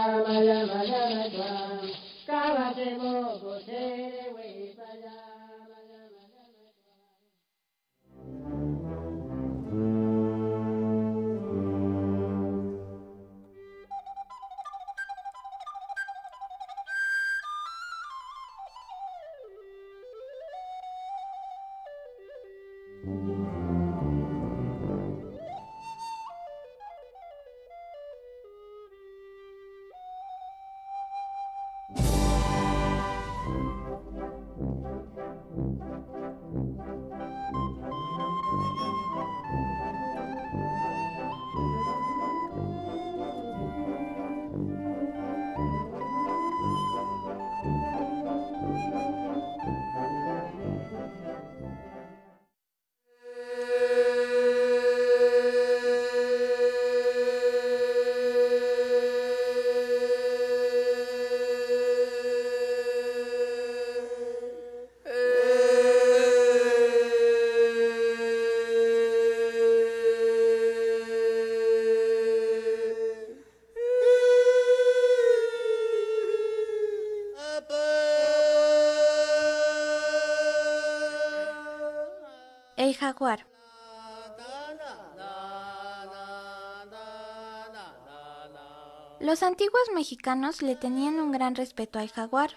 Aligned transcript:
mexicanos 90.01 90.63
le 90.63 90.75
tenían 90.75 91.19
un 91.19 91.31
gran 91.31 91.53
respeto 91.53 91.99
al 91.99 92.09
jaguar. 92.09 92.49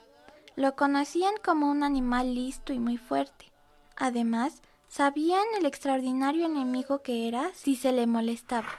Lo 0.56 0.76
conocían 0.76 1.34
como 1.44 1.70
un 1.70 1.82
animal 1.82 2.34
listo 2.34 2.72
y 2.72 2.78
muy 2.78 2.96
fuerte. 2.96 3.52
Además, 3.96 4.62
sabían 4.88 5.44
el 5.58 5.66
extraordinario 5.66 6.46
enemigo 6.46 7.02
que 7.02 7.28
era 7.28 7.50
si 7.52 7.76
se 7.76 7.92
le 7.92 8.06
molestaba. 8.06 8.70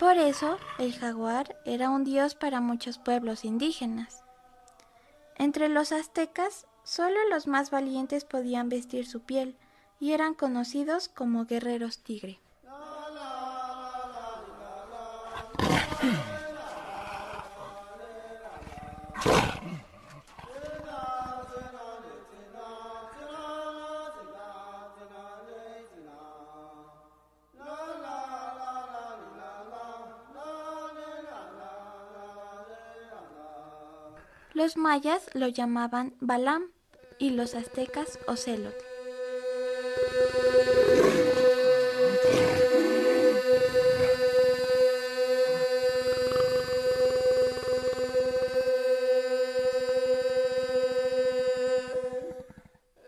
Por 0.00 0.16
eso, 0.16 0.56
el 0.78 0.94
jaguar 0.94 1.54
era 1.66 1.90
un 1.90 2.02
dios 2.02 2.34
para 2.34 2.62
muchos 2.62 2.96
pueblos 2.96 3.44
indígenas. 3.44 4.24
Entre 5.36 5.68
los 5.68 5.92
aztecas, 5.92 6.66
solo 6.82 7.28
los 7.28 7.46
más 7.46 7.70
valientes 7.70 8.24
podían 8.24 8.70
vestir 8.70 9.06
su 9.06 9.20
piel 9.20 9.58
y 10.00 10.12
eran 10.12 10.32
conocidos 10.32 11.08
como 11.08 11.44
guerreros 11.44 11.98
tigre. 11.98 12.40
Los 34.74 34.82
mayas 34.82 35.30
lo 35.34 35.46
llamaban 35.46 36.14
Balam 36.20 36.72
y 37.18 37.30
los 37.30 37.54
aztecas 37.54 38.18
Ocelot. 38.26 38.74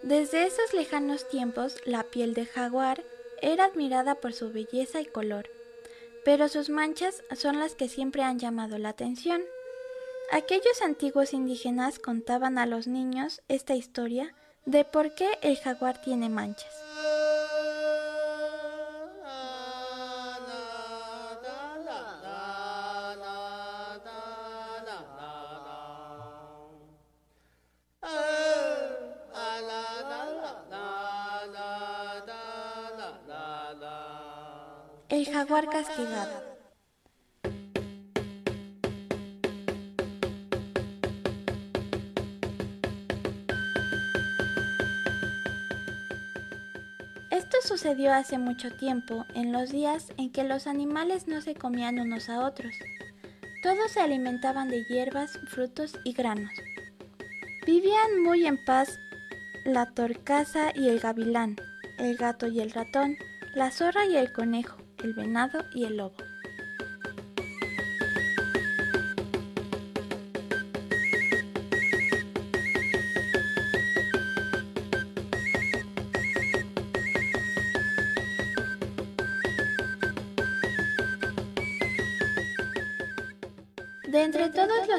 Desde 0.03 0.47
esos 0.47 0.73
lejanos 0.73 1.29
tiempos, 1.29 1.77
la 1.85 2.05
piel 2.05 2.35
de 2.35 2.47
jaguar 2.47 3.03
era 3.43 3.65
admirada 3.65 4.15
por 4.15 4.35
su 4.35 4.53
belleza 4.53 5.01
y 5.01 5.07
color, 5.07 5.49
pero 6.25 6.49
sus 6.49 6.71
manchas 6.71 7.25
son 7.35 7.59
las 7.59 7.75
que 7.75 7.89
siempre 7.89 8.23
han 8.23 8.39
llamado 8.39 8.79
la 8.79 8.91
atención. 8.91 9.43
Aquellos 10.33 10.83
antiguos 10.83 11.33
indígenas 11.33 12.01
contaban 12.01 12.59
a 12.59 12.67
los 12.67 12.89
niños 12.89 13.43
esta 13.49 13.75
historia 13.75 14.35
de 14.65 14.85
por 14.85 15.15
qué 15.15 15.39
el 15.41 15.57
jaguar 15.57 16.01
tiene 16.03 16.29
manchas. 16.29 16.75
El 35.09 35.33
jaguar 35.33 35.69
castigado. 35.71 36.46
Esto 47.47 47.59
sucedió 47.77 48.13
hace 48.13 48.39
mucho 48.39 48.77
tiempo, 48.77 49.25
en 49.37 49.53
los 49.53 49.71
días 49.71 50.13
en 50.17 50.33
que 50.33 50.43
los 50.43 50.67
animales 50.67 51.29
no 51.29 51.41
se 51.41 51.55
comían 51.55 52.01
unos 52.01 52.29
a 52.29 52.45
otros. 52.45 52.75
Todos 53.63 53.93
se 53.93 54.01
alimentaban 54.01 54.69
de 54.69 54.85
hierbas, 54.87 55.39
frutos 55.47 55.97
y 56.03 56.13
granos. 56.13 56.51
Vivían 57.65 58.21
muy 58.25 58.49
en 58.49 58.59
paz 58.65 58.99
la 59.65 59.87
torcaza 59.87 60.73
y 60.75 60.89
el 60.89 60.99
gavilán, 60.99 61.55
el 61.99 62.17
gato 62.17 62.49
y 62.49 62.59
el 62.59 62.73
ratón, 62.73 63.17
la 63.55 63.71
zorra 63.71 64.07
y 64.07 64.17
el 64.17 64.33
conejo, 64.33 64.79
el 65.05 65.15
venado 65.15 65.65
y 65.73 65.85
el 65.85 65.99
lobo. 65.99 66.17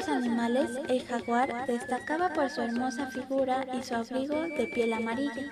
Animales, 0.08 0.70
el 0.88 1.04
jaguar 1.06 1.66
destacaba 1.66 2.32
por 2.32 2.50
su 2.50 2.62
hermosa 2.62 3.06
figura 3.10 3.66
y 3.72 3.82
su 3.82 3.94
abrigo 3.94 4.42
de 4.42 4.66
piel 4.74 4.92
amarilla. 4.92 5.48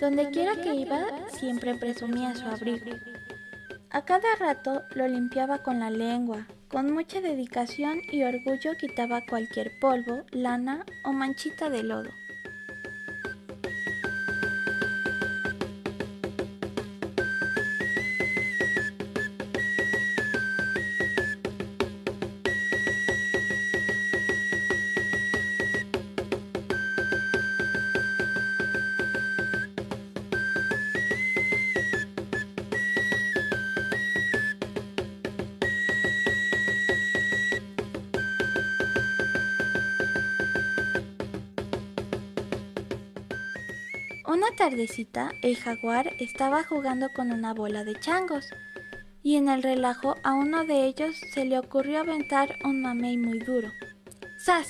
Donde 0.00 0.30
quiera 0.30 0.56
que 0.62 0.74
iba, 0.74 1.04
siempre 1.28 1.74
presumía 1.74 2.34
su 2.34 2.46
abrigo. 2.46 2.96
A 3.90 4.04
cada 4.04 4.36
rato 4.38 4.82
lo 4.94 5.08
limpiaba 5.08 5.58
con 5.58 5.80
la 5.80 5.90
lengua. 5.90 6.46
Con 6.68 6.92
mucha 6.92 7.20
dedicación 7.20 8.00
y 8.12 8.22
orgullo 8.22 8.76
quitaba 8.78 9.26
cualquier 9.26 9.72
polvo, 9.80 10.22
lana 10.30 10.86
o 11.04 11.12
manchita 11.12 11.68
de 11.68 11.82
lodo. 11.82 12.10
Una 44.40 44.56
tardecita, 44.56 45.32
el 45.42 45.54
jaguar 45.54 46.14
estaba 46.18 46.64
jugando 46.64 47.10
con 47.14 47.30
una 47.30 47.52
bola 47.52 47.84
de 47.84 48.00
changos, 48.00 48.46
y 49.22 49.36
en 49.36 49.50
el 49.50 49.62
relajo 49.62 50.14
a 50.24 50.32
uno 50.32 50.64
de 50.64 50.86
ellos 50.86 51.14
se 51.34 51.44
le 51.44 51.58
ocurrió 51.58 52.00
aventar 52.00 52.48
un 52.64 52.80
mamey 52.80 53.18
muy 53.18 53.38
duro. 53.40 53.68
¡Sas! 54.38 54.66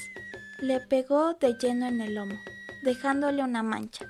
Le 0.59 0.81
pegó 0.81 1.35
de 1.35 1.55
lleno 1.55 1.87
en 1.87 2.01
el 2.01 2.17
lomo, 2.17 2.35
dejándole 2.83 3.45
una 3.45 3.63
mancha. 3.63 4.10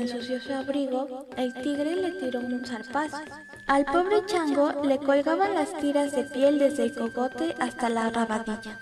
Ensució 0.00 0.40
su 0.40 0.52
abrigo, 0.52 1.26
el 1.36 1.54
tigre 1.54 1.96
le 1.96 2.12
tiró 2.12 2.40
un 2.40 2.64
zarpazo. 2.64 3.18
Al 3.66 3.84
pobre 3.84 4.24
chango 4.26 4.82
le 4.84 4.98
colgaban 4.98 5.54
las 5.54 5.76
tiras 5.78 6.12
de 6.12 6.24
piel 6.24 6.58
desde 6.58 6.84
el 6.84 6.94
cogote 6.94 7.54
hasta 7.58 7.88
la 7.88 8.10
rabadilla. 8.10 8.78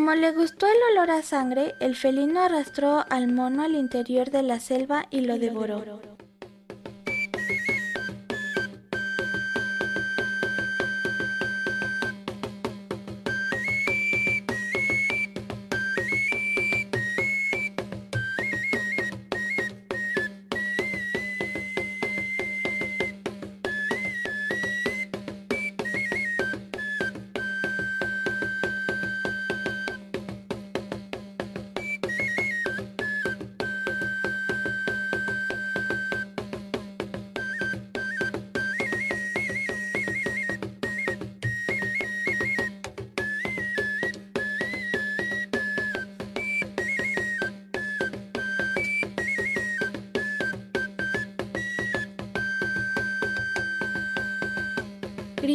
Como 0.00 0.14
le 0.14 0.32
gustó 0.32 0.64
el 0.64 0.96
olor 0.96 1.10
a 1.10 1.20
sangre, 1.20 1.74
el 1.78 1.94
felino 1.94 2.40
arrastró 2.40 3.04
al 3.10 3.30
mono 3.30 3.64
al 3.64 3.74
interior 3.74 4.30
de 4.30 4.42
la 4.42 4.58
selva 4.58 5.04
y 5.10 5.20
lo 5.20 5.38
devoró. 5.38 5.84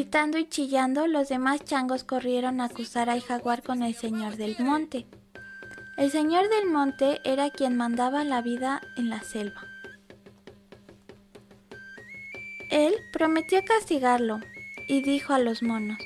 Gritando 0.06 0.38
y 0.38 0.48
chillando, 0.48 1.08
los 1.08 1.30
demás 1.30 1.66
changos 1.66 2.04
corrieron 2.04 2.62
a 2.62 2.66
acusar 2.66 3.10
al 3.10 3.24
jaguar 3.24 3.64
con 3.64 3.82
el 3.82 3.96
señor 3.96 4.38
del 4.38 4.56
monte. 4.60 5.08
El 5.98 6.12
señor 6.12 6.48
del 6.48 6.70
monte 6.70 7.22
era 7.26 7.50
quien 7.50 7.76
mandaba 7.76 8.24
la 8.24 8.44
vida 8.44 8.82
en 8.98 9.10
la 9.10 9.24
selva. 9.24 9.66
Él 12.70 12.94
prometió 13.12 13.62
castigarlo 13.66 14.42
y 14.88 15.02
dijo 15.02 15.34
a 15.34 15.40
los 15.40 15.64
monos, 15.64 15.98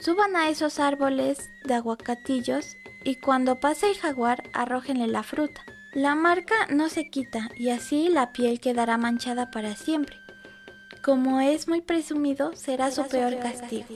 suban 0.00 0.36
a 0.36 0.48
esos 0.48 0.78
árboles 0.78 1.50
de 1.64 1.74
aguacatillos 1.74 2.76
y 3.04 3.16
cuando 3.16 3.58
pase 3.58 3.90
el 3.90 3.98
jaguar 3.98 4.44
arrójenle 4.54 5.08
la 5.08 5.24
fruta. 5.24 5.64
La 5.92 6.14
marca 6.14 6.54
no 6.70 6.88
se 6.88 7.10
quita 7.10 7.50
y 7.56 7.70
así 7.70 8.08
la 8.10 8.32
piel 8.32 8.60
quedará 8.60 8.96
manchada 8.96 9.50
para 9.50 9.74
siempre. 9.74 10.21
Como 11.02 11.40
es 11.40 11.66
muy 11.66 11.80
presumido, 11.80 12.52
será 12.54 12.92
su 12.92 13.04
peor 13.08 13.36
castigo. 13.40 13.86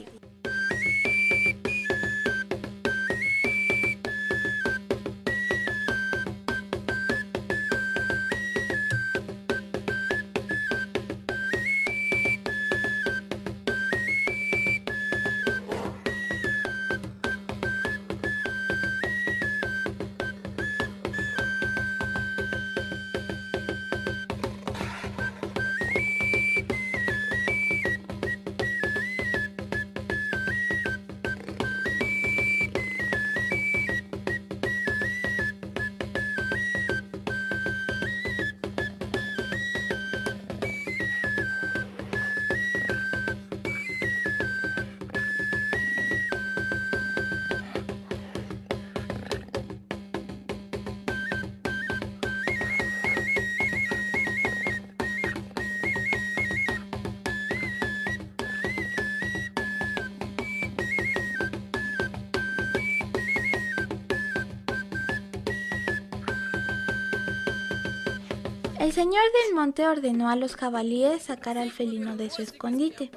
El 68.87 68.93
señor 68.93 69.23
del 69.43 69.53
monte 69.53 69.85
ordenó 69.85 70.29
a 70.29 70.37
los 70.37 70.55
jabalíes 70.55 71.23
sacar 71.23 71.57
al 71.57 71.71
felino 71.71 72.15
de 72.15 72.29
su 72.29 72.41
escondite. 72.41 73.11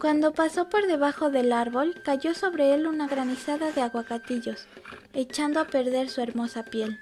Cuando 0.00 0.32
pasó 0.32 0.70
por 0.70 0.86
debajo 0.86 1.28
del 1.28 1.52
árbol, 1.52 2.00
cayó 2.02 2.34
sobre 2.34 2.72
él 2.72 2.86
una 2.86 3.06
granizada 3.06 3.72
de 3.72 3.82
aguacatillos, 3.82 4.66
echando 5.12 5.60
a 5.60 5.66
perder 5.66 6.08
su 6.08 6.22
hermosa 6.22 6.64
piel. 6.64 6.98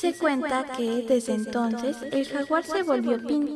Se 0.00 0.14
cuenta 0.14 0.64
que 0.64 1.02
desde 1.06 1.34
entonces 1.34 1.98
el 2.10 2.26
jaguar 2.26 2.64
se 2.64 2.82
volvió 2.82 3.18
pin. 3.18 3.49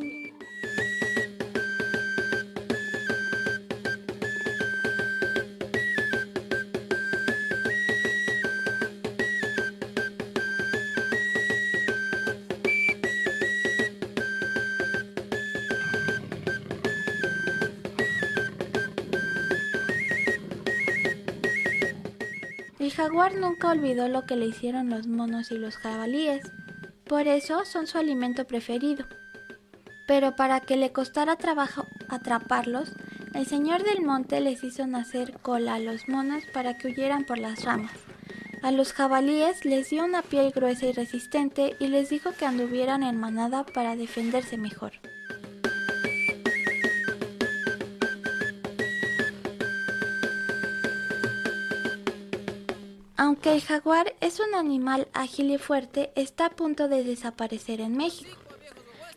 Nunca 23.33 23.69
olvidó 23.69 24.07
lo 24.07 24.25
que 24.25 24.35
le 24.35 24.45
hicieron 24.45 24.89
los 24.89 25.07
monos 25.07 25.51
y 25.51 25.57
los 25.57 25.77
jabalíes, 25.77 26.41
por 27.05 27.27
eso 27.27 27.65
son 27.65 27.87
su 27.87 27.97
alimento 27.97 28.45
preferido. 28.45 29.05
Pero 30.07 30.35
para 30.35 30.59
que 30.59 30.77
le 30.77 30.91
costara 30.91 31.35
trabajo 31.35 31.85
atraparlos, 32.07 32.91
el 33.33 33.45
señor 33.45 33.83
del 33.83 34.03
monte 34.03 34.39
les 34.39 34.63
hizo 34.63 34.85
nacer 34.87 35.39
cola 35.41 35.75
a 35.75 35.79
los 35.79 36.07
monos 36.07 36.43
para 36.53 36.77
que 36.77 36.87
huyeran 36.87 37.25
por 37.25 37.37
las 37.37 37.63
ramas. 37.63 37.91
A 38.61 38.71
los 38.71 38.93
jabalíes 38.93 39.65
les 39.65 39.89
dio 39.89 40.05
una 40.05 40.21
piel 40.21 40.51
gruesa 40.51 40.85
y 40.85 40.93
resistente 40.93 41.75
y 41.79 41.87
les 41.87 42.09
dijo 42.09 42.31
que 42.31 42.45
anduvieran 42.45 43.03
en 43.03 43.17
manada 43.17 43.65
para 43.65 43.95
defenderse 43.95 44.57
mejor. 44.57 44.93
El 53.55 53.61
jaguar 53.61 54.13
es 54.19 54.41
un 54.41 54.53
animal 54.53 55.07
ágil 55.13 55.49
y 55.49 55.57
fuerte, 55.57 56.11
está 56.15 56.47
a 56.47 56.49
punto 56.49 56.89
de 56.89 57.05
desaparecer 57.05 57.79
en 57.79 57.95
México. 57.95 58.37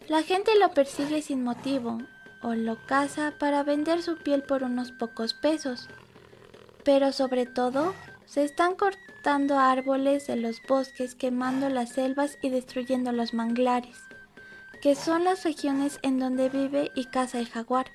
La 0.06 0.22
gente 0.22 0.56
lo 0.60 0.72
persigue 0.74 1.22
sin 1.22 1.42
motivo 1.42 1.98
o 2.44 2.54
lo 2.54 2.78
caza 2.86 3.34
para 3.40 3.64
vender 3.64 4.00
su 4.00 4.16
piel 4.16 4.44
por 4.44 4.62
unos 4.62 4.92
pocos 4.92 5.34
pesos. 5.34 5.88
Pero 6.84 7.10
sobre 7.10 7.46
todo, 7.46 7.94
se 8.26 8.44
están 8.44 8.76
cortando 8.76 9.58
árboles 9.58 10.28
de 10.28 10.36
los 10.36 10.62
bosques, 10.68 11.16
quemando 11.16 11.68
las 11.68 11.90
selvas 11.90 12.38
y 12.40 12.50
destruyendo 12.50 13.10
los 13.10 13.34
manglares, 13.34 13.98
que 14.80 14.94
son 14.94 15.24
las 15.24 15.42
regiones 15.42 15.98
en 16.02 16.20
donde 16.20 16.48
vive 16.48 16.92
y 16.94 17.06
caza 17.06 17.40
el 17.40 17.48
jaguar. 17.48 17.90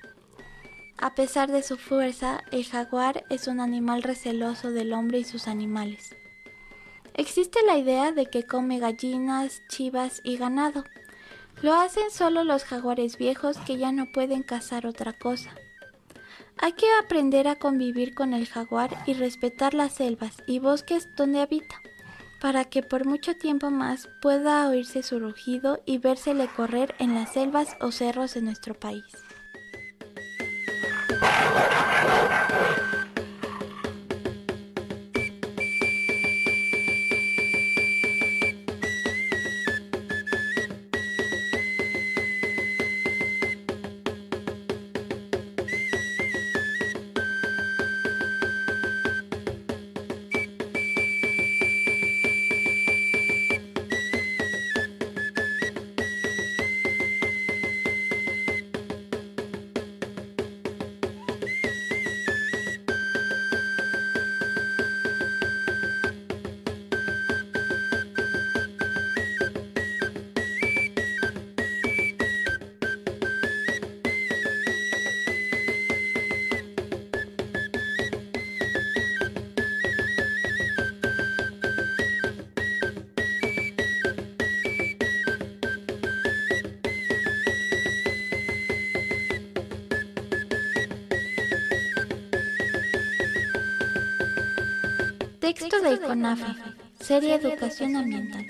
A 0.98 1.16
pesar 1.16 1.50
de 1.50 1.64
su 1.64 1.78
fuerza, 1.78 2.42
el 2.52 2.66
jaguar 2.66 3.24
es 3.30 3.48
un 3.48 3.62
animal 3.62 4.04
receloso 4.04 4.72
del 4.72 4.92
hombre 4.92 5.20
y 5.20 5.24
sus 5.24 5.48
animales. 5.48 6.18
Existe 7.16 7.60
la 7.66 7.78
idea 7.78 8.12
de 8.12 8.26
que 8.26 8.44
come 8.44 8.80
gallinas, 8.80 9.62
chivas 9.68 10.22
y 10.24 10.38
ganado. 10.38 10.84
Lo 11.62 11.74
hacen 11.74 12.10
solo 12.10 12.44
los 12.44 12.64
jaguares 12.64 13.18
viejos 13.18 13.58
que 13.58 13.78
ya 13.78 13.92
no 13.92 14.12
pueden 14.12 14.42
cazar 14.42 14.88
otra 14.88 15.14
cosa. 15.14 15.54
Hay 16.58 16.74
que 16.74 16.88
aprender 17.04 17.48
a 17.48 17.56
convivir 17.58 18.16
con 18.16 18.34
el 18.34 18.48
jaguar 18.48 18.98
y 19.06 19.14
respetar 19.14 19.74
las 19.74 19.94
selvas 19.94 20.38
y 20.48 20.60
bosques 20.60 21.08
donde 21.16 21.42
habita, 21.42 21.76
para 22.42 22.66
que 22.66 22.82
por 22.82 23.06
mucho 23.06 23.36
tiempo 23.36 23.70
más 23.70 24.10
pueda 24.22 24.68
oírse 24.68 25.04
su 25.04 25.20
rugido 25.20 25.82
y 25.86 26.00
vérsele 26.00 26.48
correr 26.48 26.96
en 27.00 27.14
las 27.14 27.34
selvas 27.34 27.76
o 27.80 27.92
cerros 27.92 28.34
de 28.34 28.42
nuestro 28.42 28.74
país. 28.74 29.04
Texto 95.44 95.82
de 95.82 95.96
ICONAFE, 95.96 96.56
Serie 97.02 97.36
Educación 97.36 97.98
Ambiental. 97.98 98.43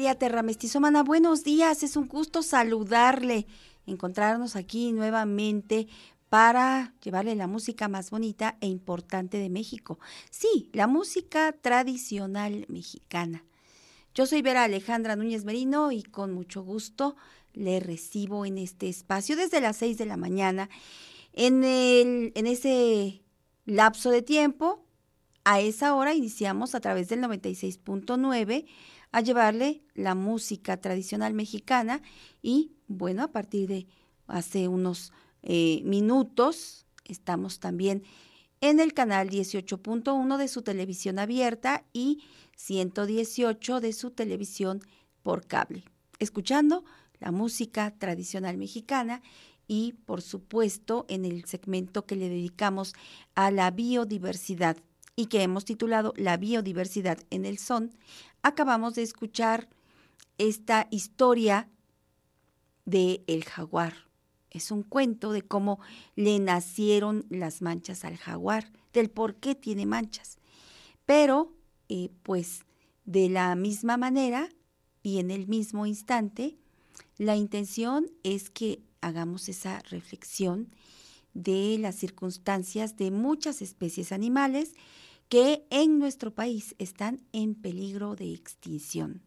Terra 0.00 0.42
buenos 1.04 1.44
días, 1.44 1.82
es 1.82 1.94
un 1.94 2.08
gusto 2.08 2.42
saludarle, 2.42 3.46
encontrarnos 3.86 4.56
aquí 4.56 4.92
nuevamente 4.92 5.88
para 6.30 6.94
llevarle 7.04 7.34
la 7.34 7.46
música 7.46 7.86
más 7.86 8.10
bonita 8.10 8.56
e 8.62 8.66
importante 8.66 9.36
de 9.36 9.50
México. 9.50 9.98
Sí, 10.30 10.70
la 10.72 10.86
música 10.86 11.52
tradicional 11.52 12.64
mexicana. 12.68 13.44
Yo 14.14 14.24
soy 14.24 14.40
Vera 14.40 14.64
Alejandra 14.64 15.16
Núñez 15.16 15.44
Merino 15.44 15.92
y 15.92 16.02
con 16.02 16.32
mucho 16.32 16.62
gusto 16.62 17.14
le 17.52 17.78
recibo 17.78 18.46
en 18.46 18.56
este 18.56 18.88
espacio 18.88 19.36
desde 19.36 19.60
las 19.60 19.76
6 19.76 19.98
de 19.98 20.06
la 20.06 20.16
mañana. 20.16 20.70
En, 21.34 21.62
el, 21.62 22.32
en 22.34 22.46
ese 22.46 23.22
lapso 23.66 24.10
de 24.10 24.22
tiempo, 24.22 24.82
a 25.44 25.60
esa 25.60 25.94
hora 25.94 26.14
iniciamos 26.14 26.74
a 26.74 26.80
través 26.80 27.10
del 27.10 27.20
96.9 27.20 28.66
a 29.12 29.20
llevarle 29.20 29.82
la 29.94 30.14
música 30.14 30.80
tradicional 30.80 31.34
mexicana 31.34 32.02
y 32.42 32.72
bueno, 32.86 33.22
a 33.22 33.32
partir 33.32 33.68
de 33.68 33.86
hace 34.26 34.68
unos 34.68 35.12
eh, 35.42 35.82
minutos 35.84 36.86
estamos 37.04 37.60
también 37.60 38.02
en 38.60 38.78
el 38.78 38.92
canal 38.92 39.30
18.1 39.30 40.36
de 40.36 40.48
su 40.48 40.62
televisión 40.62 41.18
abierta 41.18 41.84
y 41.92 42.22
118 42.56 43.80
de 43.80 43.92
su 43.92 44.10
televisión 44.10 44.80
por 45.22 45.46
cable, 45.46 45.84
escuchando 46.18 46.84
la 47.18 47.32
música 47.32 47.94
tradicional 47.98 48.58
mexicana 48.58 49.22
y 49.66 49.92
por 50.04 50.20
supuesto 50.20 51.06
en 51.08 51.24
el 51.24 51.44
segmento 51.44 52.04
que 52.04 52.16
le 52.16 52.28
dedicamos 52.28 52.94
a 53.34 53.50
la 53.50 53.70
biodiversidad 53.70 54.76
y 55.16 55.26
que 55.26 55.42
hemos 55.42 55.64
titulado 55.64 56.14
La 56.16 56.36
biodiversidad 56.36 57.18
en 57.30 57.44
el 57.44 57.58
son, 57.58 57.92
acabamos 58.42 58.94
de 58.94 59.02
escuchar 59.02 59.68
esta 60.38 60.86
historia 60.90 61.68
de 62.84 63.22
el 63.26 63.44
jaguar. 63.44 63.94
Es 64.50 64.70
un 64.70 64.82
cuento 64.82 65.32
de 65.32 65.42
cómo 65.42 65.78
le 66.16 66.38
nacieron 66.38 67.24
las 67.30 67.62
manchas 67.62 68.04
al 68.04 68.16
jaguar, 68.16 68.72
del 68.92 69.10
por 69.10 69.36
qué 69.36 69.54
tiene 69.54 69.86
manchas. 69.86 70.38
Pero, 71.06 71.54
eh, 71.88 72.10
pues, 72.22 72.64
de 73.04 73.28
la 73.28 73.54
misma 73.54 73.96
manera 73.96 74.48
y 75.02 75.18
en 75.18 75.30
el 75.30 75.46
mismo 75.46 75.86
instante, 75.86 76.58
la 77.16 77.36
intención 77.36 78.10
es 78.22 78.50
que 78.50 78.82
hagamos 79.00 79.48
esa 79.48 79.80
reflexión 79.80 80.74
de 81.34 81.76
las 81.78 81.94
circunstancias 81.94 82.96
de 82.96 83.10
muchas 83.10 83.62
especies 83.62 84.12
animales 84.12 84.74
que 85.30 85.64
en 85.70 85.98
nuestro 86.00 86.34
país 86.34 86.74
están 86.78 87.22
en 87.32 87.54
peligro 87.54 88.16
de 88.16 88.34
extinción. 88.34 89.22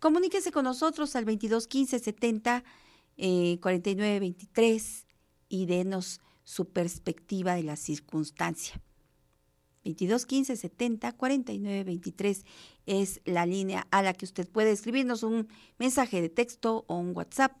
Comuníquese 0.00 0.50
con 0.50 0.64
nosotros 0.64 1.14
al 1.16 1.26
2215 1.26 1.98
70 1.98 2.64
49 3.60 4.20
23 4.20 5.06
y 5.50 5.66
denos 5.66 6.20
su 6.44 6.70
perspectiva 6.70 7.54
de 7.54 7.62
la 7.62 7.76
circunstancia. 7.76 8.80
2215 9.84 10.56
70 10.56 11.12
49 11.12 11.84
23 11.84 12.44
es 12.86 13.20
la 13.26 13.44
línea 13.44 13.86
a 13.90 14.02
la 14.02 14.14
que 14.14 14.24
usted 14.24 14.48
puede 14.48 14.70
escribirnos 14.70 15.22
un 15.22 15.48
mensaje 15.78 16.22
de 16.22 16.30
texto 16.30 16.84
o 16.88 16.96
un 16.96 17.14
WhatsApp. 17.14 17.52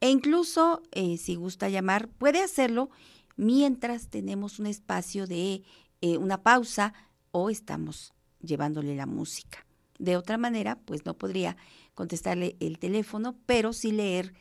E 0.00 0.08
incluso, 0.08 0.82
eh, 0.92 1.16
si 1.16 1.34
gusta 1.34 1.68
llamar, 1.68 2.08
puede 2.08 2.42
hacerlo 2.42 2.90
mientras 3.36 4.08
tenemos 4.08 4.58
un 4.58 4.66
espacio 4.66 5.26
de 5.26 5.62
eh, 6.02 6.18
una 6.18 6.42
pausa 6.42 6.92
o 7.30 7.48
estamos 7.48 8.12
llevándole 8.40 8.94
la 8.94 9.06
música. 9.06 9.64
De 9.98 10.16
otra 10.16 10.36
manera, 10.36 10.78
pues 10.84 11.06
no 11.06 11.16
podría 11.16 11.56
contestarle 11.94 12.56
el 12.60 12.78
teléfono, 12.78 13.36
pero 13.46 13.72
sí 13.72 13.92
leer 13.92 14.34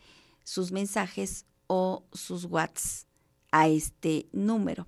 sus 0.44 0.72
mensajes 0.72 1.46
o 1.68 2.06
sus 2.12 2.46
WhatsApp 2.46 3.08
a 3.52 3.68
este 3.68 4.28
número. 4.32 4.88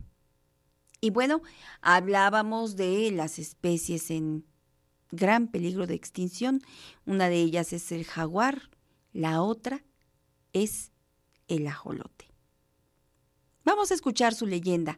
Y 1.00 1.10
bueno, 1.10 1.42
hablábamos 1.82 2.76
de 2.76 3.12
las 3.12 3.38
especies 3.38 4.10
en 4.10 4.46
gran 5.12 5.48
peligro 5.48 5.86
de 5.86 5.96
extinción. 5.96 6.62
Una 7.06 7.28
de 7.28 7.42
ellas 7.42 7.74
es 7.74 7.92
el 7.92 8.06
jaguar, 8.06 8.70
la 9.12 9.42
otra 9.42 9.84
es 10.54 10.92
el 11.48 11.68
ajolote. 11.68 12.32
Vamos 13.66 13.92
a 13.92 13.94
escuchar 13.94 14.34
su 14.34 14.46
leyenda. 14.46 14.98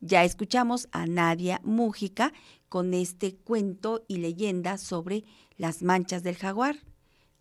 Ya 0.00 0.24
escuchamos 0.24 0.88
a 0.92 1.06
Nadia 1.06 1.60
Mújica 1.64 2.32
con 2.68 2.94
este 2.94 3.34
cuento 3.36 4.04
y 4.08 4.18
leyenda 4.18 4.78
sobre 4.78 5.24
las 5.56 5.82
manchas 5.82 6.22
del 6.22 6.36
jaguar. 6.36 6.76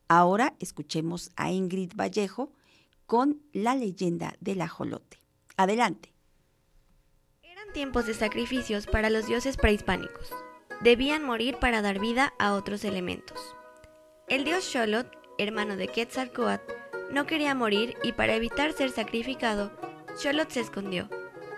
Ahora 0.07 0.55
escuchemos 0.59 1.31
a 1.35 1.51
Ingrid 1.51 1.93
Vallejo 1.95 2.51
con 3.05 3.41
la 3.53 3.75
leyenda 3.75 4.35
del 4.39 4.61
ajolote. 4.61 5.19
Adelante. 5.57 6.13
Eran 7.43 7.71
tiempos 7.73 8.05
de 8.05 8.13
sacrificios 8.13 8.87
para 8.87 9.09
los 9.09 9.25
dioses 9.25 9.57
prehispánicos. 9.57 10.31
Debían 10.81 11.23
morir 11.23 11.57
para 11.59 11.81
dar 11.81 11.99
vida 11.99 12.33
a 12.39 12.53
otros 12.53 12.83
elementos. 12.83 13.55
El 14.27 14.43
dios 14.43 14.63
Xolot, 14.65 15.11
hermano 15.37 15.75
de 15.75 15.87
Quetzalcoatl, 15.87 16.73
no 17.11 17.25
quería 17.25 17.55
morir 17.55 17.95
y 18.03 18.11
para 18.13 18.35
evitar 18.35 18.73
ser 18.73 18.91
sacrificado, 18.91 19.71
Xolot 20.17 20.49
se 20.49 20.61
escondió 20.61 21.09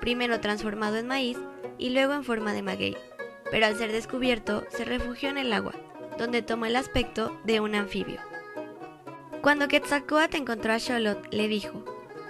primero 0.07 0.39
transformado 0.39 0.95
en 0.95 1.05
maíz 1.05 1.37
y 1.77 1.89
luego 1.89 2.13
en 2.13 2.23
forma 2.23 2.53
de 2.53 2.61
maguey, 2.61 2.95
pero 3.51 3.65
al 3.65 3.75
ser 3.75 3.91
descubierto 3.91 4.63
se 4.69 4.85
refugió 4.85 5.27
en 5.27 5.37
el 5.37 5.51
agua, 5.51 5.73
donde 6.17 6.41
tomó 6.41 6.65
el 6.65 6.77
aspecto 6.77 7.37
de 7.43 7.59
un 7.59 7.75
anfibio. 7.75 8.21
Cuando 9.41 9.67
Quetzalcoatl 9.67 10.37
encontró 10.37 10.71
a 10.71 10.79
Xolot, 10.79 11.27
le 11.33 11.49
dijo, 11.49 11.83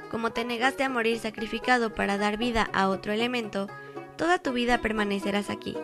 como 0.09 0.31
te 0.31 0.43
negaste 0.43 0.85
a 0.85 0.89
morir 0.89 1.19
sacrificado 1.19 1.93
para 1.93 2.17
dar 2.17 2.37
vida 2.37 2.67
a 2.73 2.89
otro 2.89 3.13
elemento, 3.13 3.67
toda 4.15 4.39
tu 4.39 4.53
vida 4.53 4.79
permanecerás 4.79 5.51
aquí, 5.51 5.77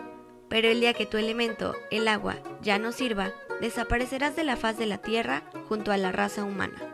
pero 0.48 0.66
el 0.66 0.80
día 0.80 0.94
que 0.94 1.06
tu 1.06 1.16
elemento, 1.16 1.76
el 1.92 2.08
agua, 2.08 2.38
ya 2.60 2.80
no 2.80 2.90
sirva, 2.90 3.30
desaparecerás 3.60 4.34
de 4.34 4.42
la 4.42 4.56
faz 4.56 4.76
de 4.78 4.86
la 4.86 4.98
tierra 4.98 5.44
junto 5.68 5.92
a 5.92 5.96
la 5.96 6.10
raza 6.10 6.42
humana. 6.42 6.93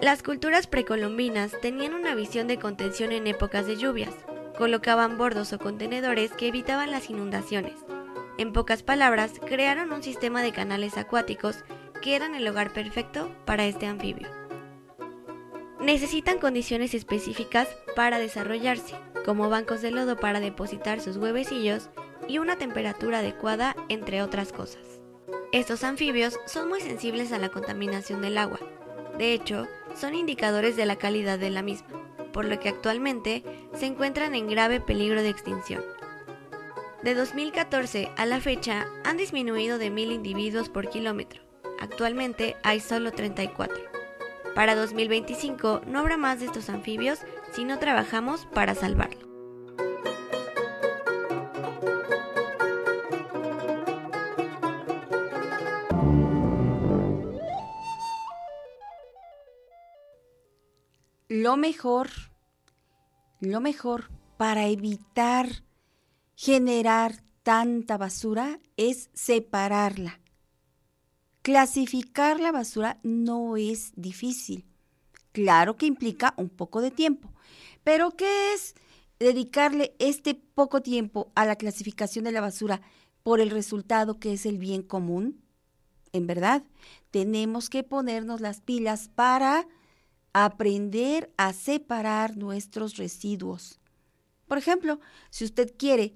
Las 0.00 0.22
culturas 0.22 0.66
precolombinas 0.66 1.58
tenían 1.62 1.94
una 1.94 2.14
visión 2.14 2.46
de 2.48 2.58
contención 2.58 3.12
en 3.12 3.26
épocas 3.26 3.66
de 3.66 3.76
lluvias. 3.76 4.14
Colocaban 4.58 5.16
bordos 5.16 5.54
o 5.54 5.58
contenedores 5.58 6.32
que 6.32 6.48
evitaban 6.48 6.90
las 6.90 7.08
inundaciones. 7.08 7.72
En 8.36 8.52
pocas 8.52 8.82
palabras, 8.82 9.32
crearon 9.46 9.92
un 9.92 10.02
sistema 10.02 10.42
de 10.42 10.52
canales 10.52 10.98
acuáticos 10.98 11.64
que 12.02 12.14
eran 12.14 12.34
el 12.34 12.46
hogar 12.46 12.74
perfecto 12.74 13.34
para 13.46 13.64
este 13.64 13.86
anfibio. 13.86 14.28
Necesitan 15.80 16.38
condiciones 16.38 16.92
específicas 16.92 17.66
para 17.94 18.18
desarrollarse, 18.18 18.96
como 19.24 19.48
bancos 19.48 19.80
de 19.80 19.92
lodo 19.92 20.16
para 20.16 20.40
depositar 20.40 21.00
sus 21.00 21.16
huevecillos 21.16 21.88
y 22.28 22.36
una 22.36 22.56
temperatura 22.56 23.20
adecuada, 23.20 23.74
entre 23.88 24.20
otras 24.20 24.52
cosas. 24.52 25.00
Estos 25.52 25.84
anfibios 25.84 26.38
son 26.44 26.68
muy 26.68 26.82
sensibles 26.82 27.32
a 27.32 27.38
la 27.38 27.48
contaminación 27.48 28.20
del 28.20 28.36
agua. 28.36 28.60
De 29.16 29.32
hecho, 29.32 29.66
son 29.98 30.14
indicadores 30.14 30.76
de 30.76 30.86
la 30.86 30.96
calidad 30.96 31.38
de 31.38 31.50
la 31.50 31.62
misma, 31.62 31.88
por 32.32 32.44
lo 32.44 32.60
que 32.60 32.68
actualmente 32.68 33.42
se 33.74 33.86
encuentran 33.86 34.34
en 34.34 34.48
grave 34.48 34.80
peligro 34.80 35.22
de 35.22 35.30
extinción. 35.30 35.82
De 37.02 37.14
2014 37.14 38.10
a 38.16 38.26
la 38.26 38.40
fecha 38.40 38.86
han 39.04 39.16
disminuido 39.16 39.78
de 39.78 39.90
mil 39.90 40.12
individuos 40.12 40.68
por 40.68 40.88
kilómetro. 40.88 41.42
Actualmente 41.80 42.56
hay 42.62 42.80
solo 42.80 43.12
34. 43.12 43.76
Para 44.54 44.74
2025 44.74 45.82
no 45.86 46.00
habrá 46.00 46.16
más 46.16 46.40
de 46.40 46.46
estos 46.46 46.70
anfibios 46.70 47.20
si 47.52 47.64
no 47.64 47.78
trabajamos 47.78 48.46
para 48.46 48.74
salvarlo. 48.74 49.25
Lo 61.46 61.56
mejor, 61.56 62.10
lo 63.38 63.60
mejor 63.60 64.10
para 64.36 64.66
evitar 64.66 65.62
generar 66.34 67.22
tanta 67.44 67.96
basura 67.96 68.58
es 68.76 69.10
separarla. 69.14 70.18
Clasificar 71.42 72.40
la 72.40 72.50
basura 72.50 72.98
no 73.04 73.56
es 73.56 73.92
difícil. 73.94 74.64
Claro 75.30 75.76
que 75.76 75.86
implica 75.86 76.34
un 76.36 76.48
poco 76.48 76.80
de 76.80 76.90
tiempo. 76.90 77.32
Pero 77.84 78.10
¿qué 78.10 78.52
es 78.52 78.74
dedicarle 79.20 79.94
este 80.00 80.34
poco 80.34 80.82
tiempo 80.82 81.30
a 81.36 81.46
la 81.46 81.54
clasificación 81.54 82.24
de 82.24 82.32
la 82.32 82.40
basura 82.40 82.80
por 83.22 83.38
el 83.38 83.50
resultado 83.50 84.18
que 84.18 84.32
es 84.32 84.46
el 84.46 84.58
bien 84.58 84.82
común? 84.82 85.44
En 86.12 86.26
verdad, 86.26 86.64
tenemos 87.12 87.70
que 87.70 87.84
ponernos 87.84 88.40
las 88.40 88.60
pilas 88.60 89.08
para 89.14 89.68
aprender 90.44 91.32
a 91.38 91.54
separar 91.54 92.36
nuestros 92.36 92.98
residuos. 92.98 93.80
Por 94.46 94.58
ejemplo, 94.58 95.00
si 95.30 95.46
usted 95.46 95.74
quiere 95.78 96.14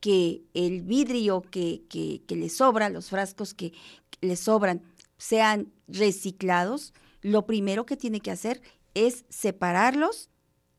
que 0.00 0.42
el 0.54 0.82
vidrio 0.82 1.42
que, 1.42 1.84
que, 1.88 2.36
le 2.36 2.48
sobra, 2.48 2.88
los 2.88 3.10
frascos 3.10 3.54
que 3.54 3.72
le 4.20 4.34
sobran, 4.34 4.82
sean 5.18 5.72
reciclados, 5.86 6.94
lo 7.20 7.46
primero 7.46 7.86
que 7.86 7.96
tiene 7.96 8.18
que 8.18 8.32
hacer 8.32 8.60
es 8.94 9.24
separarlos 9.28 10.30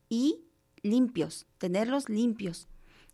y 0.10 0.42
limpios, 0.84 1.46
tenerlos 1.60 2.10
limpios, 2.10 2.68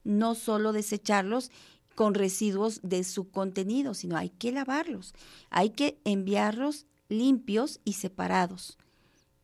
no 0.03 0.33
solo 0.33 0.73
desecharlos 0.73 1.51
con 1.93 2.15
residuos 2.15 2.79
de 2.81 3.03
su 3.03 3.29
contenido, 3.29 3.93
sino 3.93 4.17
hay 4.17 4.29
que 4.29 4.51
lavarlos, 4.51 5.13
hay 5.51 5.69
que 5.69 5.99
enviarlos 6.03 6.87
limpios 7.09 7.79
y 7.83 7.93
separados, 7.93 8.79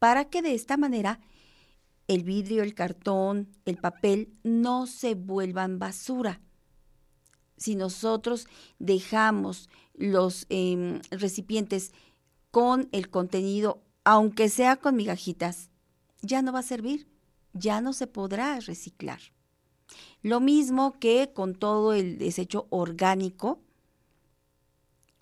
para 0.04 0.26
que 0.26 0.42
de 0.42 0.54
esta 0.54 0.76
manera 0.76 1.22
el 2.10 2.26
vidrio, 2.26 2.62
el 2.62 2.74
cartón, 2.74 3.48
el 3.64 3.78
papel 3.78 4.34
no 4.44 4.86
se 4.86 5.16
vuelvan 5.16 5.80
basura. 5.80 6.42
Si 7.56 7.76
nosotros 7.76 8.50
dejamos 8.80 9.70
los 9.94 10.46
em, 10.50 11.00
recipientes 11.10 11.94
con 12.52 12.90
el 12.92 13.10
contenido, 13.10 13.82
aunque 14.04 14.50
sea 14.50 14.76
con 14.76 14.98
migajitas, 14.98 15.70
ya 16.22 16.42
no 16.42 16.52
va 16.52 16.60
a 16.60 16.64
servir, 16.64 17.08
ya 17.54 17.80
no 17.80 17.94
se 17.94 18.06
podrá 18.06 18.60
reciclar. 18.60 19.22
Lo 20.22 20.42
mismo 20.42 21.00
que 21.00 21.32
con 21.34 21.56
todo 21.56 21.94
el 21.94 22.18
desecho 22.18 22.68
orgánico, 22.72 23.62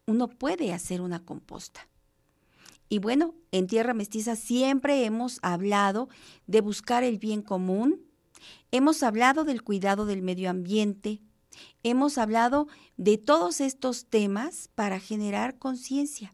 uno 0.07 0.27
puede 0.27 0.73
hacer 0.73 1.01
una 1.01 1.23
composta. 1.23 1.90
Y 2.91 2.99
bueno, 2.99 3.35
en 3.53 3.67
Tierra 3.67 3.93
Mestiza 3.93 4.35
siempre 4.35 5.05
hemos 5.05 5.39
hablado 5.43 6.09
de 6.45 6.59
buscar 6.59 7.05
el 7.05 7.19
bien 7.19 7.41
común, 7.41 8.01
hemos 8.69 9.01
hablado 9.01 9.45
del 9.45 9.63
cuidado 9.63 10.05
del 10.05 10.21
medio 10.21 10.49
ambiente, 10.49 11.21
hemos 11.83 12.17
hablado 12.17 12.67
de 12.97 13.17
todos 13.17 13.61
estos 13.61 14.07
temas 14.07 14.67
para 14.75 14.99
generar 14.99 15.57
conciencia. 15.57 16.33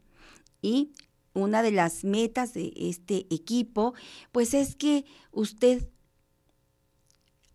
Y 0.59 0.93
una 1.33 1.61
de 1.61 1.69
las 1.69 2.03
metas 2.03 2.55
de 2.55 2.73
este 2.75 3.27
equipo, 3.29 3.93
pues 4.31 4.55
es 4.55 4.75
que 4.75 5.05
usted 5.29 5.87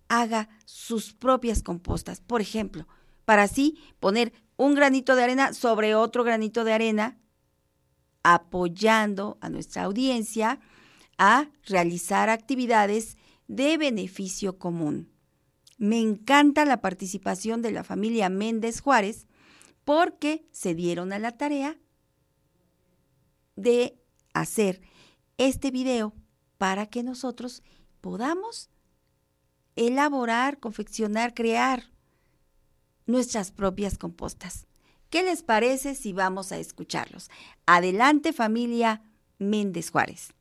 haga 0.06 0.48
sus 0.64 1.12
propias 1.12 1.64
compostas. 1.64 2.20
Por 2.20 2.40
ejemplo, 2.40 2.86
para 3.24 3.42
así 3.42 3.80
poner 3.98 4.32
un 4.56 4.76
granito 4.76 5.16
de 5.16 5.24
arena 5.24 5.54
sobre 5.54 5.96
otro 5.96 6.22
granito 6.22 6.62
de 6.62 6.72
arena 6.72 7.18
apoyando 8.22 9.38
a 9.40 9.48
nuestra 9.48 9.85
audiencia 9.85 10.61
a 11.18 11.48
realizar 11.64 12.28
actividades 12.30 13.16
de 13.48 13.76
beneficio 13.76 14.58
común. 14.58 15.11
Me 15.78 16.00
encanta 16.00 16.64
la 16.64 16.80
participación 16.80 17.62
de 17.62 17.72
la 17.72 17.85
familia 17.85 18.28
Méndez 18.28 18.80
Juárez 18.80 19.26
porque 19.85 20.46
se 20.52 20.74
dieron 20.74 21.12
a 21.12 21.18
la 21.18 21.32
tarea 21.32 21.76
de 23.56 23.98
hacer 24.32 24.80
este 25.38 25.70
video 25.70 26.14
para 26.58 26.87
que 26.87 27.02
nosotros 27.02 27.62
podamos 28.00 28.70
elaborar, 29.76 30.61
confeccionar, 30.61 31.35
crear 31.35 31.90
nuestras 33.06 33.50
propias 33.50 33.98
compostas. 33.98 34.66
¿Qué 35.12 35.22
les 35.22 35.42
parece 35.42 35.94
si 35.94 36.14
vamos 36.14 36.53
a 36.53 36.57
escucharlos? 36.57 37.31
Adelante 37.66 38.33
familia 38.33 39.03
Méndez 39.38 39.90
Juárez. 39.90 40.33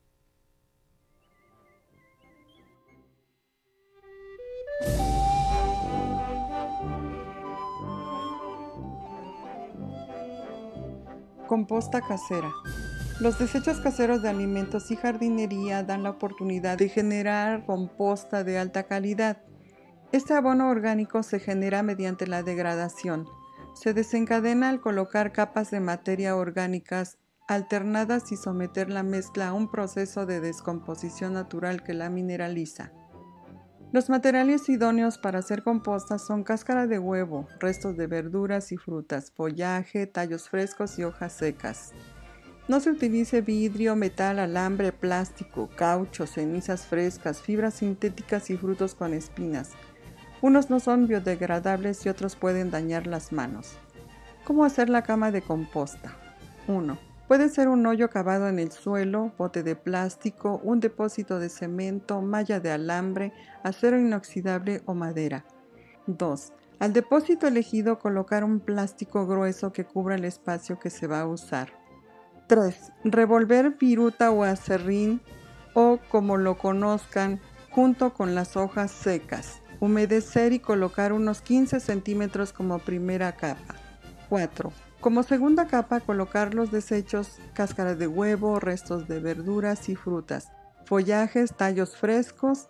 Composta 11.46 12.00
casera. 12.00 12.50
Los 13.20 13.38
desechos 13.38 13.78
caseros 13.78 14.22
de 14.22 14.30
alimentos 14.30 14.90
y 14.90 14.96
jardinería 14.96 15.82
dan 15.82 16.02
la 16.02 16.08
oportunidad 16.08 16.78
de 16.78 16.88
generar 16.88 17.66
composta 17.66 18.42
de 18.42 18.56
alta 18.56 18.84
calidad. 18.84 19.42
Este 20.12 20.32
abono 20.32 20.70
orgánico 20.70 21.22
se 21.22 21.40
genera 21.40 21.82
mediante 21.82 22.26
la 22.26 22.42
degradación 22.42 23.28
se 23.74 23.94
desencadena 23.94 24.68
al 24.68 24.80
colocar 24.80 25.32
capas 25.32 25.70
de 25.70 25.80
materia 25.80 26.36
orgánicas 26.36 27.18
alternadas 27.48 28.32
y 28.32 28.36
someter 28.36 28.90
la 28.90 29.02
mezcla 29.02 29.48
a 29.48 29.52
un 29.52 29.70
proceso 29.70 30.26
de 30.26 30.40
descomposición 30.40 31.34
natural 31.34 31.82
que 31.82 31.94
la 31.94 32.08
mineraliza. 32.08 32.92
Los 33.92 34.08
materiales 34.08 34.68
idóneos 34.70 35.18
para 35.18 35.40
hacer 35.40 35.62
compostas 35.62 36.26
son 36.26 36.44
cáscara 36.44 36.86
de 36.86 36.98
huevo, 36.98 37.46
restos 37.60 37.96
de 37.98 38.06
verduras 38.06 38.72
y 38.72 38.78
frutas, 38.78 39.32
follaje, 39.32 40.06
tallos 40.06 40.48
frescos 40.48 40.98
y 40.98 41.04
hojas 41.04 41.34
secas. 41.34 41.92
No 42.68 42.80
se 42.80 42.90
utilice 42.90 43.42
vidrio, 43.42 43.94
metal, 43.94 44.38
alambre, 44.38 44.92
plástico, 44.92 45.68
caucho, 45.76 46.26
cenizas 46.26 46.86
frescas, 46.86 47.42
fibras 47.42 47.74
sintéticas 47.74 48.48
y 48.48 48.56
frutos 48.56 48.94
con 48.94 49.12
espinas. 49.12 49.72
Unos 50.42 50.70
no 50.70 50.80
son 50.80 51.06
biodegradables 51.06 52.04
y 52.04 52.08
otros 52.08 52.34
pueden 52.34 52.72
dañar 52.72 53.06
las 53.06 53.30
manos. 53.30 53.78
¿Cómo 54.44 54.64
hacer 54.64 54.90
la 54.90 55.02
cama 55.02 55.30
de 55.30 55.40
composta? 55.40 56.16
1. 56.66 56.98
Puede 57.28 57.48
ser 57.48 57.68
un 57.68 57.86
hoyo 57.86 58.10
cavado 58.10 58.48
en 58.48 58.58
el 58.58 58.72
suelo, 58.72 59.32
bote 59.38 59.62
de 59.62 59.76
plástico, 59.76 60.60
un 60.64 60.80
depósito 60.80 61.38
de 61.38 61.48
cemento, 61.48 62.20
malla 62.20 62.58
de 62.58 62.72
alambre, 62.72 63.32
acero 63.62 64.00
inoxidable 64.00 64.82
o 64.84 64.94
madera. 64.94 65.44
2. 66.08 66.52
Al 66.80 66.92
depósito 66.92 67.46
elegido 67.46 68.00
colocar 68.00 68.42
un 68.42 68.58
plástico 68.58 69.28
grueso 69.28 69.72
que 69.72 69.84
cubra 69.84 70.16
el 70.16 70.24
espacio 70.24 70.80
que 70.80 70.90
se 70.90 71.06
va 71.06 71.20
a 71.20 71.26
usar. 71.26 71.68
3. 72.48 72.92
Revolver 73.04 73.76
viruta 73.78 74.32
o 74.32 74.42
acerrín 74.42 75.22
o 75.74 76.00
como 76.10 76.36
lo 76.36 76.58
conozcan 76.58 77.40
junto 77.70 78.12
con 78.12 78.34
las 78.34 78.56
hojas 78.56 78.90
secas. 78.90 79.61
Humedecer 79.82 80.52
y 80.52 80.60
colocar 80.60 81.12
unos 81.12 81.40
15 81.40 81.80
centímetros 81.80 82.52
como 82.52 82.78
primera 82.78 83.32
capa. 83.32 83.74
4. 84.28 84.72
Como 85.00 85.24
segunda 85.24 85.66
capa 85.66 85.98
colocar 85.98 86.54
los 86.54 86.70
desechos, 86.70 87.40
cáscaras 87.52 87.98
de 87.98 88.06
huevo, 88.06 88.60
restos 88.60 89.08
de 89.08 89.18
verduras 89.18 89.88
y 89.88 89.96
frutas, 89.96 90.52
follajes, 90.84 91.56
tallos 91.56 91.96
frescos. 91.96 92.68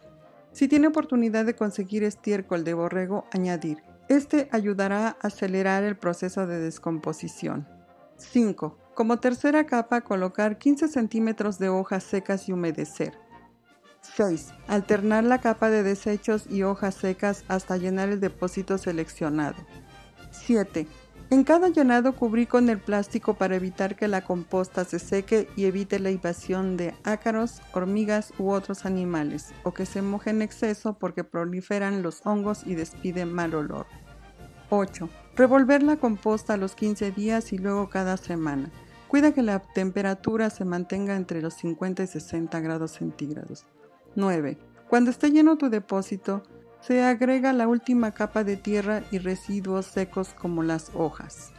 Si 0.52 0.68
tiene 0.68 0.86
oportunidad 0.86 1.44
de 1.44 1.54
conseguir 1.54 2.02
estiércol 2.02 2.64
de 2.64 2.72
borrego, 2.72 3.26
añadir. 3.30 3.82
Este 4.08 4.48
ayudará 4.50 5.08
a 5.08 5.26
acelerar 5.26 5.84
el 5.84 5.98
proceso 5.98 6.46
de 6.46 6.60
descomposición. 6.60 7.68
5. 8.16 8.78
Como 8.94 9.20
tercera 9.20 9.66
capa 9.66 10.00
colocar 10.00 10.56
15 10.56 10.88
centímetros 10.88 11.58
de 11.58 11.68
hojas 11.68 12.04
secas 12.04 12.48
y 12.48 12.52
humedecer. 12.52 13.12
6. 14.16 14.52
Alternar 14.66 15.24
la 15.24 15.40
capa 15.40 15.70
de 15.70 15.82
desechos 15.82 16.44
y 16.50 16.62
hojas 16.62 16.94
secas 16.94 17.44
hasta 17.48 17.76
llenar 17.76 18.10
el 18.10 18.20
depósito 18.20 18.76
seleccionado. 18.76 19.56
7. 20.30 20.86
En 21.30 21.44
cada 21.44 21.70
llenado 21.70 22.14
cubrí 22.14 22.46
con 22.46 22.68
el 22.68 22.78
plástico 22.78 23.34
para 23.34 23.56
evitar 23.56 23.96
que 23.96 24.06
la 24.06 24.22
composta 24.22 24.84
se 24.84 24.98
seque 24.98 25.48
y 25.56 25.64
evite 25.64 25.98
la 25.98 26.10
invasión 26.10 26.76
de 26.76 26.94
ácaros, 27.04 27.62
hormigas 27.72 28.34
u 28.38 28.50
otros 28.50 28.84
animales, 28.84 29.54
o 29.62 29.72
que 29.72 29.86
se 29.86 30.02
moje 30.02 30.28
en 30.28 30.42
exceso 30.42 30.98
porque 30.98 31.24
proliferan 31.24 32.02
los 32.02 32.20
hongos 32.26 32.66
y 32.66 32.74
despiden 32.74 33.32
mal 33.32 33.54
olor. 33.54 33.86
8. 34.68 35.08
Revolver 35.36 35.82
la 35.82 35.96
composta 35.96 36.54
a 36.54 36.58
los 36.58 36.74
15 36.74 37.12
días 37.12 37.54
y 37.54 37.58
luego 37.58 37.88
cada 37.88 38.18
semana. 38.18 38.70
Cuida 39.08 39.32
que 39.32 39.40
la 39.42 39.60
temperatura 39.60 40.50
se 40.50 40.66
mantenga 40.66 41.16
entre 41.16 41.40
los 41.40 41.54
50 41.54 42.02
y 42.02 42.06
60 42.06 42.60
grados 42.60 42.92
centígrados. 42.92 43.64
9. 44.14 44.58
Cuando 44.88 45.10
esté 45.10 45.30
lleno 45.30 45.56
tu 45.56 45.70
depósito, 45.70 46.42
se 46.80 47.02
agrega 47.02 47.52
la 47.52 47.68
última 47.68 48.10
capa 48.12 48.44
de 48.44 48.56
tierra 48.56 49.04
y 49.10 49.18
residuos 49.18 49.86
secos 49.86 50.34
como 50.34 50.62
las 50.62 50.90
hojas. 50.94 51.52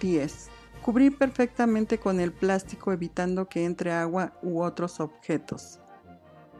10. 0.00 0.50
Cubrir 0.82 1.16
perfectamente 1.16 1.98
con 1.98 2.20
el 2.20 2.32
plástico 2.32 2.92
evitando 2.92 3.48
que 3.48 3.64
entre 3.64 3.92
agua 3.92 4.34
u 4.42 4.62
otros 4.62 5.00
objetos. 5.00 5.80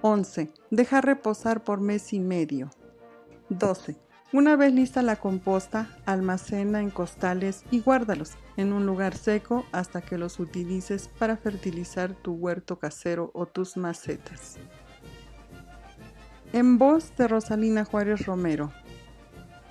11. 0.00 0.50
Dejar 0.70 1.04
reposar 1.04 1.62
por 1.62 1.80
mes 1.80 2.12
y 2.12 2.20
medio. 2.20 2.70
12. 3.50 3.96
Una 4.32 4.56
vez 4.56 4.72
lista 4.72 5.02
la 5.02 5.16
composta, 5.16 5.96
almacena 6.04 6.80
en 6.80 6.90
costales 6.90 7.64
y 7.70 7.80
guárdalos 7.80 8.32
en 8.56 8.72
un 8.72 8.84
lugar 8.84 9.16
seco 9.16 9.64
hasta 9.70 10.00
que 10.00 10.18
los 10.18 10.40
utilices 10.40 11.08
para 11.18 11.36
fertilizar 11.36 12.14
tu 12.14 12.32
huerto 12.32 12.78
casero 12.78 13.30
o 13.34 13.46
tus 13.46 13.76
macetas. 13.76 14.58
En 16.56 16.78
voz 16.78 17.14
de 17.18 17.28
Rosalina 17.28 17.84
Juárez 17.84 18.24
Romero. 18.24 18.72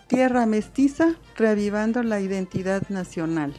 Tierra 0.05 0.45
mestiza, 0.45 1.15
reavivando 1.35 2.03
la 2.03 2.19
identidad 2.19 2.89
nacional. 2.89 3.55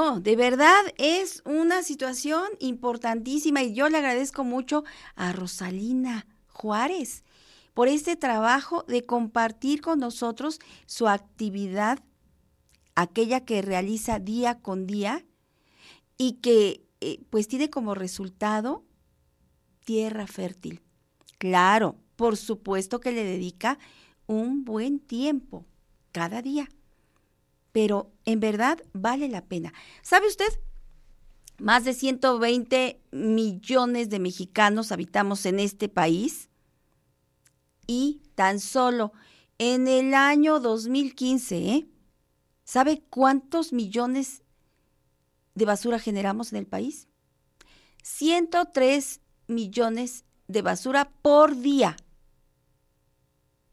De 0.00 0.34
verdad 0.34 0.80
es 0.96 1.42
una 1.44 1.82
situación 1.82 2.44
importantísima 2.58 3.62
y 3.62 3.74
yo 3.74 3.90
le 3.90 3.98
agradezco 3.98 4.44
mucho 4.44 4.82
a 5.14 5.32
Rosalina 5.34 6.26
Juárez 6.46 7.22
por 7.74 7.86
este 7.86 8.16
trabajo 8.16 8.82
de 8.88 9.04
compartir 9.04 9.82
con 9.82 9.98
nosotros 9.98 10.58
su 10.86 11.06
actividad, 11.06 11.98
aquella 12.94 13.44
que 13.44 13.60
realiza 13.60 14.18
día 14.18 14.60
con 14.60 14.86
día 14.86 15.26
y 16.16 16.38
que 16.40 16.82
eh, 17.02 17.20
pues 17.28 17.46
tiene 17.46 17.68
como 17.68 17.94
resultado 17.94 18.86
tierra 19.84 20.26
fértil. 20.26 20.80
Claro, 21.36 21.98
por 22.16 22.38
supuesto 22.38 23.00
que 23.00 23.12
le 23.12 23.24
dedica 23.24 23.78
un 24.26 24.64
buen 24.64 24.98
tiempo 24.98 25.66
cada 26.10 26.40
día 26.40 26.70
pero 27.72 28.12
en 28.24 28.40
verdad 28.40 28.82
vale 28.92 29.28
la 29.28 29.44
pena. 29.44 29.72
¿Sabe 30.02 30.28
usted? 30.28 30.48
Más 31.58 31.84
de 31.84 31.92
120 31.92 33.00
millones 33.12 34.08
de 34.08 34.18
mexicanos 34.18 34.92
habitamos 34.92 35.44
en 35.46 35.60
este 35.60 35.88
país 35.88 36.48
y 37.86 38.22
tan 38.34 38.60
solo 38.60 39.12
en 39.58 39.88
el 39.88 40.14
año 40.14 40.58
2015, 40.58 41.56
¿eh? 41.58 41.88
¿sabe 42.64 43.02
cuántos 43.10 43.74
millones 43.74 44.42
de 45.54 45.66
basura 45.66 45.98
generamos 45.98 46.52
en 46.52 46.58
el 46.58 46.66
país? 46.66 47.08
103 48.02 49.20
millones 49.48 50.24
de 50.48 50.62
basura 50.62 51.10
por 51.20 51.56
día. 51.56 51.96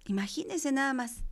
Imagínense 0.05 0.71
nada 0.71 0.93
más. 0.93 1.26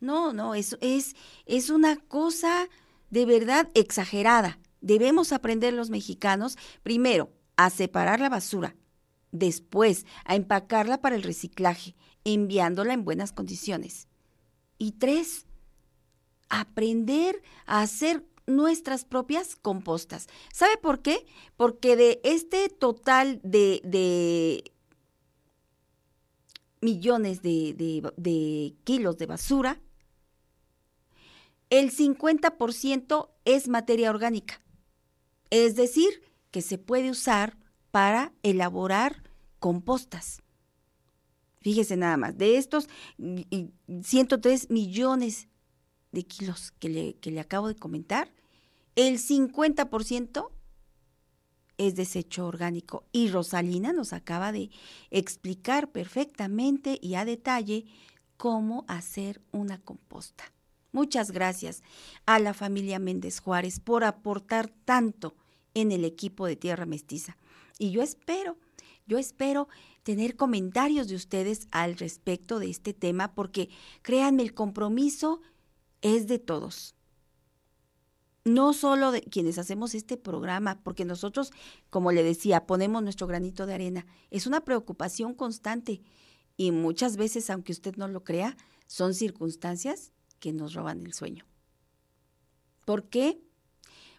No, 0.00 0.32
no, 0.32 0.54
es, 0.54 0.76
es, 0.80 1.16
es 1.46 1.70
una 1.70 1.96
cosa 1.96 2.68
de 3.10 3.26
verdad 3.26 3.70
exagerada. 3.74 4.58
Debemos 4.80 5.32
aprender 5.32 5.72
los 5.72 5.90
mexicanos, 5.90 6.56
primero, 6.82 7.32
a 7.56 7.70
separar 7.70 8.20
la 8.20 8.28
basura, 8.28 8.76
después, 9.32 10.04
a 10.24 10.34
empacarla 10.34 11.00
para 11.00 11.16
el 11.16 11.22
reciclaje, 11.22 11.96
enviándola 12.24 12.92
en 12.92 13.04
buenas 13.04 13.32
condiciones. 13.32 14.08
Y 14.78 14.92
tres, 14.92 15.46
aprender 16.48 17.42
a 17.64 17.80
hacer 17.80 18.24
nuestras 18.46 19.04
propias 19.04 19.56
compostas. 19.56 20.28
¿Sabe 20.52 20.76
por 20.76 21.02
qué? 21.02 21.26
Porque 21.56 21.96
de 21.96 22.20
este 22.22 22.68
total 22.68 23.40
de, 23.42 23.80
de 23.84 24.72
millones 26.80 27.42
de, 27.42 27.74
de, 27.74 28.12
de, 28.16 28.74
kilos 28.84 29.18
de 29.18 29.26
basura, 29.26 29.80
el 31.70 31.90
50% 31.90 33.30
es 33.44 33.68
materia 33.68 34.10
orgánica. 34.10 34.60
Es 35.50 35.76
decir, 35.76 36.22
que 36.50 36.62
se 36.62 36.78
puede 36.78 37.10
usar 37.10 37.56
para 37.90 38.32
elaborar 38.42 39.22
compostas. 39.58 40.42
Fíjese 41.60 41.96
nada 41.96 42.16
más, 42.16 42.38
de 42.38 42.58
estos 42.58 42.88
103 44.02 44.70
millones 44.70 45.48
de 46.12 46.24
kilos 46.24 46.72
que 46.78 47.16
le, 47.20 47.40
acabo 47.40 47.68
de 47.68 47.74
comentar, 47.74 48.32
el 48.94 49.18
50% 49.18 50.50
es 51.78 51.94
desecho 51.94 52.46
orgánico. 52.46 53.04
Y 53.12 53.28
Rosalina 53.28 53.92
nos 53.92 54.12
acaba 54.12 54.52
de 54.52 54.70
explicar 55.10 55.90
perfectamente 55.90 56.98
y 57.02 57.16
a 57.16 57.24
detalle 57.24 57.86
cómo 58.36 58.84
hacer 58.88 59.42
una 59.52 59.78
composta. 59.78 60.44
Muchas 60.96 61.30
gracias 61.30 61.82
a 62.24 62.38
la 62.38 62.54
familia 62.54 62.98
Méndez 62.98 63.40
Juárez 63.40 63.80
por 63.80 64.02
aportar 64.02 64.70
tanto 64.86 65.34
en 65.74 65.92
el 65.92 66.06
equipo 66.06 66.46
de 66.46 66.56
Tierra 66.56 66.86
Mestiza. 66.86 67.36
Y 67.78 67.90
yo 67.90 68.00
espero, 68.00 68.56
yo 69.06 69.18
espero 69.18 69.68
tener 70.04 70.36
comentarios 70.36 71.06
de 71.08 71.16
ustedes 71.16 71.68
al 71.70 71.98
respecto 71.98 72.58
de 72.58 72.70
este 72.70 72.94
tema 72.94 73.34
porque 73.34 73.68
créanme, 74.00 74.42
el 74.42 74.54
compromiso 74.54 75.42
es 76.00 76.28
de 76.28 76.38
todos. 76.38 76.94
No 78.46 78.72
solo 78.72 79.10
de 79.10 79.20
quienes 79.20 79.58
hacemos 79.58 79.94
este 79.94 80.16
programa, 80.16 80.80
porque 80.82 81.04
nosotros, 81.04 81.52
como 81.90 82.10
le 82.10 82.22
decía, 82.22 82.64
ponemos 82.64 83.02
nuestro 83.02 83.26
granito 83.26 83.66
de 83.66 83.74
arena. 83.74 84.06
Es 84.30 84.46
una 84.46 84.64
preocupación 84.64 85.34
constante 85.34 86.00
y 86.56 86.70
muchas 86.70 87.18
veces, 87.18 87.50
aunque 87.50 87.72
usted 87.72 87.96
no 87.96 88.08
lo 88.08 88.24
crea, 88.24 88.56
son 88.86 89.12
circunstancias 89.12 90.14
que 90.38 90.52
nos 90.52 90.74
roban 90.74 91.04
el 91.04 91.12
sueño. 91.12 91.44
¿Por 92.84 93.08
qué? 93.08 93.40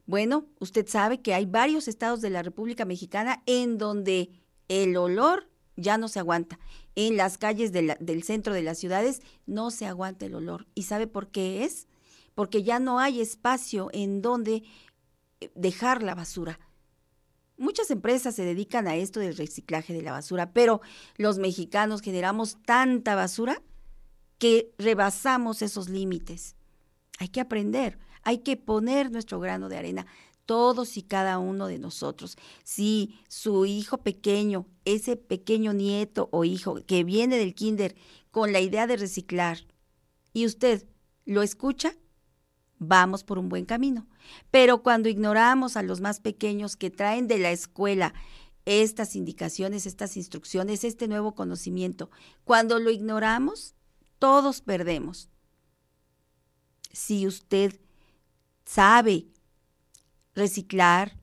Bueno, 0.06 0.48
usted 0.60 0.88
sabe 0.88 1.22
que 1.22 1.34
hay 1.34 1.46
varios 1.46 1.88
estados 1.88 2.22
de 2.22 2.30
la 2.30 2.44
República 2.44 2.86
Mexicana 2.86 3.44
en 3.46 3.78
donde 3.78 4.32
el 4.68 4.96
olor 4.96 5.50
ya 5.76 5.98
no 5.98 6.08
se 6.08 6.20
aguanta. 6.20 6.60
En 6.96 7.18
las 7.18 7.38
calles 7.38 7.72
del 7.72 8.24
centro 8.24 8.54
de 8.54 8.64
las 8.64 8.78
ciudades 8.78 9.22
no 9.46 9.70
se 9.70 9.86
aguanta 9.86 10.26
el 10.26 10.36
olor. 10.36 10.68
¿Y 10.76 10.84
sabe 10.84 11.08
por 11.08 11.30
qué 11.30 11.64
es? 11.64 11.88
Porque 12.36 12.64
ya 12.64 12.80
no 12.80 13.00
hay 13.00 13.22
espacio 13.22 13.90
en 13.94 14.22
donde 14.22 14.64
eh, 15.40 15.52
dejar 15.56 16.04
la 16.04 16.16
basura. 16.16 16.60
Muchas 17.58 17.90
empresas 17.90 18.36
se 18.36 18.44
dedican 18.44 18.88
a 18.88 18.96
esto 18.96 19.20
del 19.20 19.36
reciclaje 19.36 19.94
de 19.94 20.04
la 20.04 20.12
basura, 20.12 20.52
pero 20.54 20.82
los 21.18 21.38
mexicanos 21.38 22.02
generamos 22.02 22.58
tanta 22.64 23.16
basura 23.16 23.62
que 24.38 24.74
rebasamos 24.78 25.62
esos 25.62 25.90
límites. 25.90 26.56
Hay 27.20 27.30
que 27.30 27.42
aprender, 27.42 27.98
hay 28.24 28.40
que 28.40 28.58
poner 28.58 29.12
nuestro 29.12 29.40
grano 29.40 29.70
de 29.70 29.78
arena, 29.78 30.06
todos 30.46 30.98
y 30.98 31.04
cada 31.04 31.40
uno 31.40 31.68
de 31.68 31.78
nosotros. 31.80 32.38
Si 32.64 33.20
su 33.28 33.66
hijo 33.66 34.00
pequeño, 34.00 34.66
ese 34.86 35.16
pequeño 35.16 35.74
nieto 35.74 36.30
o 36.32 36.46
hijo 36.46 36.76
que 36.86 37.04
viene 37.04 37.38
del 37.38 37.54
kinder 37.54 37.96
con 38.32 38.54
la 38.54 38.62
idea 38.62 38.88
de 38.88 38.98
reciclar 38.98 39.60
y 40.34 40.46
usted 40.46 40.88
lo 41.26 41.44
escucha, 41.44 41.96
vamos 42.80 43.24
por 43.24 43.38
un 43.38 43.50
buen 43.50 43.66
camino. 43.66 44.08
Pero 44.52 44.84
cuando 44.84 45.10
ignoramos 45.10 45.78
a 45.78 45.84
los 45.84 46.02
más 46.02 46.20
pequeños 46.20 46.76
que 46.76 46.90
traen 46.90 47.28
de 47.28 47.40
la 47.40 47.52
escuela 47.52 48.14
estas 48.66 49.16
indicaciones, 49.16 49.86
estas 49.86 50.18
instrucciones, 50.18 50.84
este 50.84 51.08
nuevo 51.08 51.36
conocimiento, 51.36 52.10
cuando 52.44 52.80
lo 52.80 52.92
ignoramos, 52.92 53.76
todos 54.20 54.62
perdemos. 54.62 55.30
Si 56.92 57.28
usted 57.28 57.80
sabe 58.66 59.28
reciclar 60.34 61.20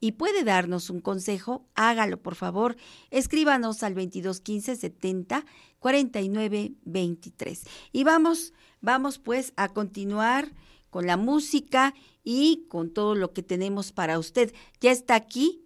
y 0.00 0.12
puede 0.12 0.44
darnos 0.44 0.90
un 0.90 1.00
consejo, 1.00 1.66
hágalo 1.74 2.20
por 2.22 2.34
favor. 2.34 2.76
Escríbanos 3.10 3.82
al 3.82 3.94
2215 3.94 4.76
70 4.76 5.44
49 5.78 6.74
23. 6.84 7.64
Y 7.92 8.04
vamos, 8.04 8.52
vamos 8.80 9.18
pues 9.18 9.52
a 9.56 9.68
continuar 9.68 10.52
con 10.90 11.06
la 11.06 11.16
música 11.16 11.94
y 12.22 12.66
con 12.68 12.92
todo 12.92 13.14
lo 13.14 13.32
que 13.32 13.42
tenemos 13.42 13.92
para 13.92 14.18
usted. 14.18 14.54
Ya 14.80 14.92
está 14.92 15.14
aquí 15.14 15.64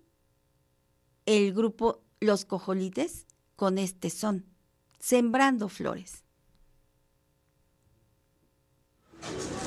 el 1.27 1.53
grupo 1.53 2.03
Los 2.21 2.45
Cojolites 2.45 3.27
con 3.55 3.77
este 3.77 4.09
son, 4.09 4.47
Sembrando 4.99 5.69
Flores. 5.69 6.25
Thank 9.23 9.53
you. 9.53 9.58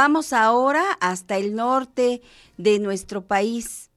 Vamos 0.00 0.32
ahora 0.32 0.92
hasta 1.00 1.38
el 1.38 1.56
norte 1.56 2.22
de 2.56 2.78
nuestro 2.78 3.26
país 3.26 3.90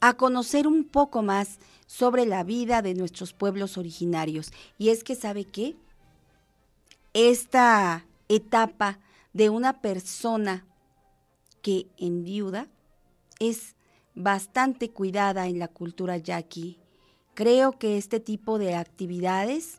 a 0.00 0.14
conocer 0.14 0.66
un 0.66 0.82
poco 0.82 1.22
más 1.22 1.60
sobre 1.86 2.26
la 2.26 2.42
vida 2.42 2.82
de 2.82 2.94
nuestros 2.94 3.32
pueblos 3.32 3.78
originarios. 3.78 4.50
Y 4.76 4.88
es 4.88 5.04
que, 5.04 5.14
¿sabe 5.14 5.44
qué? 5.44 5.76
Esta 7.14 8.04
etapa 8.28 8.98
de 9.32 9.50
una 9.50 9.80
persona 9.80 10.66
que 11.62 11.86
enviuda 11.96 12.66
es 13.38 13.76
bastante 14.16 14.90
cuidada 14.90 15.46
en 15.46 15.60
la 15.60 15.68
cultura 15.68 16.16
yaqui. 16.16 16.76
Creo 17.34 17.78
que 17.78 17.98
este 17.98 18.18
tipo 18.18 18.58
de 18.58 18.74
actividades 18.74 19.78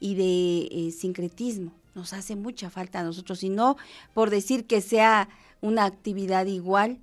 y 0.00 0.16
de 0.16 0.88
eh, 0.88 0.90
sincretismo 0.90 1.77
nos 1.98 2.12
hace 2.12 2.36
mucha 2.36 2.70
falta 2.70 3.00
a 3.00 3.02
nosotros, 3.02 3.42
y 3.42 3.50
no 3.50 3.76
por 4.14 4.30
decir 4.30 4.66
que 4.66 4.80
sea 4.80 5.28
una 5.60 5.84
actividad 5.84 6.46
igual, 6.46 7.00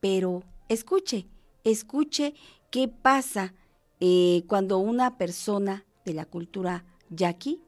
pero 0.00 0.42
escuche, 0.68 1.26
escuche 1.64 2.34
qué 2.70 2.88
pasa 2.88 3.54
eh, 4.00 4.44
cuando 4.46 4.78
una 4.78 5.16
persona 5.16 5.84
de 6.04 6.12
la 6.12 6.26
cultura 6.26 6.84
yaqui 7.08 7.60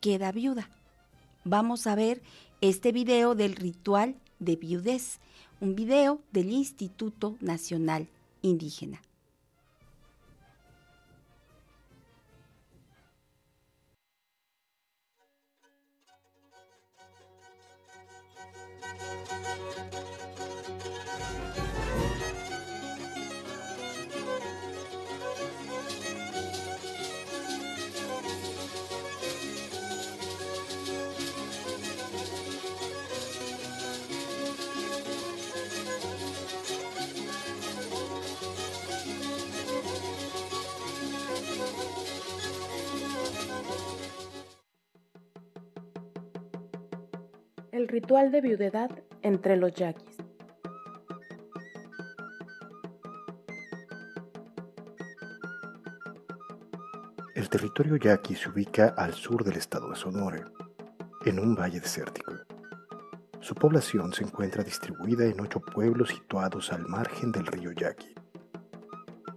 queda 0.00 0.32
viuda. 0.32 0.68
Vamos 1.44 1.86
a 1.86 1.94
ver 1.94 2.22
este 2.60 2.90
video 2.92 3.34
del 3.34 3.54
ritual 3.54 4.16
de 4.40 4.56
viudez, 4.56 5.20
un 5.60 5.76
video 5.76 6.20
del 6.32 6.50
Instituto 6.50 7.36
Nacional 7.40 8.08
Indígena. 8.42 9.00
El 47.80 47.88
ritual 47.88 48.30
de 48.30 48.42
viudedad 48.42 48.90
entre 49.22 49.56
los 49.56 49.72
yaquis. 49.72 50.18
El 57.34 57.48
territorio 57.48 57.96
yaqui 57.96 58.34
se 58.34 58.50
ubica 58.50 58.88
al 58.88 59.14
sur 59.14 59.44
del 59.44 59.56
estado 59.56 59.88
de 59.88 59.96
Sonora, 59.96 60.44
en 61.24 61.38
un 61.38 61.54
valle 61.54 61.80
desértico. 61.80 62.34
Su 63.40 63.54
población 63.54 64.12
se 64.12 64.24
encuentra 64.24 64.62
distribuida 64.62 65.24
en 65.24 65.40
ocho 65.40 65.60
pueblos 65.60 66.10
situados 66.10 66.74
al 66.74 66.86
margen 66.86 67.32
del 67.32 67.46
río 67.46 67.72
Yaqui. 67.72 68.14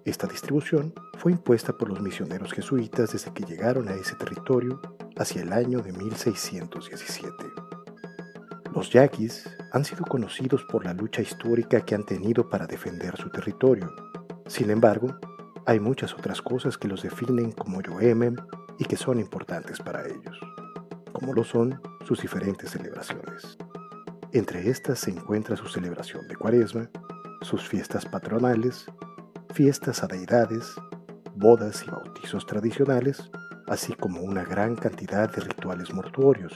Esta 0.03 0.27
distribución 0.27 0.93
fue 1.17 1.31
impuesta 1.31 1.77
por 1.77 1.87
los 1.87 2.01
misioneros 2.01 2.51
jesuitas 2.51 3.13
desde 3.13 3.31
que 3.31 3.45
llegaron 3.45 3.87
a 3.87 3.93
ese 3.93 4.15
territorio 4.15 4.81
hacia 5.15 5.43
el 5.43 5.53
año 5.53 5.79
de 5.79 5.93
1617. 5.93 7.72
Los 8.73 8.89
yaquis 8.89 9.47
han 9.71 9.85
sido 9.85 10.03
conocidos 10.03 10.63
por 10.63 10.83
la 10.83 10.95
lucha 10.95 11.21
histórica 11.21 11.81
que 11.81 11.93
han 11.93 12.05
tenido 12.05 12.49
para 12.49 12.65
defender 12.65 13.15
su 13.17 13.29
territorio. 13.29 13.93
Sin 14.47 14.71
embargo, 14.71 15.15
hay 15.67 15.79
muchas 15.79 16.15
otras 16.15 16.41
cosas 16.41 16.75
que 16.75 16.87
los 16.87 17.03
definen 17.03 17.51
como 17.51 17.81
Yoemem 17.83 18.35
y 18.79 18.85
que 18.85 18.97
son 18.97 19.19
importantes 19.19 19.79
para 19.79 20.03
ellos, 20.07 20.39
como 21.11 21.33
lo 21.33 21.43
son 21.43 21.79
sus 22.03 22.19
diferentes 22.23 22.71
celebraciones. 22.71 23.59
Entre 24.31 24.67
estas 24.67 24.97
se 24.97 25.11
encuentra 25.11 25.55
su 25.55 25.67
celebración 25.67 26.27
de 26.27 26.35
Cuaresma, 26.35 26.89
sus 27.41 27.67
fiestas 27.67 28.07
patronales, 28.07 28.87
fiestas 29.53 30.03
a 30.03 30.07
deidades, 30.07 30.73
bodas 31.35 31.85
y 31.87 31.91
bautizos 31.91 32.47
tradicionales, 32.47 33.29
así 33.67 33.93
como 33.93 34.21
una 34.21 34.43
gran 34.43 34.75
cantidad 34.75 35.31
de 35.31 35.41
rituales 35.41 35.93
mortuorios. 35.93 36.53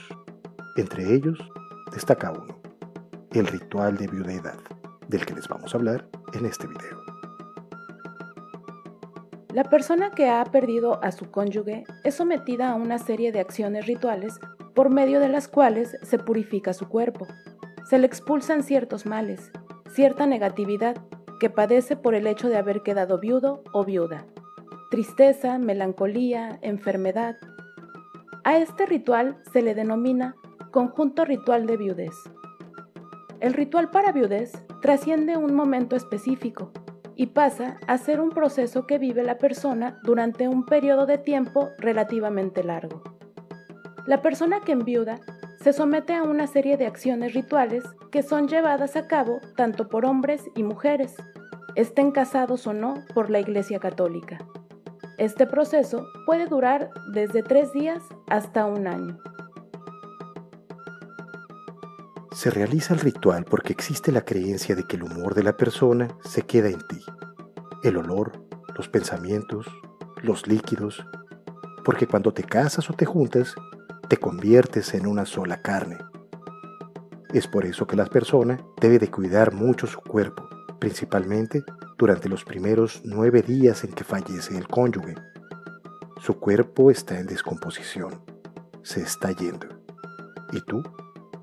Entre 0.76 1.14
ellos 1.14 1.38
destaca 1.92 2.30
uno, 2.30 2.58
el 3.32 3.46
ritual 3.46 3.96
de 3.96 4.06
viudedad, 4.06 4.58
del 5.08 5.24
que 5.24 5.34
les 5.34 5.48
vamos 5.48 5.74
a 5.74 5.78
hablar 5.78 6.06
en 6.32 6.46
este 6.46 6.66
video. 6.66 7.02
La 9.52 9.64
persona 9.64 10.10
que 10.10 10.28
ha 10.28 10.44
perdido 10.44 11.02
a 11.02 11.10
su 11.10 11.30
cónyuge 11.30 11.84
es 12.04 12.14
sometida 12.14 12.70
a 12.70 12.74
una 12.74 12.98
serie 12.98 13.32
de 13.32 13.40
acciones 13.40 13.86
rituales 13.86 14.38
por 14.74 14.90
medio 14.90 15.20
de 15.20 15.28
las 15.28 15.48
cuales 15.48 15.96
se 16.02 16.18
purifica 16.18 16.72
su 16.72 16.88
cuerpo. 16.88 17.26
Se 17.88 17.98
le 17.98 18.06
expulsan 18.06 18.62
ciertos 18.62 19.06
males, 19.06 19.50
cierta 19.88 20.26
negatividad 20.26 20.96
que 21.40 21.50
padece 21.50 21.96
por 21.96 22.14
el 22.14 22.26
hecho 22.26 22.48
de 22.48 22.56
haber 22.56 22.82
quedado 22.82 23.18
viudo 23.18 23.64
o 23.72 23.84
viuda. 23.84 24.26
Tristeza, 24.90 25.58
melancolía, 25.58 26.58
enfermedad. 26.62 27.36
A 28.44 28.58
este 28.58 28.86
ritual 28.86 29.42
se 29.52 29.62
le 29.62 29.74
denomina 29.74 30.36
conjunto 30.70 31.24
ritual 31.24 31.66
de 31.66 31.76
viudez. 31.76 32.14
El 33.40 33.54
ritual 33.54 33.90
para 33.90 34.12
viudez 34.12 34.52
trasciende 34.82 35.36
un 35.36 35.54
momento 35.54 35.96
específico 35.96 36.72
y 37.14 37.26
pasa 37.26 37.78
a 37.86 37.98
ser 37.98 38.20
un 38.20 38.30
proceso 38.30 38.86
que 38.86 38.98
vive 38.98 39.22
la 39.22 39.38
persona 39.38 39.98
durante 40.04 40.48
un 40.48 40.64
periodo 40.64 41.06
de 41.06 41.18
tiempo 41.18 41.70
relativamente 41.78 42.62
largo. 42.62 43.02
La 44.06 44.22
persona 44.22 44.60
que 44.60 44.72
enviuda 44.72 45.20
se 45.62 45.72
somete 45.72 46.14
a 46.14 46.22
una 46.22 46.46
serie 46.46 46.76
de 46.76 46.86
acciones 46.86 47.34
rituales 47.34 47.84
que 48.10 48.22
son 48.22 48.48
llevadas 48.48 48.96
a 48.96 49.06
cabo 49.06 49.40
tanto 49.56 49.88
por 49.88 50.06
hombres 50.06 50.44
y 50.54 50.62
mujeres, 50.62 51.16
estén 51.74 52.12
casados 52.12 52.66
o 52.66 52.72
no 52.72 52.94
por 53.14 53.30
la 53.30 53.40
Iglesia 53.40 53.78
Católica. 53.78 54.38
Este 55.18 55.46
proceso 55.46 56.06
puede 56.26 56.46
durar 56.46 56.90
desde 57.12 57.42
tres 57.42 57.72
días 57.72 58.02
hasta 58.28 58.66
un 58.66 58.86
año. 58.86 59.18
Se 62.38 62.50
realiza 62.50 62.94
el 62.94 63.00
ritual 63.00 63.44
porque 63.44 63.72
existe 63.72 64.12
la 64.12 64.24
creencia 64.24 64.76
de 64.76 64.84
que 64.84 64.94
el 64.94 65.02
humor 65.02 65.34
de 65.34 65.42
la 65.42 65.56
persona 65.56 66.06
se 66.22 66.42
queda 66.42 66.68
en 66.68 66.78
ti. 66.86 67.04
El 67.82 67.96
olor, 67.96 68.46
los 68.76 68.88
pensamientos, 68.88 69.66
los 70.22 70.46
líquidos. 70.46 71.04
Porque 71.84 72.06
cuando 72.06 72.32
te 72.32 72.44
casas 72.44 72.88
o 72.90 72.92
te 72.92 73.06
juntas, 73.06 73.56
te 74.08 74.18
conviertes 74.18 74.94
en 74.94 75.08
una 75.08 75.26
sola 75.26 75.62
carne. 75.62 75.98
Es 77.34 77.48
por 77.48 77.66
eso 77.66 77.88
que 77.88 77.96
la 77.96 78.06
persona 78.06 78.64
debe 78.80 79.00
de 79.00 79.10
cuidar 79.10 79.52
mucho 79.52 79.88
su 79.88 80.00
cuerpo, 80.00 80.48
principalmente 80.78 81.64
durante 81.98 82.28
los 82.28 82.44
primeros 82.44 83.02
nueve 83.04 83.42
días 83.42 83.82
en 83.82 83.92
que 83.92 84.04
fallece 84.04 84.56
el 84.56 84.68
cónyuge. 84.68 85.16
Su 86.20 86.38
cuerpo 86.38 86.92
está 86.92 87.18
en 87.18 87.26
descomposición, 87.26 88.22
se 88.84 89.00
está 89.00 89.32
yendo. 89.32 89.66
¿Y 90.52 90.60
tú? 90.60 90.84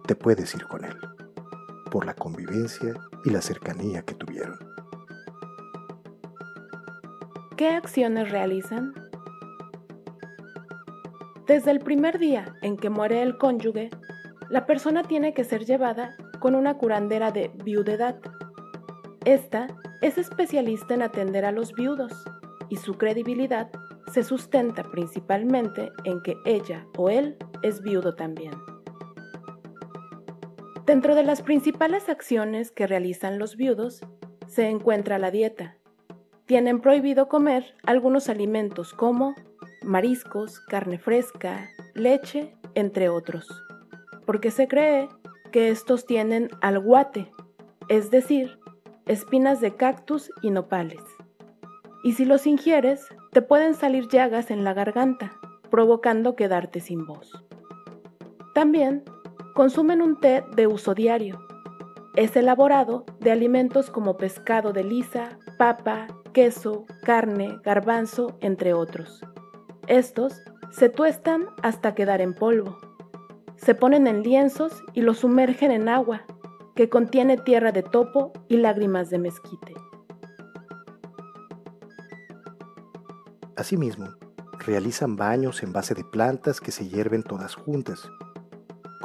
Te 0.06 0.16
puedes 0.16 0.54
ir 0.56 0.66
con 0.68 0.86
él, 0.86 0.96
por 1.92 2.06
la 2.06 2.14
convivencia 2.14 2.94
y 3.24 3.32
la 3.32 3.42
cercanía 3.42 4.04
que 4.04 4.14
tuvieron. 4.14 4.58
¿Qué 7.58 7.70
acciones 7.70 8.32
realizan? 8.32 8.94
Desde 11.48 11.72
el 11.72 11.80
primer 11.80 12.20
día 12.20 12.56
en 12.62 12.78
que 12.78 12.90
muere 12.90 13.22
el 13.22 13.38
cónyuge, 13.38 13.90
la 14.50 14.66
persona 14.66 15.04
tiene 15.04 15.34
que 15.34 15.44
ser 15.44 15.66
llevada 15.66 16.16
con 16.40 16.54
una 16.54 16.78
curandera 16.78 17.32
de 17.32 17.52
viudedad. 17.64 18.20
Esta 19.26 19.68
es 20.02 20.18
especialista 20.18 20.94
en 20.94 21.02
atender 21.02 21.46
a 21.46 21.52
los 21.52 21.74
viudos 21.74 22.14
y 22.70 22.78
su 22.78 22.96
credibilidad 22.96 23.72
se 24.12 24.24
sustenta 24.24 24.84
principalmente 24.84 25.92
en 26.04 26.22
que 26.22 26.36
ella 26.46 26.86
o 26.98 27.10
él 27.10 27.38
es 27.64 27.82
viudo 27.82 28.16
también. 28.16 28.54
Dentro 30.86 31.16
de 31.16 31.24
las 31.24 31.42
principales 31.42 32.10
acciones 32.10 32.72
que 32.72 32.86
realizan 32.86 33.40
los 33.40 33.56
viudos 33.56 34.02
se 34.46 34.70
encuentra 34.70 35.18
la 35.18 35.32
dieta. 35.32 35.78
Tienen 36.46 36.80
prohibido 36.80 37.28
comer 37.28 37.74
algunos 37.88 38.30
alimentos 38.30 38.94
como 38.94 39.34
mariscos, 39.82 40.60
carne 40.60 41.00
fresca, 41.00 41.68
leche, 41.96 42.56
entre 42.76 43.10
otros, 43.10 43.48
porque 44.28 44.52
se 44.52 44.68
cree 44.68 45.10
que 45.52 45.70
estos 45.70 46.06
tienen 46.06 46.50
alguate, 46.62 47.32
es 47.88 48.12
decir, 48.12 48.60
espinas 49.08 49.62
de 49.62 49.76
cactus 49.76 50.30
y 50.44 50.52
nopales. 50.52 51.02
Y 52.04 52.14
si 52.14 52.26
los 52.26 52.46
ingieres, 52.46 53.08
te 53.32 53.42
pueden 53.42 53.74
salir 53.74 54.08
llagas 54.08 54.52
en 54.52 54.64
la 54.64 54.76
garganta, 54.76 55.34
provocando 55.72 56.36
quedarte 56.36 56.80
sin 56.80 57.08
voz. 57.08 57.44
También 58.54 59.04
consumen 59.56 60.02
un 60.02 60.20
té 60.20 60.44
de 60.54 60.68
uso 60.68 60.94
diario. 60.94 61.40
Es 62.18 62.36
elaborado 62.36 63.06
de 63.22 63.32
alimentos 63.32 63.90
como 63.90 64.18
pescado 64.18 64.74
de 64.74 64.84
lisa, 64.84 65.40
papa, 65.58 66.08
queso, 66.34 66.86
carne, 67.04 67.58
garbanzo, 67.64 68.38
entre 68.42 68.74
otros. 68.74 69.22
Estos 69.88 70.42
se 70.72 70.90
tuestan 70.90 71.46
hasta 71.64 71.96
quedar 71.96 72.20
en 72.20 72.34
polvo. 72.34 72.78
Se 73.56 73.76
ponen 73.76 74.08
en 74.08 74.24
lienzos 74.24 74.84
y 74.94 75.02
los 75.02 75.20
sumergen 75.20 75.72
en 75.72 75.88
agua, 75.88 76.26
que 76.76 76.90
contiene 76.90 77.38
tierra 77.38 77.72
de 77.72 77.82
topo 77.82 78.34
y 78.50 78.58
lágrimas 78.58 79.10
de 79.10 79.20
mezquite. 79.20 79.74
Asimismo, 83.56 84.10
realizan 84.66 85.16
baños 85.16 85.64
en 85.64 85.72
base 85.72 85.96
de 85.96 86.04
plantas 86.04 86.60
que 86.60 86.74
se 86.74 86.90
hierven 86.90 87.24
todas 87.24 87.56
juntas 87.56 88.10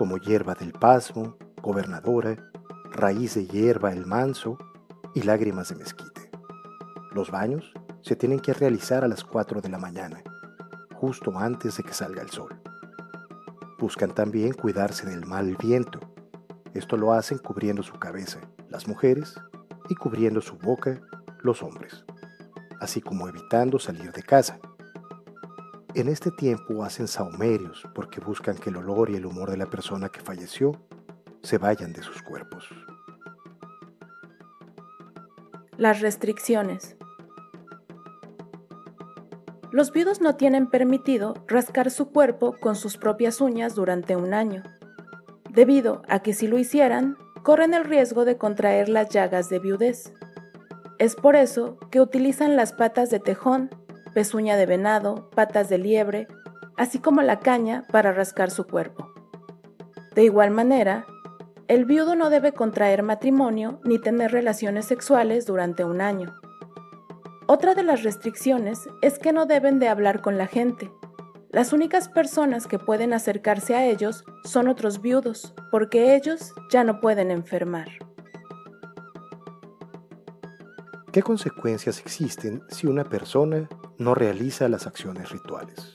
como 0.01 0.17
hierba 0.17 0.55
del 0.55 0.73
pasmo, 0.73 1.37
gobernadora, 1.61 2.35
raíz 2.91 3.35
de 3.35 3.47
hierba 3.47 3.93
el 3.93 4.07
manso 4.07 4.57
y 5.15 5.21
lágrimas 5.25 5.69
de 5.69 5.77
mezquite. 5.77 6.31
Los 7.13 7.31
baños 7.31 7.71
se 8.01 8.17
tienen 8.17 8.41
que 8.41 8.55
realizar 8.55 9.05
a 9.05 9.09
las 9.09 9.25
4 9.25 9.61
de 9.61 9.69
la 9.69 9.77
mañana, 9.77 10.23
justo 10.95 11.39
antes 11.39 11.77
de 11.77 11.83
que 11.83 11.93
salga 11.93 12.23
el 12.23 12.31
sol. 12.31 12.63
Buscan 13.79 14.15
también 14.15 14.55
cuidarse 14.55 15.07
del 15.07 15.27
mal 15.27 15.55
viento. 15.59 16.01
Esto 16.73 16.97
lo 16.97 17.13
hacen 17.13 17.37
cubriendo 17.37 17.83
su 17.83 17.99
cabeza, 17.99 18.41
las 18.71 18.89
mujeres, 18.89 19.35
y 19.91 19.97
cubriendo 19.97 20.41
su 20.41 20.57
boca, 20.57 20.99
los 21.43 21.63
hombres, 21.63 22.07
así 22.81 23.03
como 23.03 23.29
evitando 23.29 23.79
salir 23.79 24.13
de 24.13 24.23
casa. 24.23 24.61
En 25.95 26.07
este 26.07 26.31
tiempo 26.31 26.85
hacen 26.85 27.09
saumerios 27.09 27.83
porque 27.95 28.21
buscan 28.21 28.57
que 28.57 28.71
el 28.71 28.77
olor 28.77 29.11
y 29.11 29.17
el 29.17 29.27
humor 29.27 29.51
de 29.51 29.57
la 29.57 29.67
persona 29.67 30.09
que 30.09 30.21
falleció 30.21 30.81
se 31.43 31.59
vayan 31.59 31.93
de 31.93 32.03
sus 32.03 32.23
cuerpos. 32.23 32.69
Las 35.77 36.01
restricciones. 36.01 36.97
Los 39.73 39.93
viudos 39.93 40.21
no 40.21 40.37
tienen 40.37 40.69
permitido 40.69 41.35
rascar 41.49 41.91
su 41.91 42.11
cuerpo 42.11 42.55
con 42.61 42.77
sus 42.77 42.97
propias 42.97 43.41
uñas 43.41 43.75
durante 43.75 44.15
un 44.15 44.33
año, 44.33 44.63
debido 45.51 46.03
a 46.09 46.21
que 46.21 46.35
si 46.35 46.47
lo 46.47 46.59
hicieran, 46.59 47.17
corren 47.43 47.75
el 47.75 47.85
riesgo 47.85 48.25
de 48.25 48.37
contraer 48.37 48.89
las 48.89 49.09
llagas 49.09 49.49
de 49.49 49.59
viudez. 49.59 50.13
Es 50.99 51.17
por 51.17 51.35
eso 51.35 51.79
que 51.91 52.01
utilizan 52.01 52.55
las 52.57 52.73
patas 52.73 53.11
de 53.11 53.19
tejón, 53.19 53.71
pezuña 54.15 54.57
de 54.57 54.67
venado, 54.67 55.31
patas 55.31 55.69
de 55.69 55.79
liebre, 55.79 56.29
así 56.77 56.99
como 56.99 57.23
la 57.23 57.41
caña 57.41 57.87
para 57.91 58.13
rascar 58.13 58.51
su 58.51 58.67
cuerpo. 58.67 59.11
De 60.15 60.25
igual 60.25 60.51
manera, 60.51 61.07
el 61.69 61.85
viudo 61.85 62.17
no 62.17 62.31
debe 62.31 62.53
contraer 62.53 63.03
matrimonio 63.03 63.81
ni 63.85 63.99
tener 63.99 64.33
relaciones 64.33 64.87
sexuales 64.87 65.47
durante 65.47 65.85
un 65.85 66.01
año. 66.01 66.35
Otra 67.47 67.75
de 67.75 67.83
las 67.83 68.03
restricciones 68.03 68.89
es 69.03 69.19
que 69.19 69.33
no 69.33 69.47
deben 69.47 69.79
de 69.79 69.89
hablar 69.89 70.21
con 70.21 70.39
la 70.39 70.47
gente. 70.47 70.91
Las 71.51 71.73
únicas 71.73 72.09
personas 72.09 72.67
que 72.67 72.79
pueden 72.79 73.13
acercarse 73.13 73.75
a 73.75 73.85
ellos 73.87 74.25
son 74.45 74.69
otros 74.69 75.01
viudos, 75.01 75.55
porque 75.71 76.15
ellos 76.15 76.55
ya 76.71 76.85
no 76.85 77.01
pueden 77.01 77.31
enfermar. 77.31 77.89
¿Qué 81.13 81.23
consecuencias 81.23 81.99
existen 81.99 82.63
si 82.69 82.87
una 82.87 83.03
persona 83.03 83.69
no 84.01 84.15
realiza 84.15 84.67
las 84.71 84.87
acciones 84.87 85.31
rituales? 85.31 85.93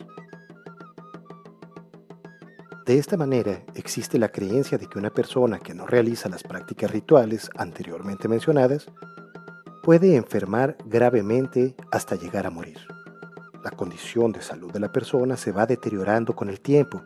De 2.85 2.99
esta 2.99 3.17
manera, 3.17 3.63
existe 3.73 4.19
la 4.19 4.29
creencia 4.29 4.77
de 4.77 4.85
que 4.85 4.99
una 4.99 5.09
persona 5.09 5.57
que 5.57 5.73
no 5.73 5.87
realiza 5.87 6.29
las 6.29 6.43
prácticas 6.43 6.91
rituales 6.91 7.49
anteriormente 7.57 8.27
mencionadas 8.27 8.91
puede 9.81 10.15
enfermar 10.15 10.77
gravemente 10.85 11.75
hasta 11.91 12.15
llegar 12.15 12.45
a 12.45 12.51
morir. 12.51 12.77
La 13.63 13.71
condición 13.71 14.31
de 14.31 14.43
salud 14.43 14.71
de 14.71 14.79
la 14.79 14.91
persona 14.91 15.35
se 15.35 15.51
va 15.51 15.65
deteriorando 15.65 16.35
con 16.35 16.49
el 16.49 16.61
tiempo, 16.61 17.01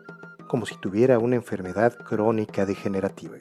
como 0.50 0.66
si 0.66 0.76
tuviera 0.82 1.18
una 1.18 1.38
enfermedad 1.38 1.96
crónica 1.96 2.66
degenerativa. 2.66 3.38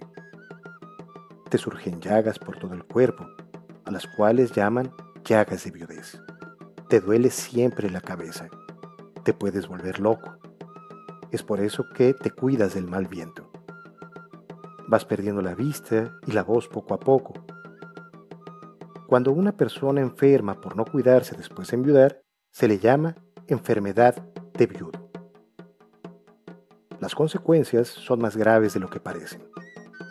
Te 1.50 1.58
surgen 1.58 2.00
llagas 2.00 2.38
por 2.38 2.56
todo 2.56 2.74
el 2.74 2.84
cuerpo, 2.84 3.26
a 3.84 3.90
las 3.90 4.06
cuales 4.06 4.52
llaman 4.52 4.92
llagas 5.24 5.64
de 5.64 5.72
viudez. 5.72 6.20
Te 6.88 7.00
duele 7.00 7.30
siempre 7.30 7.90
la 7.90 8.00
cabeza. 8.00 8.48
Te 9.24 9.34
puedes 9.34 9.68
volver 9.68 10.00
loco. 10.00 10.38
Es 11.30 11.42
por 11.42 11.60
eso 11.60 11.84
que 11.94 12.14
te 12.14 12.30
cuidas 12.30 12.74
del 12.74 12.86
mal 12.86 13.06
viento. 13.06 13.50
Vas 14.88 15.04
perdiendo 15.04 15.42
la 15.42 15.54
vista 15.54 16.18
y 16.26 16.32
la 16.32 16.42
voz 16.42 16.68
poco 16.68 16.94
a 16.94 17.00
poco, 17.00 17.34
cuando 19.08 19.32
una 19.32 19.56
persona 19.56 20.02
enferma 20.02 20.60
por 20.60 20.76
no 20.76 20.84
cuidarse 20.84 21.34
después 21.34 21.70
de 21.70 21.76
enviudar, 21.76 22.20
se 22.52 22.68
le 22.68 22.78
llama 22.78 23.16
enfermedad 23.46 24.22
de 24.52 24.66
viudo. 24.66 25.10
Las 27.00 27.14
consecuencias 27.14 27.88
son 27.88 28.20
más 28.20 28.36
graves 28.36 28.74
de 28.74 28.80
lo 28.80 28.90
que 28.90 29.00
parecen. 29.00 29.48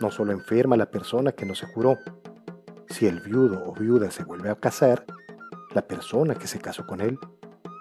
No 0.02 0.10
solo 0.10 0.32
enferma 0.32 0.78
la 0.78 0.90
persona 0.90 1.32
que 1.32 1.46
no 1.46 1.54
se 1.54 1.72
curó. 1.72 2.00
Si 2.90 3.06
el 3.06 3.20
viudo 3.20 3.66
o 3.68 3.74
viuda 3.76 4.10
se 4.10 4.24
vuelve 4.24 4.50
a 4.50 4.56
casar, 4.56 5.06
la 5.74 5.82
persona 5.82 6.36
que 6.36 6.48
se 6.48 6.60
casó 6.60 6.86
con 6.86 7.02
él 7.02 7.20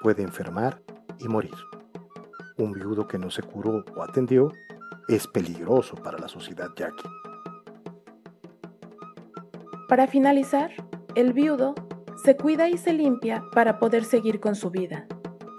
puede 0.03 0.23
enfermar 0.23 0.83
y 1.19 1.29
morir. 1.29 1.55
Un 2.59 2.73
viudo 2.73 3.07
que 3.07 3.19
no 3.19 3.31
se 3.31 3.43
curó 3.43 3.85
o 3.97 4.03
atendió 4.03 4.53
es 5.09 5.27
peligroso 5.27 5.95
para 5.97 6.19
la 6.19 6.29
sociedad 6.29 6.69
yaqui. 6.77 7.09
Para 9.89 10.07
finalizar, 10.07 10.71
el 11.15 11.33
viudo 11.33 11.75
se 12.25 12.37
cuida 12.37 12.69
y 12.69 12.77
se 12.77 12.93
limpia 12.93 13.45
para 13.53 13.79
poder 13.79 14.05
seguir 14.05 14.41
con 14.41 14.57
su 14.57 14.71
vida. 14.71 15.07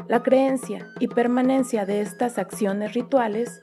La 0.08 0.24
creencia 0.24 0.88
y 1.00 1.08
permanencia 1.08 1.86
de 1.86 2.02
estas 2.02 2.38
acciones 2.38 2.94
rituales 2.94 3.62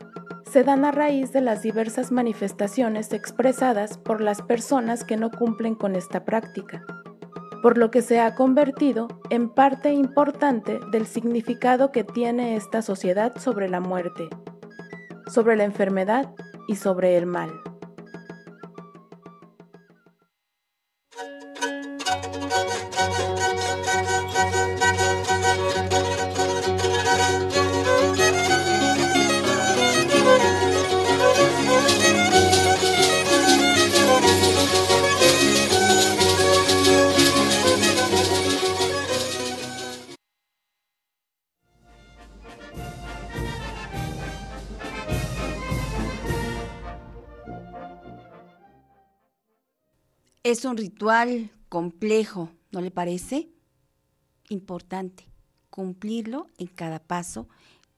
se 0.51 0.63
dan 0.63 0.85
a 0.85 0.93
raíz 0.93 1.33
de 1.33 1.41
las 1.41 1.63
diversas 1.63 2.13
manifestaciones 2.13 3.13
expresadas 3.13 3.99
por 3.99 4.21
las 4.21 4.41
personas 4.43 5.05
que 5.05 5.17
no 5.17 5.31
cumplen 5.31 5.75
con 5.75 5.97
esta 5.97 6.25
práctica, 6.25 6.85
por 7.65 7.79
lo 7.79 7.91
que 7.91 8.03
se 8.03 8.21
ha 8.21 8.35
convertido 8.35 9.09
en 9.31 9.49
parte 9.49 9.91
importante 9.91 10.81
del 10.91 11.07
significado 11.07 11.93
que 11.93 12.05
tiene 12.05 12.57
esta 12.57 12.83
sociedad 12.83 13.39
sobre 13.39 13.71
la 13.71 13.81
muerte, 13.81 14.29
sobre 15.33 15.57
la 15.57 15.65
enfermedad 15.65 16.35
y 16.69 16.77
sobre 16.77 17.17
el 17.17 17.25
mal. 17.25 17.49
Es 50.55 50.65
un 50.65 50.77
ritual 50.77 51.51
complejo, 51.69 52.49
¿no 52.71 52.81
le 52.81 52.93
parece? 52.93 53.51
Importante 54.51 55.27
cumplirlo 55.69 56.47
en 56.59 56.69
cada 56.69 57.01
paso 57.01 57.49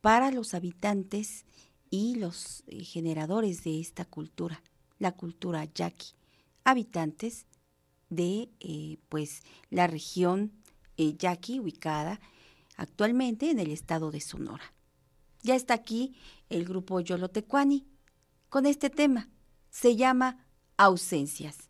para 0.01 0.31
los 0.31 0.55
habitantes 0.55 1.45
y 1.91 2.15
los 2.15 2.65
eh, 2.67 2.83
generadores 2.83 3.63
de 3.63 3.79
esta 3.79 4.07
cultura, 4.07 4.63
la 4.99 5.13
cultura 5.13 5.67
yaqui, 5.67 6.15
habitantes 6.65 7.45
de 8.09 8.49
eh, 8.61 8.97
pues 9.11 9.43
la 9.69 9.87
región 9.87 10.51
eh, 10.97 11.15
yaqui 11.19 11.61
ubicada 11.61 12.23
actualmente 12.79 13.51
en 13.51 13.59
el 13.59 13.71
estado 13.71 14.11
de 14.11 14.23
Sonora. 14.23 14.73
Ya 15.43 15.57
está 15.57 15.75
aquí 15.75 16.17
el 16.49 16.65
grupo 16.65 17.01
Yolotecuani 17.01 17.87
con 18.49 18.65
este 18.65 18.89
tema. 18.89 19.29
Se 19.69 19.95
llama 19.95 20.47
Ausencias. 20.79 21.66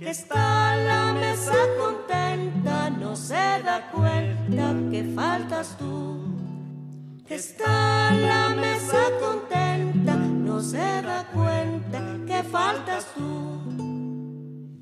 Que 0.00 0.08
está 0.08 0.76
la 0.76 1.12
mesa 1.12 1.52
contenta, 1.78 2.88
no 2.88 3.14
se 3.14 3.34
da 3.34 3.90
cuenta 3.92 4.74
que 4.90 5.04
faltas 5.14 5.76
tú. 5.76 6.22
Que 7.26 7.34
está 7.34 8.10
la 8.14 8.48
mesa 8.48 9.02
contenta, 9.20 10.14
no 10.16 10.62
se 10.62 11.02
da 11.02 11.26
cuenta 11.34 12.00
que 12.26 12.42
faltas 12.42 13.08
tú. 13.14 13.60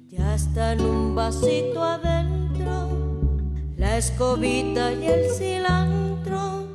Ya 0.08 0.36
está 0.36 0.74
en 0.74 0.82
un 0.82 1.16
vasito 1.16 1.82
adentro, 1.82 2.88
la 3.76 3.96
escobita 3.98 4.92
y 4.92 5.04
el 5.04 5.30
cilantro. 5.32 6.68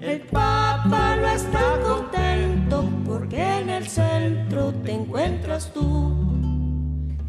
El 0.00 0.20
papa 0.20 1.16
no 1.16 1.28
está 1.30 1.80
contento 1.82 2.88
porque 3.04 3.58
en 3.58 3.70
el 3.70 3.88
centro 3.88 4.72
te 4.84 4.92
encuentras 4.92 5.72
tú. 5.74 6.47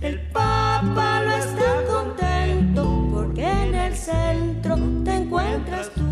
El 0.02 0.18
Papa 0.32 1.24
no 1.26 1.32
está 1.36 1.84
contento 1.86 3.10
porque 3.14 3.46
en 3.46 3.76
el 3.76 3.94
centro 3.94 4.78
te 5.04 5.14
encuentras 5.14 5.90
tú. 5.90 6.09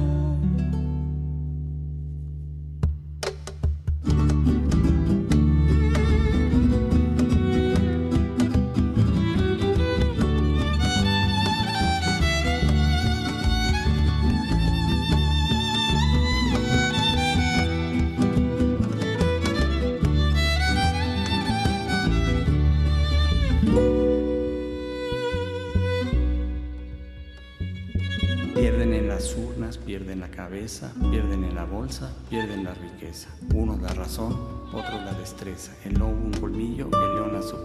Cabeza, 30.38 30.94
pierden 31.12 31.44
en 31.44 31.56
la 31.56 31.66
bolsa, 31.66 32.14
pierden 32.30 32.64
la 32.64 32.74
riqueza. 32.74 33.28
Unos 33.54 33.82
la 33.82 33.90
razón, 33.90 34.34
otros 34.72 35.04
la 35.04 35.14
destreza. 35.14 35.74
El 35.84 35.96
lobo 35.96 36.12
un 36.12 36.32
colmillo, 36.32 36.90
el 36.92 37.16
león 37.16 37.36
a 37.36 37.42
su. 37.42 37.58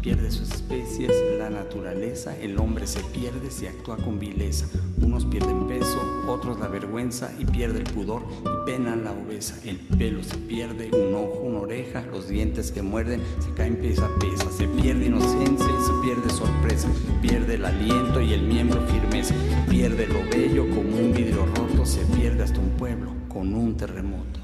Pierde 0.00 0.30
sus 0.30 0.50
especies, 0.50 1.12
la 1.38 1.50
naturaleza. 1.50 2.36
El 2.36 2.58
hombre 2.58 2.86
se 2.86 3.00
pierde 3.04 3.50
si 3.50 3.66
actúa 3.66 3.96
con 3.96 4.18
vileza. 4.18 4.66
Unos 5.00 5.24
pierden 5.24 5.66
peso, 5.66 5.98
otros 6.28 6.58
la 6.58 6.68
vergüenza 6.68 7.30
y 7.38 7.44
pierde 7.44 7.78
el 7.78 7.84
pudor 7.84 8.22
y 8.42 8.66
pena 8.66 8.96
la 8.96 9.12
obesa. 9.12 9.56
El 9.64 9.78
pelo 9.78 10.22
se 10.22 10.36
pierde, 10.36 10.90
un 10.92 11.14
ojo, 11.14 11.40
una 11.42 11.60
oreja, 11.60 12.02
los 12.02 12.28
dientes 12.28 12.70
que 12.70 12.82
muerden 12.82 13.22
se 13.38 13.52
caen 13.52 13.76
pieza 13.76 14.06
a 14.06 14.18
pieza. 14.18 14.50
Se 14.50 14.66
pierde 14.66 15.06
inocencia 15.06 15.66
se 15.66 15.92
pierde 16.02 16.28
sorpresa. 16.30 16.88
Pierde 17.22 17.54
el 17.54 17.64
aliento 17.64 18.20
y 18.20 18.32
el 18.32 18.42
miembro 18.42 18.80
firmeza. 18.86 19.34
Pierde 19.68 20.06
lo 20.06 20.20
bello 20.30 20.68
como 20.70 20.96
un 20.96 21.12
vidrio 21.30 21.46
roto. 21.46 21.86
Se 21.86 22.04
pierde 22.06 22.42
hasta 22.42 22.58
un 22.58 22.70
pueblo 22.70 23.12
con 23.28 23.54
un 23.54 23.76
terremoto. 23.76 24.39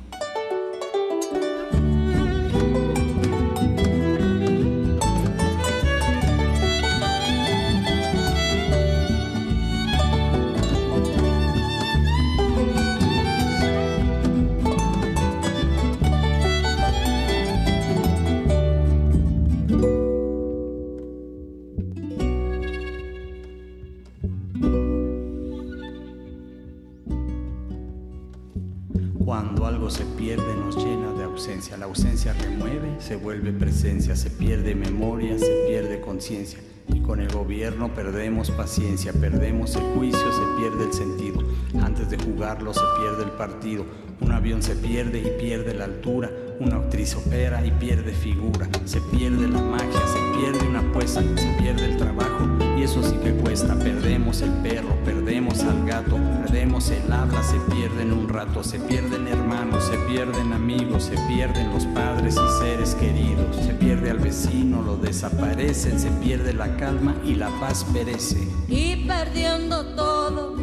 Se 33.06 33.14
vuelve 33.14 33.52
presencia, 33.52 34.16
se 34.16 34.30
pierde 34.30 34.74
memoria, 34.74 35.38
se 35.38 35.64
pierde 35.68 36.00
conciencia. 36.00 36.58
Y 36.88 37.00
con 37.00 37.20
el 37.20 37.32
gobierno 37.32 37.92
perdemos 37.94 38.50
paciencia, 38.50 39.12
perdemos 39.12 39.74
el 39.76 39.82
juicio, 39.94 40.18
se 40.18 40.60
pierde 40.60 40.84
el 40.84 40.92
sentido. 40.92 41.42
Antes 41.82 42.10
de 42.10 42.18
jugarlo 42.18 42.72
se 42.72 42.82
pierde 43.00 43.24
el 43.24 43.30
partido. 43.32 43.84
Un 44.20 44.32
avión 44.32 44.62
se 44.62 44.74
pierde 44.76 45.20
y 45.20 45.40
pierde 45.40 45.74
la 45.74 45.84
altura. 45.84 46.30
Una 46.58 46.76
actriz 46.76 47.14
opera 47.14 47.64
y 47.66 47.70
pierde 47.72 48.12
figura. 48.12 48.68
Se 48.84 49.00
pierde 49.00 49.46
la 49.46 49.60
magia, 49.60 50.06
se 50.06 50.38
pierde 50.38 50.66
una 50.66 50.80
apuesta, 50.80 51.22
se 51.36 51.52
pierde 51.58 51.84
el 51.84 51.96
trabajo 51.98 52.46
y 52.78 52.82
eso 52.82 53.02
sí 53.02 53.16
que 53.22 53.32
cuesta. 53.32 53.74
Perdemos 53.78 54.40
el 54.40 54.52
perro, 54.62 54.96
perdemos 55.04 55.62
al 55.64 55.86
gato, 55.86 56.16
perdemos 56.42 56.90
el 56.90 57.12
habla, 57.12 57.42
se 57.42 57.58
pierden 57.74 58.12
un 58.12 58.28
rato, 58.28 58.64
se 58.64 58.78
pierden 58.78 59.28
hermanos, 59.28 59.84
se 59.84 59.98
pierden 60.10 60.52
amigos, 60.52 61.04
se 61.04 61.16
pierden 61.28 61.72
los 61.72 61.84
padres 61.86 62.36
y 62.36 62.62
seres 62.62 62.94
queridos. 62.94 63.56
Se 63.56 63.74
pierde 63.74 64.10
al 64.10 64.18
vecino, 64.18 64.82
lo 64.82 64.96
desaparecen, 64.96 65.98
se 65.98 66.10
pierde 66.10 66.54
la 66.54 66.75
calma 66.76 67.14
y 67.24 67.34
la 67.34 67.48
paz 67.60 67.84
perece. 67.92 68.48
Y 68.68 69.06
perdiendo 69.06 69.84
todo, 69.94 70.56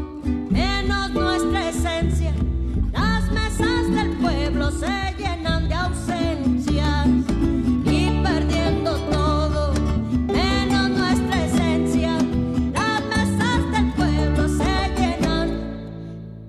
menos 0.49 1.11
nuestra 1.11 1.69
esencia, 1.69 2.33
las 2.91 3.31
mesas 3.31 3.89
del 3.93 4.17
pueblo 4.17 4.71
se 4.71 5.15
llenan 5.17 5.67
de 5.67 5.75
ausencias. 5.75 7.07
Y 7.85 8.21
perdiendo 8.23 8.95
todo, 9.11 9.73
menos 10.27 10.89
nuestra 10.89 11.45
esencia, 11.45 12.17
las 12.73 13.03
mesas 13.05 13.71
del 13.71 13.93
pueblo 13.93 14.47
se 14.47 14.95
llenan 14.97 15.49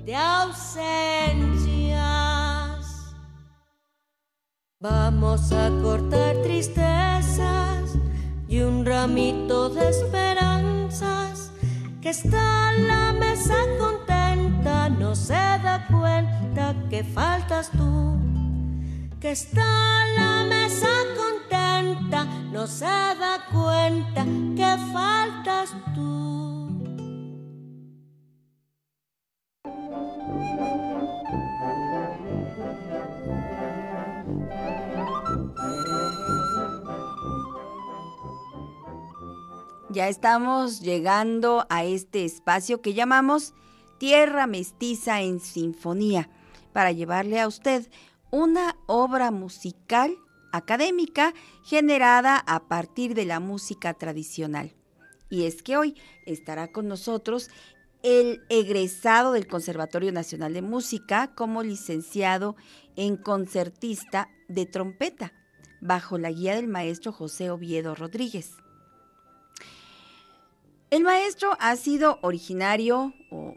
de 0.05 0.17
ausencias. 0.17 0.75
Vamos 4.81 5.53
a 5.53 5.71
cortar 5.83 6.37
tristezas 6.43 7.64
y 8.55 8.61
un 8.61 8.86
ramito 8.86 9.68
de 9.68 9.88
esperanzas 9.88 11.50
que 12.00 12.11
está 12.11 12.70
en 12.72 12.86
la 12.86 13.12
mesa 13.12 13.57
contenta, 13.80 14.88
no 14.90 15.16
se 15.16 15.32
da 15.32 15.84
cuenta 15.90 16.76
que 16.88 17.02
faltas 17.02 17.68
tú. 17.72 18.16
Que 19.20 19.32
está 19.32 19.66
en 20.07 20.14
la 20.22 20.44
mesa 20.44 20.92
contenta, 21.20 22.26
no 22.52 22.68
se 22.68 22.84
da 22.84 23.44
cuenta 23.50 24.24
que 24.55 24.92
faltas 24.92 25.70
tú. 25.96 26.34
Ya 39.95 40.09
estamos 40.09 40.80
llegando 40.80 41.66
a 41.70 41.84
este 41.84 42.24
espacio 42.24 42.80
que 42.82 42.95
llamamos 42.95 43.55
Tierra 43.99 44.49
Mestiza 44.49 45.22
en 45.22 45.38
Sinfonía, 45.38 46.28
para 46.72 46.90
llevarle 46.90 47.40
a 47.40 47.47
usted 47.47 47.88
una 48.32 48.76
obra 48.86 49.30
musical 49.30 50.16
académica 50.51 51.32
generada 51.62 52.38
a 52.38 52.66
partir 52.66 53.14
de 53.14 53.24
la 53.24 53.38
música 53.38 53.95
tradicional. 53.95 54.74
Y 55.30 55.45
es 55.45 55.62
que 55.62 55.76
hoy 55.76 55.95
estará 56.26 56.72
con 56.72 56.88
nosotros 56.88 57.49
el 58.03 58.42
egresado 58.49 59.30
del 59.30 59.47
Conservatorio 59.47 60.11
Nacional 60.11 60.55
de 60.55 60.62
Música 60.62 61.36
como 61.36 61.62
licenciado 61.62 62.57
en 62.97 63.16
concertista 63.16 64.28
de 64.49 64.66
trompeta, 64.66 65.32
bajo 65.80 66.18
la 66.18 66.32
guía 66.32 66.57
del 66.57 66.66
maestro 66.66 67.12
José 67.12 67.53
Oviedo 67.53 67.95
Rodríguez. 67.95 68.57
El 70.95 71.03
maestro 71.03 71.57
ha 71.59 71.74
sido 71.74 72.20
originario 72.22 73.14
o 73.32 73.57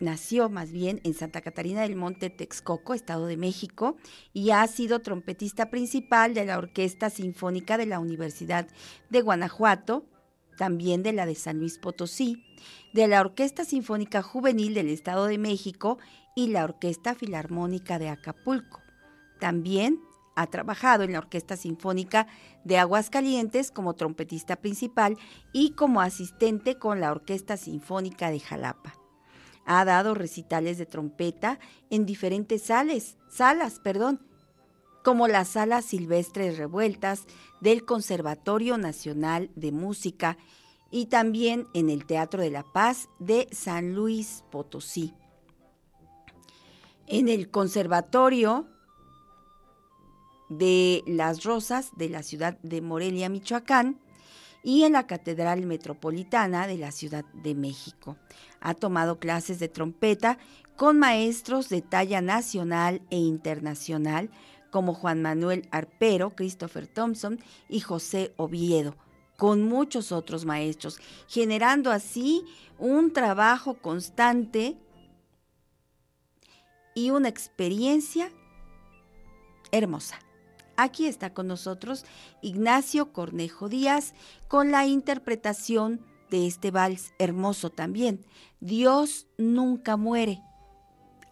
nació 0.00 0.48
más 0.48 0.72
bien 0.72 1.00
en 1.04 1.14
Santa 1.14 1.40
Catarina 1.40 1.82
del 1.82 1.94
Monte, 1.94 2.28
Texcoco, 2.28 2.92
Estado 2.92 3.26
de 3.26 3.36
México, 3.36 3.96
y 4.32 4.50
ha 4.50 4.66
sido 4.66 4.98
trompetista 4.98 5.70
principal 5.70 6.34
de 6.34 6.44
la 6.44 6.58
Orquesta 6.58 7.08
Sinfónica 7.08 7.78
de 7.78 7.86
la 7.86 8.00
Universidad 8.00 8.66
de 9.10 9.20
Guanajuato, 9.20 10.04
también 10.58 11.04
de 11.04 11.12
la 11.12 11.24
de 11.24 11.36
San 11.36 11.60
Luis 11.60 11.78
Potosí, 11.78 12.42
de 12.92 13.06
la 13.06 13.20
Orquesta 13.20 13.64
Sinfónica 13.64 14.20
Juvenil 14.20 14.74
del 14.74 14.88
Estado 14.88 15.26
de 15.26 15.38
México 15.38 15.98
y 16.34 16.48
la 16.48 16.64
Orquesta 16.64 17.14
Filarmónica 17.14 18.00
de 18.00 18.08
Acapulco. 18.08 18.80
También 19.38 20.00
ha 20.42 20.46
trabajado 20.48 21.04
en 21.04 21.12
la 21.12 21.18
Orquesta 21.18 21.56
Sinfónica 21.56 22.26
de 22.64 22.78
Aguascalientes 22.78 23.70
como 23.70 23.94
trompetista 23.94 24.56
principal 24.56 25.16
y 25.52 25.70
como 25.70 26.00
asistente 26.00 26.78
con 26.78 27.00
la 27.00 27.10
Orquesta 27.10 27.56
Sinfónica 27.56 28.30
de 28.30 28.40
Jalapa. 28.40 28.94
Ha 29.64 29.84
dado 29.84 30.14
recitales 30.14 30.78
de 30.78 30.86
trompeta 30.86 31.58
en 31.88 32.04
diferentes 32.04 32.62
sales, 32.62 33.16
salas, 33.28 33.78
perdón, 33.78 34.20
como 35.02 35.28
las 35.28 35.48
salas 35.48 35.84
silvestres 35.84 36.58
revueltas 36.58 37.24
del 37.60 37.84
Conservatorio 37.84 38.78
Nacional 38.78 39.50
de 39.56 39.72
Música 39.72 40.36
y 40.90 41.06
también 41.06 41.66
en 41.74 41.90
el 41.90 42.06
Teatro 42.06 42.42
de 42.42 42.50
la 42.50 42.64
Paz 42.64 43.08
de 43.18 43.48
San 43.50 43.94
Luis 43.94 44.44
Potosí. 44.50 45.14
En 47.06 47.28
el 47.28 47.50
Conservatorio 47.50 48.68
de 50.58 51.02
las 51.06 51.44
Rosas 51.44 51.90
de 51.96 52.08
la 52.08 52.22
ciudad 52.22 52.58
de 52.62 52.80
Morelia, 52.80 53.28
Michoacán, 53.28 53.98
y 54.62 54.84
en 54.84 54.92
la 54.92 55.06
Catedral 55.06 55.66
Metropolitana 55.66 56.66
de 56.66 56.78
la 56.78 56.92
Ciudad 56.92 57.24
de 57.32 57.54
México. 57.54 58.16
Ha 58.60 58.74
tomado 58.74 59.18
clases 59.18 59.58
de 59.58 59.68
trompeta 59.68 60.38
con 60.76 60.98
maestros 60.98 61.68
de 61.68 61.82
talla 61.82 62.20
nacional 62.20 63.02
e 63.10 63.16
internacional 63.16 64.30
como 64.70 64.94
Juan 64.94 65.20
Manuel 65.20 65.68
Arpero, 65.70 66.30
Christopher 66.30 66.86
Thompson 66.86 67.38
y 67.68 67.80
José 67.80 68.32
Oviedo, 68.36 68.96
con 69.36 69.62
muchos 69.62 70.12
otros 70.12 70.44
maestros, 70.44 70.98
generando 71.28 71.90
así 71.90 72.44
un 72.78 73.12
trabajo 73.12 73.74
constante 73.74 74.76
y 76.94 77.10
una 77.10 77.28
experiencia 77.28 78.30
hermosa. 79.72 80.18
Aquí 80.76 81.06
está 81.06 81.34
con 81.34 81.46
nosotros 81.46 82.04
Ignacio 82.40 83.12
Cornejo 83.12 83.68
Díaz 83.68 84.14
con 84.48 84.70
la 84.70 84.86
interpretación 84.86 86.00
de 86.32 86.46
este 86.46 86.70
vals 86.70 87.12
hermoso 87.18 87.70
también, 87.70 88.24
Dios 88.60 89.26
nunca 89.36 89.96
muere. 89.98 90.42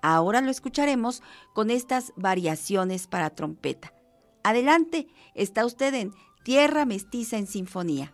Ahora 0.03 0.41
lo 0.43 0.51
escucharemos 0.51 1.22
con 1.55 1.70
estas 1.70 2.12
variaciones 2.16 3.07
para 3.07 3.30
trompeta. 3.30 3.93
Adelante, 4.43 5.09
está 5.34 5.64
usted 5.64 5.95
en 5.95 6.12
Tierra 6.45 6.84
Mestiza 6.84 7.38
en 7.38 7.47
Sinfonía. 7.47 8.12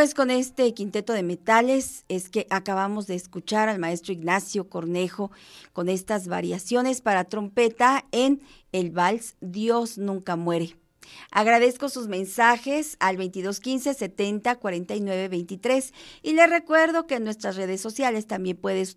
Pues 0.00 0.14
con 0.14 0.30
este 0.30 0.72
quinteto 0.72 1.12
de 1.12 1.22
metales 1.22 2.06
es 2.08 2.30
que 2.30 2.46
acabamos 2.48 3.06
de 3.06 3.16
escuchar 3.16 3.68
al 3.68 3.78
maestro 3.78 4.14
Ignacio 4.14 4.70
Cornejo 4.70 5.30
con 5.74 5.90
estas 5.90 6.26
variaciones 6.26 7.02
para 7.02 7.24
trompeta 7.24 8.06
en 8.10 8.40
el 8.72 8.92
vals 8.92 9.36
Dios 9.42 9.98
nunca 9.98 10.36
muere. 10.36 10.74
Agradezco 11.30 11.90
sus 11.90 12.08
mensajes 12.08 12.96
al 12.98 13.16
2215 13.18 13.92
70 13.92 14.56
49 14.56 15.28
23 15.28 15.92
y 16.22 16.32
les 16.32 16.48
recuerdo 16.48 17.06
que 17.06 17.16
en 17.16 17.24
nuestras 17.24 17.56
redes 17.56 17.82
sociales 17.82 18.26
también 18.26 18.56
puedes 18.56 18.96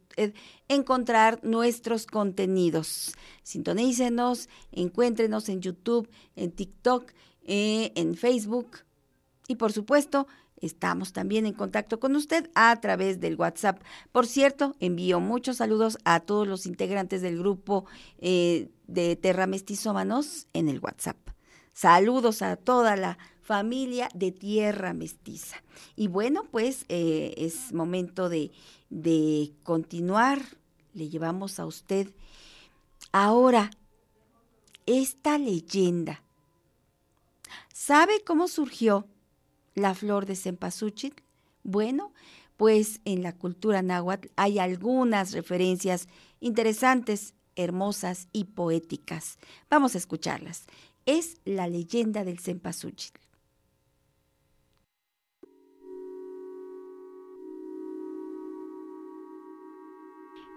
encontrar 0.69 1.41
nuestros 1.43 2.05
contenidos. 2.05 3.11
Sintonícenos, 3.43 4.47
encuéntrenos 4.71 5.49
en 5.49 5.59
YouTube, 5.59 6.09
en 6.37 6.53
TikTok, 6.53 7.11
eh, 7.43 7.91
en 7.95 8.15
Facebook 8.15 8.77
y 9.49 9.55
por 9.55 9.73
supuesto 9.73 10.27
Estamos 10.63 11.11
también 11.11 11.45
en 11.45 11.51
contacto 11.51 11.99
con 11.99 12.15
usted 12.15 12.49
a 12.55 12.73
través 12.79 13.19
del 13.19 13.35
WhatsApp. 13.35 13.83
Por 14.13 14.25
cierto, 14.25 14.77
envío 14.79 15.19
muchos 15.19 15.57
saludos 15.57 15.97
a 16.05 16.21
todos 16.21 16.47
los 16.47 16.65
integrantes 16.65 17.21
del 17.21 17.37
grupo 17.37 17.85
eh, 18.19 18.69
de 18.87 19.17
Terra 19.17 19.45
Mestizómanos 19.45 20.47
en 20.53 20.69
el 20.69 20.79
WhatsApp. 20.79 21.17
Saludos 21.73 22.41
a 22.41 22.55
toda 22.55 22.95
la 22.95 23.17
familia 23.41 24.07
de 24.13 24.31
Tierra 24.31 24.93
Mestiza. 24.93 25.57
Y 25.97 26.07
bueno, 26.07 26.43
pues 26.49 26.85
eh, 26.87 27.33
es 27.35 27.73
momento 27.73 28.29
de, 28.29 28.51
de 28.89 29.51
continuar. 29.63 30.39
Le 30.93 31.09
llevamos 31.09 31.59
a 31.59 31.65
usted 31.65 32.07
ahora 33.11 33.69
esta 34.85 35.37
leyenda. 35.37 36.23
¿Sabe 37.73 38.23
cómo 38.23 38.47
surgió? 38.47 39.09
La 39.75 39.93
flor 39.93 40.25
de 40.25 40.35
cempasúchil? 40.35 41.13
Bueno, 41.63 42.13
pues 42.57 43.01
en 43.05 43.23
la 43.23 43.33
cultura 43.33 43.81
náhuatl 43.81 44.29
hay 44.35 44.59
algunas 44.59 45.31
referencias 45.31 46.07
interesantes, 46.39 47.33
hermosas 47.55 48.27
y 48.33 48.45
poéticas. 48.45 49.37
Vamos 49.69 49.95
a 49.95 49.97
escucharlas. 49.97 50.65
Es 51.05 51.37
la 51.45 51.67
leyenda 51.67 52.23
del 52.23 52.39
cempasúchil. 52.39 53.11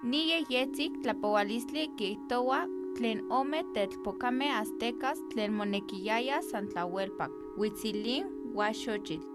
Niye 0.06 0.44
yetzik 0.48 0.92
tlapoualistli 1.02 1.88
kihtowa 1.98 2.60
tlen 2.96 3.24
ome 3.28 3.64
telpokame 3.74 4.52
aztecas 4.54 5.18
tlen 5.32 5.52
monekiyaya 5.58 6.38
santlahuelpac, 6.46 7.32
huitzilin 7.56 8.35
huaxochitl. 8.56 9.26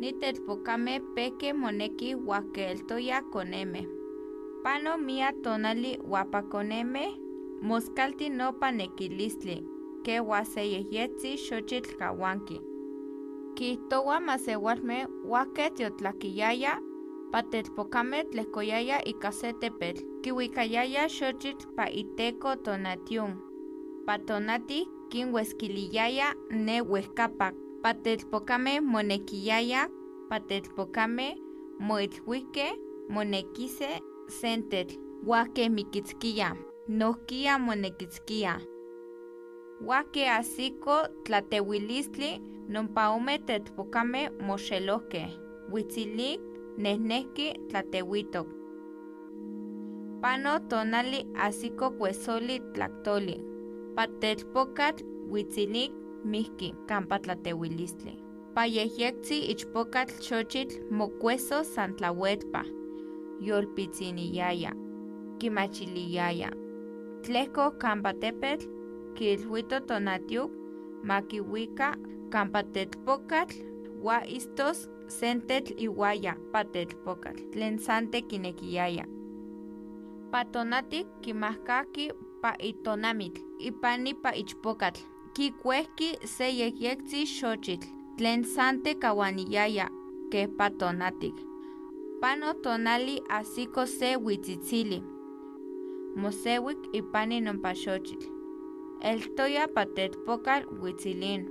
Nitelpocame 0.00 1.00
peke 1.14 1.52
moneki 1.52 2.12
huakeltoya 2.12 3.22
coneme. 3.32 3.88
Pano 4.62 4.98
mia 4.98 5.32
tonali 5.42 5.96
huapaconeme, 5.96 7.04
moscalti 7.62 8.30
nopa 8.30 8.72
nekilistli, 8.72 9.56
que 10.04 10.18
huaseyeyetzi 10.18 11.36
xochitl 11.36 11.96
kawanki. 11.98 12.60
Kihtowa 13.54 14.20
masewalme 14.20 15.06
huaket 15.22 15.80
yotlakiyaya, 15.80 16.80
patelpocame 17.32 18.24
tlehkoyaya 18.24 19.04
ika 19.04 19.32
se 19.32 19.52
tepetl, 19.52 20.02
kiwikayaya 20.22 21.08
xochitl 21.08 21.66
pa 21.76 21.86
iteko 21.90 22.56
tonatiun. 22.56 23.36
Patonati 24.06 24.88
kinhueskiliyaya 25.10 26.34
ne 26.50 26.80
huehkapak 26.80 27.63
patelpocame 27.84 28.80
monekiyaya, 28.80 29.88
patelpocame 30.30 31.36
moilhuike, 31.78 32.66
monekise 33.08 33.88
sentetl, 34.28 34.94
huake 35.26 35.68
mikitzkia, 35.68 36.56
nohkia 36.88 37.58
monekitzkia. 37.58 38.60
Huake 39.80 40.30
asiko 40.30 40.96
tlatewilistli, 41.24 42.40
nompaome 42.68 43.38
telpocame 43.38 44.30
moxelohke, 44.40 45.26
huitzilik 45.70 46.40
nehnehki 46.78 47.52
tlatewitok. 47.68 48.46
Pano 50.22 50.58
tonali 50.58 51.26
asiko 51.34 51.90
kuesoli 51.90 52.60
tlaktoli, 52.60 53.36
patelpocatl 53.96 55.04
huitzilik 55.30 56.03
mihki 56.24 56.74
kampa 56.86 57.18
tlatewilistli. 57.18 58.18
Payehyektzi 58.54 59.38
ichpokatl 59.52 60.14
xochitl 60.22 60.76
mokueso 60.90 61.64
santlauetpa, 61.64 62.64
yolpitziniyaya, 63.40 64.72
kimachiliyaya. 65.38 66.50
Tlehko 67.22 67.70
kampa 67.70 68.12
tepetl, 68.12 68.66
kilhuito 69.14 69.80
tonatiuk, 69.80 70.52
makiwika 71.02 71.96
kampa 72.30 72.62
tetpokatl, 72.62 73.54
wa 74.02 74.26
istos 74.26 74.88
sentetl 75.06 75.72
iwaya 75.76 76.36
patetpokatl, 76.52 77.42
tlen 77.50 77.78
sante 77.78 78.22
kinekiyaya. 78.22 79.04
Patonatik 80.30 81.06
kimahkaki 81.22 82.12
pa 82.42 82.54
itonamitl, 82.58 83.40
ipani 83.58 84.14
pa 84.14 84.30
ichpokatl, 84.34 85.00
kikuehki 85.34 86.08
se 86.24 86.46
yehyektzin 86.58 87.26
xochitl, 87.26 87.86
tlen 88.16 88.44
sante 88.44 88.94
kawaniyaya, 88.94 89.88
ke 90.30 90.46
patonatik. 90.58 91.34
Pano 92.20 92.52
tonali 92.62 93.22
asiko 93.28 93.86
se 93.86 94.14
huitzitzili. 94.14 95.02
Mosewik 96.16 96.78
ipani 96.92 97.40
nompa 97.40 97.74
xochitl. 97.74 98.26
Eltoya 99.00 99.68
patetpokal 99.68 100.62
huitzilin. 100.80 101.48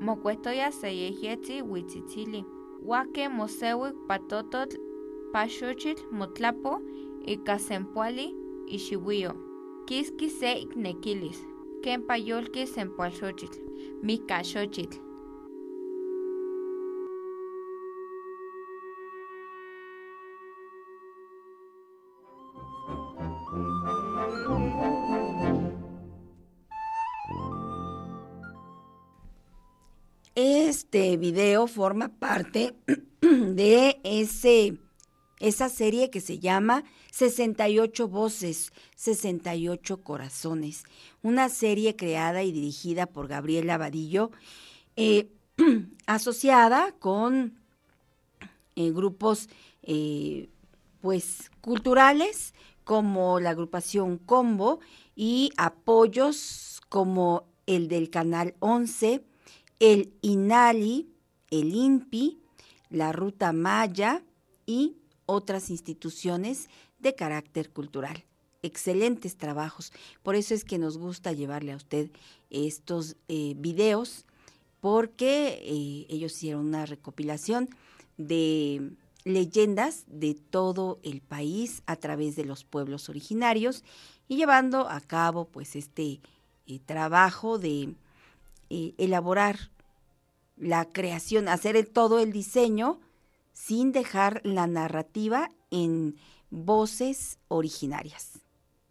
Mokuestoya 0.00 0.70
se 0.72 0.88
yehyetzi 0.96 1.60
huitzitzili. 1.60 2.44
Wake 2.82 3.28
mosewik 3.28 3.94
patototl 4.08 4.76
paxochitl 5.32 6.02
motlapo 6.10 6.80
ika 7.26 7.58
sempuali 7.58 8.34
ixiuio. 8.66 9.32
Kiski 9.86 10.30
se 10.30 10.52
iknekilis. 10.52 11.55
Kempa 11.82 12.16
yolki 12.16 12.66
sempualxochitl. 12.66 13.58
Mika 14.02 14.42
xochitl. 14.42 15.06
Este 30.34 31.16
video 31.16 31.66
forma 31.66 32.08
parte 32.08 32.74
de 33.20 33.98
ese, 34.04 34.76
esa 35.40 35.68
serie 35.68 36.10
que 36.10 36.20
se 36.20 36.38
llama 36.38 36.84
68 37.12 38.08
Voces, 38.08 38.72
68 38.96 40.02
Corazones, 40.02 40.84
una 41.22 41.48
serie 41.48 41.96
creada 41.96 42.42
y 42.42 42.52
dirigida 42.52 43.06
por 43.06 43.28
Gabriela 43.28 43.78
Vadillo, 43.78 44.30
eh, 44.96 45.30
asociada 46.06 46.92
con 46.98 47.58
eh, 48.76 48.90
grupos 48.92 49.48
eh, 49.82 50.48
pues 51.00 51.50
culturales 51.60 52.54
como 52.84 53.40
la 53.40 53.50
agrupación 53.50 54.18
Combo 54.18 54.80
y 55.14 55.50
apoyos 55.56 56.80
como 56.88 57.44
el 57.66 57.88
del 57.88 58.10
Canal 58.10 58.54
11, 58.60 59.24
el 59.80 60.12
INALI, 60.22 61.10
el 61.50 61.74
INPI, 61.74 62.38
la 62.90 63.12
Ruta 63.12 63.52
Maya 63.52 64.22
y 64.66 64.96
otras 65.26 65.70
instituciones 65.70 66.68
de 66.98 67.14
carácter 67.14 67.70
cultural. 67.70 68.24
Excelentes 68.62 69.36
trabajos. 69.36 69.92
Por 70.22 70.34
eso 70.34 70.54
es 70.54 70.64
que 70.64 70.78
nos 70.78 70.98
gusta 70.98 71.32
llevarle 71.32 71.72
a 71.72 71.76
usted 71.76 72.10
estos 72.50 73.16
eh, 73.28 73.54
videos, 73.56 74.24
porque 74.80 75.60
eh, 75.62 76.06
ellos 76.08 76.32
hicieron 76.32 76.66
una 76.66 76.86
recopilación 76.86 77.68
de 78.16 78.92
leyendas 79.24 80.04
de 80.06 80.34
todo 80.34 81.00
el 81.02 81.20
país 81.20 81.82
a 81.86 81.96
través 81.96 82.36
de 82.36 82.44
los 82.44 82.64
pueblos 82.64 83.08
originarios 83.08 83.82
y 84.28 84.36
llevando 84.36 84.88
a 84.88 85.00
cabo 85.00 85.46
pues 85.46 85.74
este 85.76 86.20
eh, 86.66 86.78
trabajo 86.84 87.58
de 87.58 87.94
elaborar 88.68 89.70
la 90.56 90.86
creación, 90.86 91.48
hacer 91.48 91.86
todo 91.86 92.18
el 92.18 92.32
diseño 92.32 93.00
sin 93.56 93.90
dejar 93.90 94.42
la 94.44 94.66
narrativa 94.66 95.50
en 95.70 96.16
voces 96.50 97.38
originarias. 97.48 98.40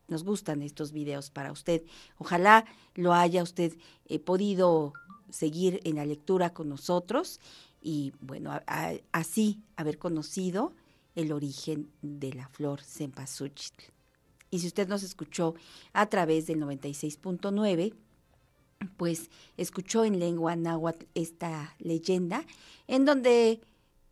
Nos 0.08 0.24
gustan 0.24 0.64
estos 0.64 0.92
videos 0.92 1.30
para 1.30 1.52
usted. 1.52 1.84
Ojalá 2.18 2.66
lo 2.96 3.14
haya 3.14 3.44
usted 3.44 3.78
eh, 4.08 4.18
podido 4.18 4.94
seguir 5.30 5.82
en 5.84 5.98
la 5.98 6.06
lectura 6.06 6.52
con 6.52 6.68
nosotros 6.68 7.40
y 7.80 8.14
bueno, 8.22 8.60
así 9.12 9.62
haber 9.76 10.00
conocido 10.00 10.74
el 11.14 11.32
origen 11.32 11.92
de 12.02 12.34
la 12.34 12.48
flor 12.48 12.82
cempasúchil. 12.82 13.76
Y 14.50 14.60
si 14.60 14.68
usted 14.68 14.88
nos 14.88 15.04
escuchó 15.04 15.54
a 15.94 16.08
través 16.08 16.48
del 16.48 16.60
96.9, 16.60 17.94
pues 18.98 19.30
escuchó 19.58 20.06
en 20.06 20.20
lengua 20.20 20.56
náhuatl 20.56 21.06
esta 21.14 21.76
leyenda 21.78 22.44
en 22.88 23.06
donde 23.06 23.62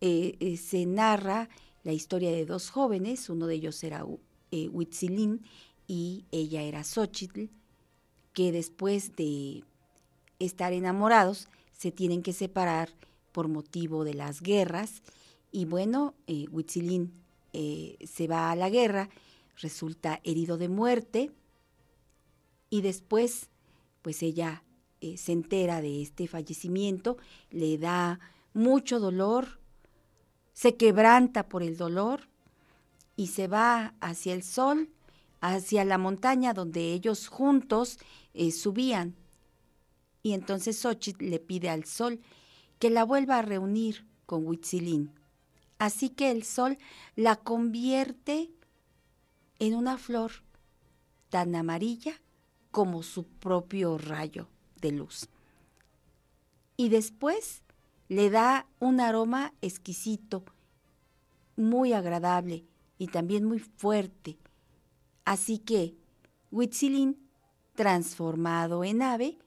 eh, 0.05 0.35
eh, 0.41 0.57
se 0.57 0.85
narra 0.85 1.47
la 1.83 1.93
historia 1.93 2.29
de 2.29 2.45
dos 2.45 2.69
jóvenes, 2.69 3.29
uno 3.29 3.47
de 3.47 3.55
ellos 3.55 3.81
era 3.85 4.05
eh, 4.51 4.69
y 5.87 6.25
ella 6.29 6.61
era 6.61 6.83
Xochitl, 6.83 7.45
que 8.33 8.51
después 8.51 9.15
de 9.15 9.63
estar 10.39 10.73
enamorados 10.73 11.47
se 11.71 11.93
tienen 11.93 12.21
que 12.21 12.33
separar 12.33 12.89
por 13.31 13.47
motivo 13.47 14.03
de 14.03 14.13
las 14.13 14.41
guerras. 14.41 15.03
Y 15.53 15.63
bueno, 15.63 16.15
eh, 16.27 16.47
Huitzilín 16.51 17.13
eh, 17.53 17.95
se 18.05 18.27
va 18.27 18.51
a 18.51 18.57
la 18.57 18.69
guerra, 18.69 19.09
resulta 19.55 20.19
herido 20.25 20.57
de 20.57 20.67
muerte 20.67 21.31
y 22.69 22.81
después 22.81 23.47
pues 24.01 24.21
ella 24.21 24.63
se 25.15 25.31
entera 25.31 25.81
de 25.81 26.01
este 26.01 26.27
fallecimiento, 26.27 27.17
le 27.51 27.77
da 27.77 28.19
mucho 28.53 28.99
dolor, 28.99 29.59
se 30.53 30.75
quebranta 30.75 31.49
por 31.49 31.63
el 31.63 31.77
dolor 31.77 32.29
y 33.15 33.27
se 33.27 33.47
va 33.47 33.93
hacia 33.99 34.33
el 34.33 34.43
sol, 34.43 34.89
hacia 35.41 35.83
la 35.83 35.97
montaña 35.97 36.53
donde 36.53 36.93
ellos 36.93 37.27
juntos 37.27 37.99
eh, 38.33 38.51
subían. 38.51 39.15
Y 40.21 40.33
entonces 40.33 40.79
Xochitl 40.79 41.29
le 41.29 41.39
pide 41.39 41.69
al 41.69 41.85
sol 41.85 42.21
que 42.79 42.89
la 42.89 43.03
vuelva 43.03 43.39
a 43.39 43.41
reunir 43.41 44.07
con 44.25 44.47
Huitzilín. 44.47 45.11
Así 45.79 46.09
que 46.09 46.31
el 46.31 46.43
sol 46.43 46.77
la 47.15 47.35
convierte 47.35 48.51
en 49.59 49.75
una 49.75 49.97
flor 49.97 50.31
tan 51.29 51.55
amarilla 51.55 52.21
como 52.71 53.03
su 53.03 53.25
propio 53.25 53.97
rayo 53.97 54.47
de 54.79 54.91
luz. 54.91 55.27
Y 56.77 56.89
después 56.89 57.62
le 58.13 58.29
da 58.29 58.67
un 58.79 58.99
aroma 58.99 59.53
exquisito, 59.61 60.45
muy 61.55 61.93
agradable 61.93 62.65
y 62.99 63.07
también 63.07 63.43
muy 63.43 63.59
fuerte. 63.59 64.37
Así 65.25 65.57
que 65.57 65.95
Huitzilín, 66.51 67.17
transformado 67.73 68.83
en 68.83 69.01
ave, 69.01 69.39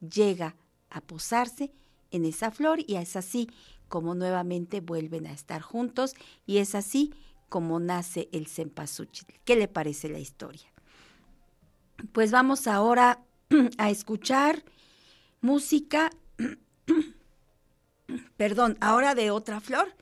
llega 0.00 0.54
a 0.90 1.00
posarse 1.00 1.72
en 2.10 2.26
esa 2.26 2.50
flor 2.50 2.80
y 2.86 2.96
es 2.96 3.16
así 3.16 3.48
como 3.88 4.14
nuevamente 4.14 4.80
vuelven 4.80 5.26
a 5.26 5.32
estar 5.32 5.62
juntos 5.62 6.14
y 6.44 6.58
es 6.58 6.74
así 6.74 7.14
como 7.48 7.80
nace 7.80 8.28
el 8.32 8.46
cempasúchil. 8.46 9.26
¿Qué 9.44 9.56
le 9.56 9.66
parece 9.66 10.10
la 10.10 10.18
historia? 10.18 10.70
Pues 12.12 12.30
vamos 12.30 12.66
ahora 12.66 13.24
a 13.78 13.88
escuchar 13.88 14.62
música, 15.40 16.10
perdón, 18.36 18.76
ahora 18.80 19.14
de 19.14 19.30
otra 19.30 19.60
flor. 19.60 19.92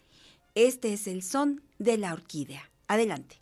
Este 0.55 0.93
es 0.93 1.07
el 1.07 1.23
son 1.23 1.63
de 1.79 1.99
la 1.99 2.13
orquídea. 2.13 2.71
Adelante. 2.89 3.41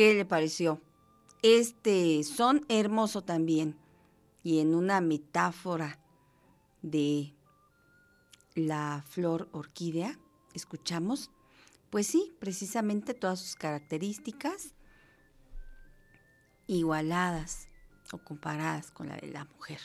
¿Qué 0.00 0.14
le 0.14 0.24
pareció? 0.24 0.80
Este 1.42 2.24
son 2.24 2.64
hermoso 2.70 3.20
también 3.20 3.76
y 4.42 4.60
en 4.60 4.74
una 4.74 5.02
metáfora 5.02 5.98
de 6.80 7.34
la 8.54 9.04
flor 9.06 9.50
orquídea, 9.52 10.18
escuchamos, 10.54 11.30
pues 11.90 12.06
sí, 12.06 12.34
precisamente 12.40 13.12
todas 13.12 13.40
sus 13.40 13.56
características 13.56 14.72
igualadas 16.66 17.68
o 18.10 18.16
comparadas 18.16 18.90
con 18.92 19.08
la 19.08 19.16
de 19.16 19.28
la 19.30 19.44
mujer, 19.44 19.80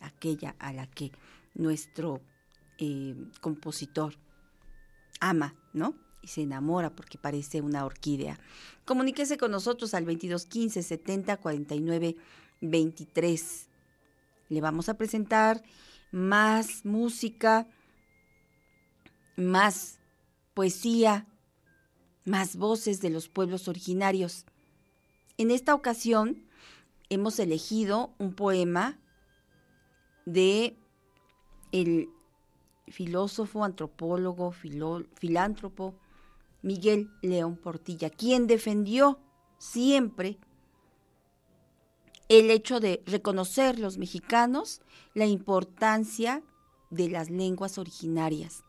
aquella 0.00 0.54
a 0.60 0.72
la 0.72 0.86
que 0.86 1.10
nuestro 1.54 2.20
eh, 2.78 3.16
compositor 3.40 4.14
ama, 5.18 5.56
¿no? 5.72 5.96
Y 6.22 6.28
se 6.28 6.42
enamora 6.42 6.94
porque 6.94 7.18
parece 7.18 7.60
una 7.60 7.84
orquídea. 7.84 8.38
Comuníquese 8.88 9.36
con 9.36 9.50
nosotros 9.50 9.92
al 9.92 10.06
2215 10.06 10.82
70 10.82 11.36
49 11.36 12.16
23. 12.62 13.68
Le 14.48 14.60
vamos 14.62 14.88
a 14.88 14.94
presentar 14.94 15.62
más 16.10 16.86
música, 16.86 17.68
más 19.36 19.98
poesía, 20.54 21.26
más 22.24 22.56
voces 22.56 23.02
de 23.02 23.10
los 23.10 23.28
pueblos 23.28 23.68
originarios. 23.68 24.46
En 25.36 25.50
esta 25.50 25.74
ocasión 25.74 26.48
hemos 27.10 27.38
elegido 27.40 28.14
un 28.16 28.32
poema 28.32 28.98
de 30.24 30.78
el 31.72 32.08
filósofo, 32.86 33.64
antropólogo, 33.64 34.50
filántropo 34.50 35.94
Miguel 36.62 37.10
León 37.22 37.56
Portilla, 37.56 38.10
quien 38.10 38.46
defendió 38.46 39.20
siempre 39.58 40.38
el 42.28 42.50
hecho 42.50 42.80
de 42.80 43.02
reconocer 43.06 43.78
los 43.78 43.98
mexicanos 43.98 44.82
la 45.14 45.26
importancia 45.26 46.42
de 46.90 47.08
las 47.08 47.30
lenguas 47.30 47.78
originarias. 47.78 48.64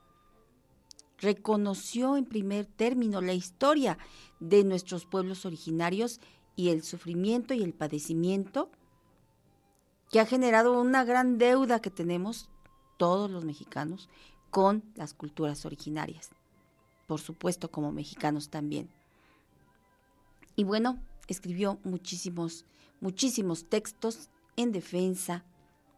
Reconoció 1.18 2.16
en 2.16 2.26
primer 2.26 2.66
término 2.66 3.22
la 3.22 3.34
historia 3.34 3.98
de 4.40 4.64
nuestros 4.64 5.06
pueblos 5.06 5.46
originarios 5.46 6.22
y 6.56 6.70
el 6.70 6.84
sufrimiento 6.84 7.54
y 7.54 7.64
el 7.64 7.74
padecimiento 7.74 8.70
que 10.10 10.20
ha 10.20 10.26
generado 10.26 10.80
una 10.80 11.04
gran 11.04 11.38
deuda 11.38 11.82
que 11.82 11.92
tenemos 11.92 12.50
todos 12.98 13.30
los 13.30 13.46
mexicanos 13.46 14.10
con 14.50 14.84
las 14.96 15.14
culturas 15.14 15.66
originarias, 15.66 16.32
por 17.10 17.20
supuesto 17.20 17.72
como 17.72 17.92
mexicanos 17.92 18.50
también. 18.52 18.88
Y 20.56 20.64
bueno, 20.64 21.00
escribió 21.28 21.80
muchísimos, 21.84 22.66
muchísimos 23.02 23.68
textos 23.68 24.30
en 24.58 24.72
defensa 24.72 25.44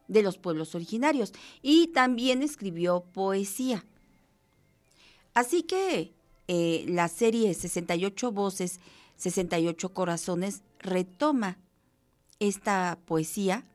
de 0.08 0.24
los 0.24 0.38
pueblos 0.38 0.74
originarios 0.74 1.34
y 1.62 1.88
también 1.88 2.42
escribió 2.42 3.02
poesía. 3.02 3.84
Así 5.34 5.64
que 5.64 6.14
eh, 6.48 6.86
la 6.88 7.10
serie 7.10 7.54
68 7.54 8.32
voces, 8.32 8.80
68 9.18 9.94
corazones 9.94 10.62
retoma 10.80 11.58
esta 12.40 13.00
poesía 13.04 13.66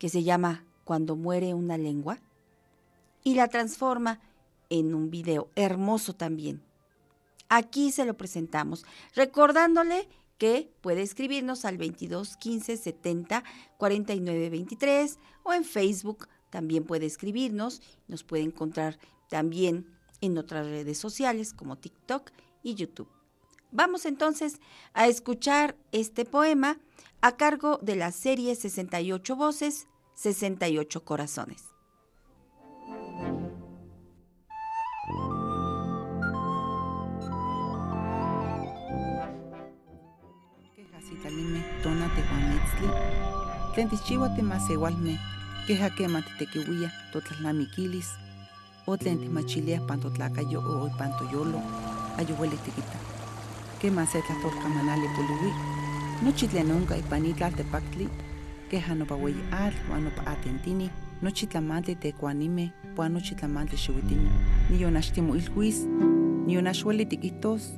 que 0.00 0.08
se 0.08 0.24
llama 0.24 0.64
Cuando 0.82 1.14
muere 1.14 1.54
una 1.54 1.78
lengua 1.78 2.18
y 3.22 3.36
la 3.36 3.46
transforma 3.46 4.18
en 4.70 4.94
un 4.94 5.10
video 5.10 5.50
hermoso 5.54 6.14
también. 6.14 6.62
Aquí 7.48 7.92
se 7.92 8.04
lo 8.04 8.16
presentamos, 8.16 8.84
recordándole 9.14 10.08
que 10.38 10.70
puede 10.80 11.02
escribirnos 11.02 11.64
al 11.64 11.78
22 11.78 12.36
15 12.36 12.76
70 12.76 13.44
49 13.78 14.50
23 14.50 15.18
o 15.44 15.52
en 15.52 15.64
Facebook 15.64 16.28
también 16.50 16.84
puede 16.84 17.06
escribirnos, 17.06 17.82
nos 18.08 18.24
puede 18.24 18.42
encontrar 18.42 18.98
también 19.28 19.86
en 20.20 20.38
otras 20.38 20.66
redes 20.66 20.98
sociales 20.98 21.52
como 21.52 21.76
TikTok 21.76 22.30
y 22.62 22.74
YouTube. 22.74 23.08
Vamos 23.72 24.06
entonces 24.06 24.60
a 24.94 25.06
escuchar 25.06 25.76
este 25.92 26.24
poema 26.24 26.78
a 27.20 27.36
cargo 27.36 27.78
de 27.82 27.96
la 27.96 28.12
serie 28.12 28.54
68 28.54 29.36
voces, 29.36 29.86
68 30.14 31.04
corazones. 31.04 31.65
Tlen 43.76 43.88
tichiua 43.88 44.28
timasewalmeh 44.28 45.18
keja 45.66 45.90
kema 45.90 46.22
titekiuia 46.22 46.90
totlalnamikilis, 47.12 48.08
o 48.86 48.96
tlen 48.96 49.18
timachiliah 49.18 49.82
pan 49.86 50.00
totlakayo 50.00 50.60
o 50.60 50.88
pan 50.98 51.12
toyolo, 51.18 51.60
ayueli 52.18 52.56
tikita. 52.56 52.98
Kema 53.78 54.06
se 54.06 54.22
tlatolkamanali 54.22 55.08
poliwi, 55.16 55.52
nochi 56.22 56.48
tlen 56.48 56.70
onka 56.72 56.96
ipan 56.96 57.26
itlaltepaktli, 57.26 58.08
keja 58.70 58.94
nopa 58.94 59.14
weyi 59.14 59.44
atl 59.52 59.90
uan 59.90 60.04
nopa 60.04 60.24
atentini, 60.26 60.90
nochi 61.22 61.46
tlamantli 61.46 61.96
tekuanimeh 61.96 62.70
uan 62.98 63.12
nochi 63.12 63.34
tlamantli 63.34 63.76
xiuitini. 63.76 64.30
Nion 64.70 64.96
axtimoilhuis, 64.96 65.84
nion 66.46 66.66
axueli 66.66 67.06
tikihtos, 67.06 67.74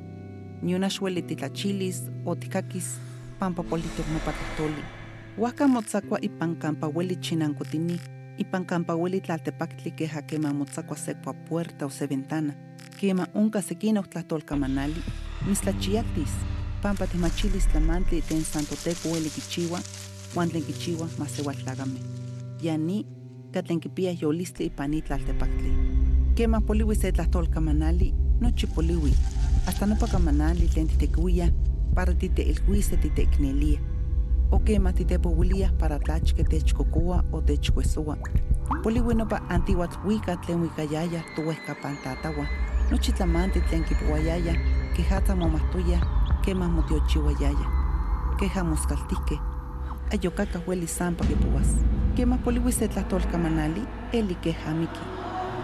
nion 0.61 0.83
axueli 0.83 1.21
titlachilis 1.21 2.01
o 2.25 2.35
tikakis 2.35 2.95
pampa 3.39 3.63
politok 3.63 4.07
nopatlahtoli. 4.13 4.98
Huajka 5.39 5.67
motzakua 5.67 6.19
ipan 6.21 6.55
kampa 6.55 6.87
ueli 6.87 7.15
chinankotini, 7.15 7.99
ipan 8.37 8.65
kampa 8.65 8.95
ueli 8.95 9.21
tlaltepaktli 9.21 9.91
keja 9.91 10.21
kema 10.21 10.53
motzakua 10.53 10.97
sekua 10.97 11.33
puerta 11.33 11.85
o 11.85 11.89
se 11.89 12.09
ventana, 12.09 12.53
kema 12.99 13.27
onka 13.33 13.61
sekina 13.61 14.03
tlahtolkamanali, 14.03 15.01
mislachiaktis, 15.47 16.29
pampa 16.81 17.07
timachilis 17.07 17.67
tlamantli 17.67 18.21
ten 18.21 18.43
santoteco 18.43 19.09
ueli 19.09 19.29
kichiwa, 19.29 19.79
uan 20.35 20.49
tlen 20.49 20.63
kichiwa 20.63 21.07
masewaltlakame. 21.17 21.99
Yani, 22.61 23.05
ka 23.53 23.63
tlen 23.63 23.79
kipia 23.79 24.11
yolistli 24.21 24.65
ipan 24.65 24.93
itlaltepaktli. 24.93 25.71
Kema 26.35 26.61
poliwi 26.61 26.95
se 26.95 27.11
tlahtolkamanali, 27.11 28.13
nochi 28.41 28.67
poliwi, 28.67 29.13
hasta 29.65 29.85
nopa 29.85 30.07
kamanali 30.07 30.67
tlen 30.67 30.87
para 31.95 32.13
titeilhuise 32.13 32.97
titeiknelia. 32.97 33.79
O 33.79 33.98
quema 34.57 34.93
titepouiliah 34.93 35.71
para 35.77 35.99
tlachque 35.99 36.43
techcocoa 36.43 37.23
o 37.31 37.41
techcuesua. 37.41 38.17
Poliwi 38.83 39.15
nopa 39.15 39.41
antihuatzhuica 39.49 40.37
tlen 40.37 40.59
huicayaya 40.59 41.23
tohuehcapantatahua. 41.35 42.47
Nochi 42.91 43.11
tlamanti 43.11 43.61
tlen 43.61 43.83
kipouayaya, 43.83 44.55
quehatza 44.95 45.35
momahtoya, 45.35 46.01
quema 46.41 46.67
motiochiuayaya. 46.67 47.67
Queja 48.39 48.63
moscaltihque. 48.63 49.39
Ayocaca 50.11 50.59
hueli 50.65 50.87
sampa 50.87 51.25
kipouas. 51.25 51.75
Quema 52.15 52.37
poliwi 52.37 52.71
se 52.71 52.87
tlahtolcamanali, 52.87 53.81
eli 54.11 54.35
queja 54.35 54.73
miki. 54.73 54.99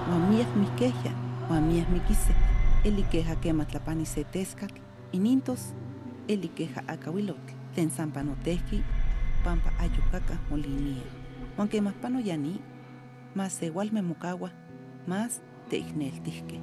Uan 0.10 0.30
miak 0.30 0.56
miqueja, 0.56 1.12
uan 1.50 1.64
miak 1.64 1.90
miquise. 1.90 2.36
Eli 2.84 3.04
queja 3.04 3.36
quema 3.36 3.66
tlapani 3.66 4.06
se 4.06 4.24
tescatl, 4.24 4.80
inintos 5.12 5.74
eli 6.28 6.48
queja 6.48 6.84
acahuilotl, 6.88 7.55
tlen 7.76 7.92
sampanotehki, 7.92 8.84
pampa 9.44 9.70
ayucaca 9.80 10.40
molinia. 10.50 11.04
Aunque 11.58 11.82
más 11.82 11.94
pano 11.96 12.20
yani, 12.20 12.62
más 13.36 13.62
igual 13.62 13.92
me 13.92 14.02
mucagua, 14.02 14.52
más 15.08 15.42
te 15.70 15.78
igneltihque. 15.78 16.60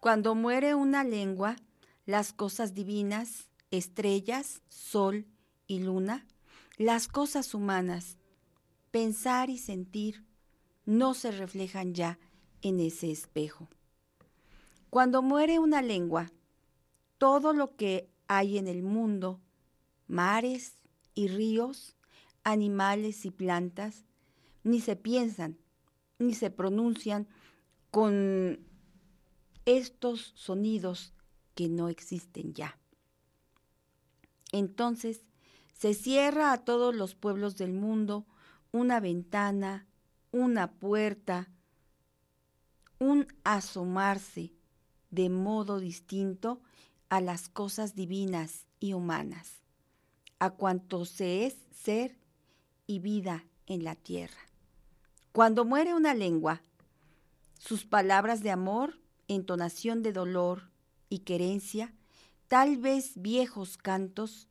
Cuando 0.00 0.34
muere 0.34 0.74
una 0.74 1.04
lengua, 1.04 1.56
las 2.06 2.32
cosas 2.32 2.74
divinas 2.74 3.50
estrellas, 3.70 4.62
sol 4.68 5.26
y 5.66 5.80
luna, 5.80 6.26
las 6.76 7.08
cosas 7.08 7.54
humanas, 7.54 8.18
pensar 8.90 9.50
y 9.50 9.58
sentir, 9.58 10.24
no 10.84 11.14
se 11.14 11.30
reflejan 11.32 11.94
ya 11.94 12.18
en 12.62 12.80
ese 12.80 13.10
espejo. 13.10 13.68
Cuando 14.90 15.22
muere 15.22 15.58
una 15.58 15.82
lengua, 15.82 16.32
todo 17.18 17.52
lo 17.52 17.76
que 17.76 18.08
hay 18.28 18.58
en 18.58 18.68
el 18.68 18.82
mundo, 18.82 19.40
mares 20.06 20.78
y 21.14 21.28
ríos, 21.28 21.96
animales 22.44 23.24
y 23.24 23.30
plantas, 23.30 24.04
ni 24.62 24.80
se 24.80 24.96
piensan, 24.96 25.58
ni 26.18 26.34
se 26.34 26.50
pronuncian 26.50 27.28
con 27.90 28.60
estos 29.64 30.32
sonidos 30.36 31.12
que 31.54 31.68
no 31.68 31.88
existen 31.88 32.54
ya. 32.54 32.78
Entonces 34.52 35.22
se 35.78 35.94
cierra 35.94 36.52
a 36.52 36.64
todos 36.64 36.94
los 36.94 37.14
pueblos 37.14 37.56
del 37.56 37.72
mundo 37.72 38.26
una 38.72 39.00
ventana, 39.00 39.86
una 40.32 40.72
puerta, 40.72 41.50
un 42.98 43.26
asomarse 43.44 44.52
de 45.10 45.28
modo 45.28 45.78
distinto 45.78 46.60
a 47.08 47.20
las 47.20 47.48
cosas 47.48 47.94
divinas 47.94 48.66
y 48.80 48.94
humanas, 48.94 49.62
a 50.38 50.50
cuanto 50.50 51.04
se 51.04 51.46
es 51.46 51.56
ser 51.72 52.16
y 52.86 52.98
vida 52.98 53.44
en 53.66 53.84
la 53.84 53.94
tierra. 53.94 54.40
Cuando 55.32 55.64
muere 55.64 55.94
una 55.94 56.14
lengua, 56.14 56.62
sus 57.58 57.84
palabras 57.84 58.42
de 58.42 58.50
amor, 58.50 58.98
entonación 59.28 60.02
de 60.02 60.12
dolor 60.12 60.70
y 61.08 61.20
querencia, 61.20 61.94
tal 62.48 62.78
vez 62.78 63.12
viejos 63.16 63.76
cantos, 63.76 64.48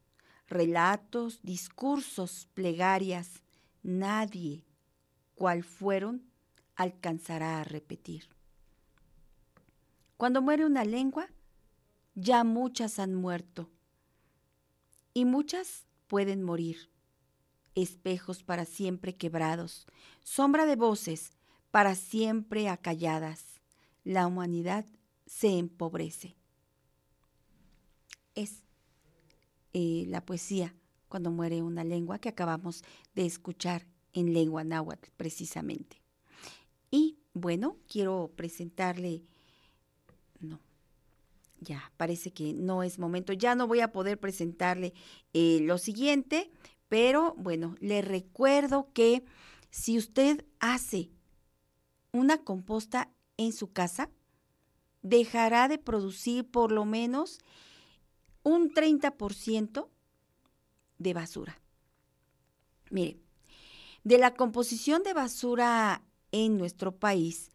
relatos, 0.47 1.39
discursos, 1.41 2.47
plegarias, 2.53 3.43
nadie, 3.83 4.65
cual 5.35 5.63
fueron, 5.63 6.29
alcanzará 6.75 7.59
a 7.59 7.63
repetir. 7.63 8.29
Cuando 10.17 10.41
muere 10.41 10.65
una 10.65 10.85
lengua, 10.85 11.27
ya 12.15 12.43
muchas 12.43 12.99
han 12.99 13.13
muerto 13.15 13.69
y 15.13 15.25
muchas 15.25 15.85
pueden 16.07 16.43
morir. 16.43 16.89
Espejos 17.73 18.43
para 18.43 18.63
siempre 18.63 19.15
quebrados, 19.15 19.85
sombra 20.23 20.65
de 20.65 20.77
voces 20.77 21.33
para 21.71 21.95
siempre 21.95 22.69
acalladas. 22.69 23.59
La 24.05 24.27
humanidad 24.27 24.85
se 25.25 25.57
empobrece. 25.57 26.37
Es 28.33 28.64
eh, 29.77 30.05
la 30.07 30.25
poesía 30.25 30.73
cuando 31.09 31.31
muere 31.31 31.61
una 31.61 31.83
lengua 31.83 32.17
que 32.17 32.29
acabamos 32.29 32.81
de 33.13 33.25
escuchar 33.25 33.85
en 34.13 34.33
lengua 34.33 34.63
náhuatl 34.63 35.09
precisamente. 35.17 36.01
Y 36.91 37.17
bueno, 37.33 37.75
quiero 37.89 38.31
presentarle, 38.37 39.25
no, 40.39 40.61
ya 41.59 41.91
parece 41.97 42.31
que 42.31 42.53
no 42.53 42.83
es 42.83 42.99
momento, 42.99 43.33
ya 43.33 43.53
no 43.53 43.67
voy 43.67 43.81
a 43.81 43.91
poder 43.91 44.17
presentarle 44.17 44.93
eh, 45.33 45.59
lo 45.63 45.77
siguiente, 45.77 46.49
pero 46.87 47.35
bueno, 47.37 47.75
le 47.81 48.01
recuerdo 48.01 48.93
que 48.93 49.25
si 49.71 49.97
usted 49.97 50.45
hace 50.61 51.09
una 52.13 52.37
composta 52.45 53.11
en 53.35 53.51
su 53.51 53.73
casa, 53.73 54.09
dejará 55.01 55.67
de 55.67 55.79
producir 55.79 56.49
por 56.49 56.71
lo 56.71 56.85
menos 56.85 57.39
un 58.45 58.71
30% 58.71 59.89
de 60.99 61.13
basura. 61.13 61.59
Mire, 62.91 63.19
de 64.03 64.19
la 64.19 64.35
composición 64.35 65.01
de 65.03 65.13
basura 65.13 66.03
en 66.31 66.57
nuestro 66.57 66.95
país, 66.95 67.51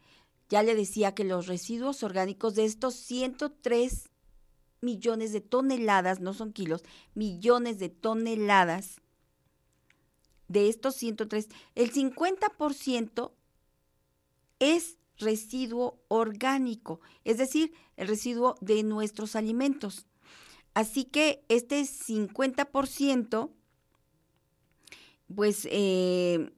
ya 0.49 0.65
le 0.65 0.75
decía 0.75 1.15
que 1.15 1.25
los 1.25 1.47
residuos 1.47 2.03
orgánicos 2.03 2.57
de 2.57 2.65
estos 2.65 2.97
103 2.97 4.11
millones 4.81 5.33
de 5.33 5.41
toneladas, 5.41 6.21
no 6.21 6.35
son 6.35 6.53
kilos, 6.53 6.83
millones 7.15 7.79
de 7.79 7.89
toneladas, 7.89 9.01
de 10.49 10.69
estos 10.69 10.97
103, 10.97 11.49
el 11.77 11.93
50% 11.93 13.31
es 14.59 14.99
residuo 15.19 16.03
orgánico, 16.09 17.01
es 17.25 17.39
decir, 17.39 17.73
el 17.97 18.09
residuo 18.09 18.57
de 18.61 18.83
nuestros 18.83 19.37
alimentos. 19.37 20.09
Así 20.75 21.05
que 21.05 21.45
este 21.49 21.83
50%, 21.83 23.51
pues 25.35 25.67
eh, 25.71 26.53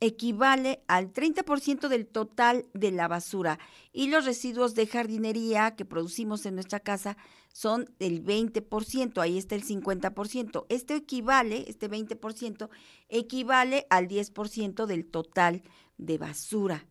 equivale 0.00 0.84
al 0.88 1.12
30% 1.12 1.88
del 1.88 2.06
total 2.06 2.66
de 2.74 2.90
la 2.90 3.08
basura 3.08 3.58
y 3.92 4.08
los 4.08 4.26
residuos 4.26 4.74
de 4.74 4.86
jardinería 4.86 5.74
que 5.74 5.84
producimos 5.84 6.44
en 6.44 6.54
nuestra 6.54 6.80
casa 6.80 7.16
son 7.52 7.90
del 7.98 8.22
20%, 8.22 9.18
ahí 9.22 9.38
está 9.38 9.54
el 9.54 9.64
50%. 9.64 10.66
Este 10.68 10.96
equivale, 10.96 11.64
este 11.68 11.88
20% 11.88 12.68
equivale 13.08 13.86
al 13.88 14.08
10% 14.08 14.84
del 14.84 15.06
total 15.06 15.62
de 15.96 16.18
basura. 16.18 16.86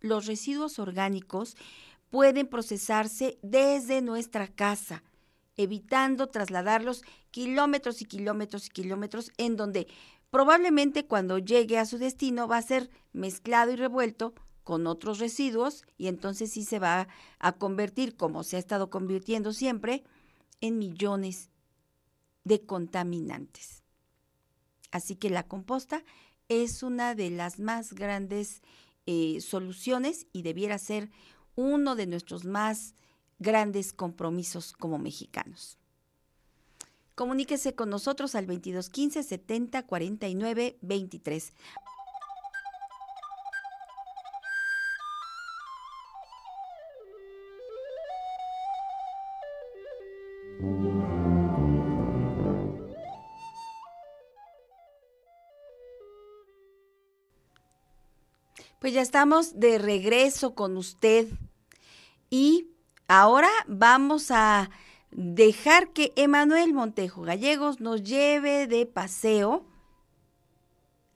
Los 0.00 0.26
residuos 0.26 0.80
orgánicos 0.80 1.56
pueden 2.10 2.48
procesarse 2.48 3.38
desde 3.42 4.02
nuestra 4.02 4.48
casa 4.48 5.04
evitando 5.56 6.28
trasladarlos 6.28 7.02
kilómetros 7.30 8.02
y 8.02 8.04
kilómetros 8.04 8.66
y 8.66 8.70
kilómetros 8.70 9.32
en 9.36 9.56
donde 9.56 9.86
probablemente 10.30 11.06
cuando 11.06 11.38
llegue 11.38 11.78
a 11.78 11.86
su 11.86 11.98
destino 11.98 12.48
va 12.48 12.58
a 12.58 12.62
ser 12.62 12.90
mezclado 13.12 13.72
y 13.72 13.76
revuelto 13.76 14.34
con 14.64 14.86
otros 14.86 15.18
residuos 15.18 15.84
y 15.98 16.08
entonces 16.08 16.50
sí 16.50 16.64
se 16.64 16.78
va 16.78 17.06
a 17.38 17.52
convertir, 17.52 18.16
como 18.16 18.42
se 18.42 18.56
ha 18.56 18.58
estado 18.58 18.90
convirtiendo 18.90 19.52
siempre, 19.52 20.02
en 20.60 20.78
millones 20.78 21.50
de 22.44 22.64
contaminantes. 22.64 23.82
Así 24.90 25.16
que 25.16 25.28
la 25.28 25.46
composta 25.46 26.02
es 26.48 26.82
una 26.82 27.14
de 27.14 27.30
las 27.30 27.58
más 27.58 27.92
grandes 27.92 28.62
eh, 29.06 29.40
soluciones 29.40 30.26
y 30.32 30.42
debiera 30.42 30.78
ser 30.78 31.10
uno 31.56 31.94
de 31.94 32.06
nuestros 32.06 32.44
más 32.44 32.94
grandes 33.38 33.92
compromisos 33.92 34.72
como 34.72 34.98
mexicanos. 34.98 35.78
Comuníquese 37.14 37.74
con 37.74 37.90
nosotros 37.90 38.34
al 38.34 38.46
2215 38.46 39.22
70 39.22 39.82
49 39.84 40.78
23. 40.80 41.52
Pues 58.80 58.92
ya 58.92 59.00
estamos 59.00 59.58
de 59.58 59.78
regreso 59.78 60.54
con 60.54 60.76
usted 60.76 61.28
y 62.28 62.73
Ahora 63.08 63.50
vamos 63.66 64.30
a 64.30 64.70
dejar 65.10 65.92
que 65.92 66.12
Emanuel 66.16 66.72
Montejo 66.72 67.22
Gallegos 67.22 67.80
nos 67.80 68.02
lleve 68.02 68.66
de 68.66 68.86
paseo 68.86 69.64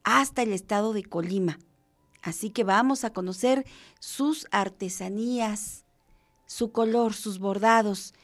hasta 0.05 0.43
el 0.43 0.53
estado 0.53 0.93
de 0.93 1.05
Colima. 1.05 1.59
Así 2.23 2.51
que 2.51 2.65
vamos 2.65 3.05
a 3.05 3.13
conocer 3.13 3.65
sus 4.01 4.47
artesanías, 4.51 5.85
su 6.47 6.73
color, 6.73 7.15
sus 7.15 7.39
bordados, 7.39 8.15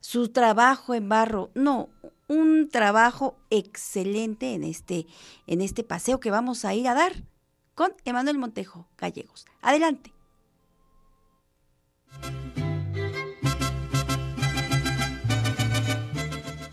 su 0.00 0.28
trabajo 0.28 0.94
en 0.94 1.08
barro. 1.08 1.50
No, 1.54 1.90
un 2.26 2.68
trabajo 2.68 3.36
excelente 3.50 4.54
en 4.54 4.64
este, 4.64 5.06
en 5.46 5.60
este 5.60 5.84
paseo 5.84 6.20
que 6.20 6.30
vamos 6.30 6.64
a 6.64 6.74
ir 6.74 6.88
a 6.88 6.94
dar 6.94 7.12
con 7.74 7.92
Emanuel 8.04 8.38
Montejo 8.38 8.88
Gallegos. 8.98 9.46
Adelante. 9.60 10.12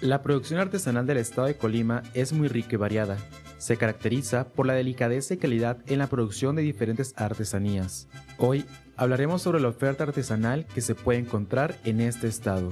La 0.02 0.24
producción 0.24 0.60
artesanal 0.60 1.06
del 1.06 1.18
estado 1.18 1.46
de 1.46 1.58
Colima 1.58 2.02
es 2.16 2.34
muy 2.34 2.48
rica 2.48 2.70
y 2.74 2.78
variada. 2.78 3.18
Se 3.60 3.78
caracteriza 3.78 4.48
por 4.48 4.66
la 4.66 4.74
delicadeza 4.74 5.36
y 5.36 5.38
calidad 5.38 5.78
en 5.86 6.00
la 6.00 6.08
producción 6.08 6.56
de 6.56 6.64
diferentes 6.64 7.14
artesanías. 7.18 8.08
Hoy 8.40 8.66
hablaremos 8.98 9.44
sobre 9.44 9.60
la 9.60 9.68
oferta 9.68 10.04
artesanal 10.04 10.66
que 10.66 10.82
se 10.82 10.96
puede 10.96 11.20
encontrar 11.20 11.76
en 11.84 12.02
este 12.02 12.28
estado. 12.28 12.70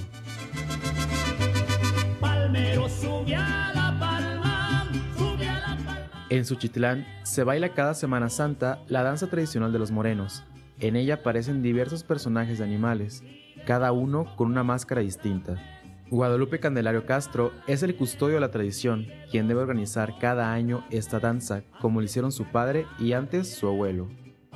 En 6.31 6.45
Suchitlán 6.45 7.05
se 7.21 7.43
baila 7.43 7.73
cada 7.75 7.93
Semana 7.93 8.29
Santa 8.29 8.79
la 8.87 9.03
danza 9.03 9.27
tradicional 9.27 9.71
de 9.71 9.77
los 9.77 9.91
morenos. 9.91 10.43
En 10.79 10.95
ella 10.95 11.15
aparecen 11.15 11.61
diversos 11.61 12.03
personajes 12.03 12.57
de 12.57 12.63
animales, 12.63 13.21
cada 13.67 13.91
uno 13.91 14.35
con 14.35 14.47
una 14.47 14.63
máscara 14.63 15.01
distinta. 15.01 15.78
Guadalupe 16.11 16.59
Candelario 16.59 17.05
Castro 17.05 17.53
es 17.67 17.83
el 17.83 17.95
custodio 17.95 18.35
de 18.35 18.41
la 18.41 18.49
tradición, 18.49 19.05
quien 19.29 19.47
debe 19.47 19.61
organizar 19.61 20.17
cada 20.19 20.51
año 20.51 20.83
esta 20.89 21.19
danza, 21.19 21.61
como 21.81 21.99
lo 21.99 22.05
hicieron 22.05 22.31
su 22.31 22.45
padre 22.45 22.87
y 22.97 23.13
antes 23.13 23.53
su 23.53 23.67
abuelo. 23.67 24.07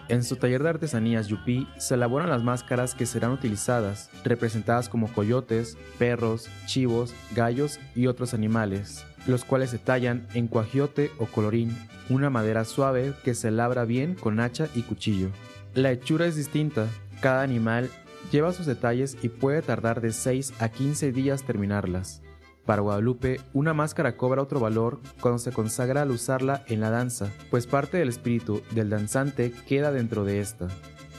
En 0.10 0.24
su 0.24 0.36
taller 0.36 0.64
de 0.64 0.70
artesanías 0.70 1.28
Yupi 1.28 1.68
se 1.78 1.94
elaboran 1.94 2.30
las 2.30 2.44
máscaras 2.44 2.96
que 2.96 3.06
serán 3.06 3.32
utilizadas, 3.32 4.10
representadas 4.24 4.90
como 4.90 5.14
coyotes, 5.14 5.78
perros, 6.00 6.50
chivos, 6.66 7.14
gallos 7.36 7.80
y 7.96 8.08
otros 8.08 8.34
animales, 8.34 9.06
los 9.28 9.46
cuales 9.46 9.70
se 9.70 9.78
tallan 9.78 10.28
en 10.34 10.48
cuajiote 10.48 11.12
o 11.20 11.28
colorín, 11.28 11.78
una 12.10 12.32
madera 12.32 12.66
suave 12.66 13.14
que 13.24 13.36
se 13.36 13.52
labra 13.52 13.86
bien 13.86 14.16
con 14.16 14.40
hacha 14.40 14.70
y 14.74 14.82
cuchillo. 14.82 15.30
La 15.76 15.92
hechura 15.92 16.26
es 16.26 16.36
distinta, 16.36 16.88
cada 17.22 17.44
animal 17.44 17.90
lleva 18.34 18.52
sus 18.52 18.66
detalles 18.66 19.16
y 19.22 19.30
puede 19.30 19.62
tardar 19.62 20.02
de 20.02 20.12
6 20.12 20.54
a 20.60 20.70
15 20.70 21.12
días 21.12 21.44
terminarlas. 21.44 22.24
Para 22.66 22.82
Guadalupe, 22.82 23.40
una 23.54 23.76
máscara 23.76 24.18
cobra 24.18 24.42
otro 24.42 24.60
valor 24.60 25.02
cuando 25.22 25.38
se 25.38 25.52
consagra 25.52 26.02
al 26.02 26.12
usarla 26.12 26.64
en 26.68 26.80
la 26.80 26.90
danza, 26.90 27.30
pues 27.52 27.68
parte 27.68 27.98
del 27.98 28.10
espíritu 28.10 28.64
del 28.72 28.90
danzante 28.90 29.54
queda 29.68 29.92
dentro 29.92 30.26
de 30.26 30.40
esta. 30.40 30.68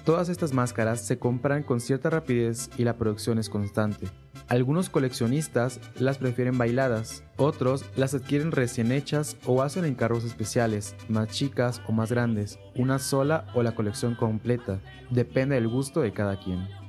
Todas 0.04 0.28
estas 0.28 0.52
máscaras 0.52 1.02
se 1.02 1.18
compran 1.18 1.62
con 1.62 1.80
cierta 1.80 2.10
rapidez 2.10 2.68
y 2.76 2.82
la 2.82 2.96
producción 2.96 3.38
es 3.38 3.48
constante. 3.48 4.08
Algunos 4.48 4.90
coleccionistas 4.90 5.80
las 5.98 6.18
prefieren 6.18 6.58
bailadas, 6.58 7.22
otros 7.36 7.84
las 7.96 8.12
adquieren 8.14 8.50
recién 8.50 8.90
hechas 8.90 9.36
o 9.46 9.62
hacen 9.62 9.84
encargos 9.84 10.24
especiales, 10.24 10.96
más 11.08 11.28
chicas 11.28 11.80
o 11.86 11.92
más 11.92 12.10
grandes, 12.10 12.58
una 12.74 12.98
sola 12.98 13.46
o 13.54 13.62
la 13.62 13.74
colección 13.74 14.16
completa, 14.16 14.80
depende 15.10 15.54
del 15.54 15.68
gusto 15.68 16.00
de 16.00 16.12
cada 16.12 16.38
quien. 16.40 16.83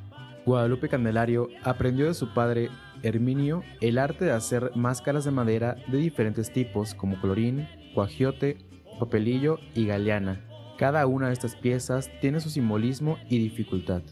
Guadalupe 0.46 0.90
Candelario 0.90 1.50
aprendió 1.64 2.06
de 2.06 2.14
su 2.14 2.34
padre 2.34 2.70
Herminio 3.02 3.64
el 3.82 3.98
arte 3.98 4.26
de 4.26 4.32
hacer 4.32 4.72
máscaras 4.76 5.26
de 5.26 5.32
madera 5.32 5.76
de 5.88 5.98
diferentes 5.98 6.54
tipos 6.54 6.94
como 6.94 7.20
colorín, 7.20 7.68
cuajiote, 7.96 8.58
papelillo 9.00 9.60
y 9.74 9.88
galeana. 9.88 10.42
Cada 10.78 11.08
una 11.08 11.28
de 11.28 11.34
estas 11.34 11.56
piezas 11.56 12.12
tiene 12.22 12.40
su 12.40 12.50
simbolismo 12.50 13.18
y 13.28 13.40
dificultad. 13.40 14.04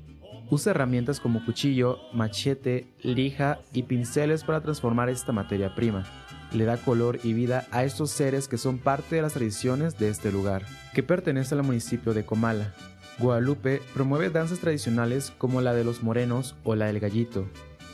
Usa 0.49 0.71
herramientas 0.71 1.19
como 1.19 1.45
cuchillo, 1.45 1.99
machete, 2.13 2.87
lija 3.01 3.59
y 3.71 3.83
pinceles 3.83 4.43
para 4.43 4.61
transformar 4.61 5.09
esta 5.09 5.31
materia 5.31 5.75
prima. 5.75 6.03
Le 6.51 6.65
da 6.65 6.77
color 6.77 7.19
y 7.23 7.33
vida 7.33 7.65
a 7.71 7.83
estos 7.83 8.11
seres 8.11 8.47
que 8.47 8.57
son 8.57 8.79
parte 8.79 9.15
de 9.15 9.21
las 9.21 9.33
tradiciones 9.33 9.97
de 9.97 10.09
este 10.09 10.31
lugar, 10.31 10.65
que 10.93 11.03
pertenece 11.03 11.55
al 11.55 11.63
municipio 11.63 12.13
de 12.13 12.25
Comala. 12.25 12.73
Guadalupe 13.19 13.81
promueve 13.93 14.29
danzas 14.29 14.59
tradicionales 14.59 15.31
como 15.37 15.61
la 15.61 15.73
de 15.73 15.83
los 15.83 16.03
morenos 16.03 16.55
o 16.63 16.75
la 16.75 16.87
del 16.87 16.99
gallito. 16.99 17.45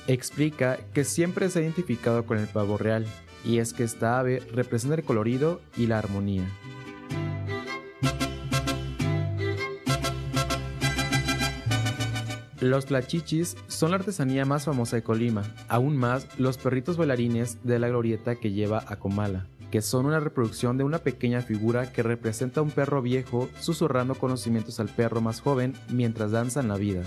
Explica 0.08 0.78
que 0.94 1.04
siempre 1.04 1.50
se 1.50 1.60
ha 1.60 1.62
identificado 1.62 2.26
con 2.26 2.38
el 2.38 2.48
pavo 2.48 2.78
real, 2.78 3.06
y 3.46 3.60
es 3.60 3.74
que 3.74 3.84
esta 3.84 4.20
ave 4.20 4.42
representa 4.54 4.96
el 4.96 5.04
colorido 5.04 5.62
y 5.78 5.88
la 5.88 6.00
armonía. 6.00 6.48
Los 12.62 12.88
tlachichis 12.88 13.56
son 13.68 13.92
la 13.92 13.98
artesanía 13.98 14.44
más 14.44 14.66
famosa 14.66 14.98
de 14.98 15.04
Colima, 15.04 15.44
aún 15.70 15.96
más 15.96 16.28
los 16.38 16.58
perritos 16.58 16.98
bailarines 16.98 17.64
de 17.64 17.80
la 17.80 17.88
glorieta 17.88 18.36
que 18.36 18.52
lleva 18.52 18.84
a 18.86 18.98
Comala, 18.98 19.48
que 19.72 19.82
son 19.82 20.06
una 20.06 20.20
reproducción 20.20 20.78
de 20.78 20.84
una 20.84 21.00
pequeña 21.00 21.42
figura 21.42 21.92
que 21.92 22.04
representa 22.04 22.60
a 22.60 22.64
un 22.64 22.72
perro 22.72 23.02
viejo 23.02 23.50
susurrando 23.60 24.16
conocimientos 24.16 24.80
al 24.80 24.90
perro 24.90 25.22
más 25.22 25.42
joven 25.42 25.74
mientras 25.90 26.32
danza 26.32 26.60
en 26.60 26.68
la 26.68 26.78
vida. 26.78 27.04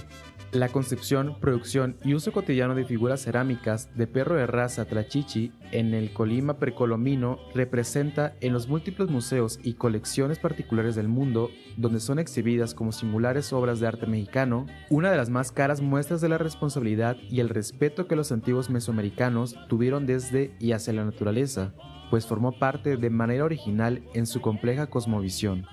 La 0.52 0.68
concepción, 0.68 1.36
producción 1.40 1.96
y 2.04 2.12
uso 2.12 2.30
cotidiano 2.30 2.74
de 2.74 2.84
figuras 2.84 3.22
cerámicas 3.22 3.88
de 3.96 4.06
perro 4.06 4.34
de 4.34 4.46
raza 4.46 4.84
Tlachichi 4.84 5.50
en 5.70 5.94
el 5.94 6.12
Colima 6.12 6.58
precolombino 6.58 7.38
representa 7.54 8.34
en 8.42 8.52
los 8.52 8.68
múltiples 8.68 9.08
museos 9.08 9.58
y 9.62 9.74
colecciones 9.74 10.38
particulares 10.38 10.94
del 10.94 11.08
mundo, 11.08 11.48
donde 11.78 12.00
son 12.00 12.18
exhibidas 12.18 12.74
como 12.74 12.92
singulares 12.92 13.50
obras 13.54 13.80
de 13.80 13.86
arte 13.86 14.06
mexicano, 14.06 14.66
una 14.90 15.10
de 15.10 15.16
las 15.16 15.30
más 15.30 15.52
caras 15.52 15.80
muestras 15.80 16.20
de 16.20 16.28
la 16.28 16.36
responsabilidad 16.36 17.16
y 17.30 17.40
el 17.40 17.48
respeto 17.48 18.06
que 18.06 18.16
los 18.16 18.30
antiguos 18.30 18.68
mesoamericanos 18.68 19.56
tuvieron 19.70 20.04
desde 20.04 20.54
y 20.60 20.72
hacia 20.72 20.92
la 20.92 21.06
naturaleza, 21.06 21.72
pues 22.12 22.26
formó 22.26 22.52
parte 22.52 22.98
de 22.98 23.08
manera 23.08 23.46
original 23.46 24.02
en 24.12 24.26
su 24.26 24.42
compleja 24.42 24.88
cosmovisión. 24.88 25.64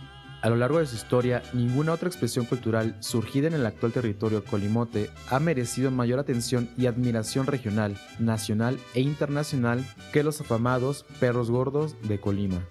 A 0.42 0.48
lo 0.48 0.56
largo 0.56 0.80
de 0.80 0.86
su 0.86 0.96
historia, 0.96 1.44
ninguna 1.52 1.92
otra 1.92 2.08
expresión 2.08 2.46
cultural 2.46 2.96
surgida 3.02 3.48
en 3.48 3.56
el 3.56 3.66
actual 3.66 3.92
territorio 3.92 4.46
colimote 4.46 5.10
ha 5.30 5.42
merecido 5.42 5.92
mayor 5.92 6.18
atención 6.18 6.70
y 6.78 6.86
admiración 6.86 7.46
regional, 7.46 7.98
nacional 8.20 8.80
e 8.94 9.02
internacional 9.02 9.86
que 10.14 10.24
los 10.24 10.40
afamados 10.40 11.06
perros 11.20 11.52
gordos 11.52 11.98
de 12.08 12.22
Colima. 12.22 12.66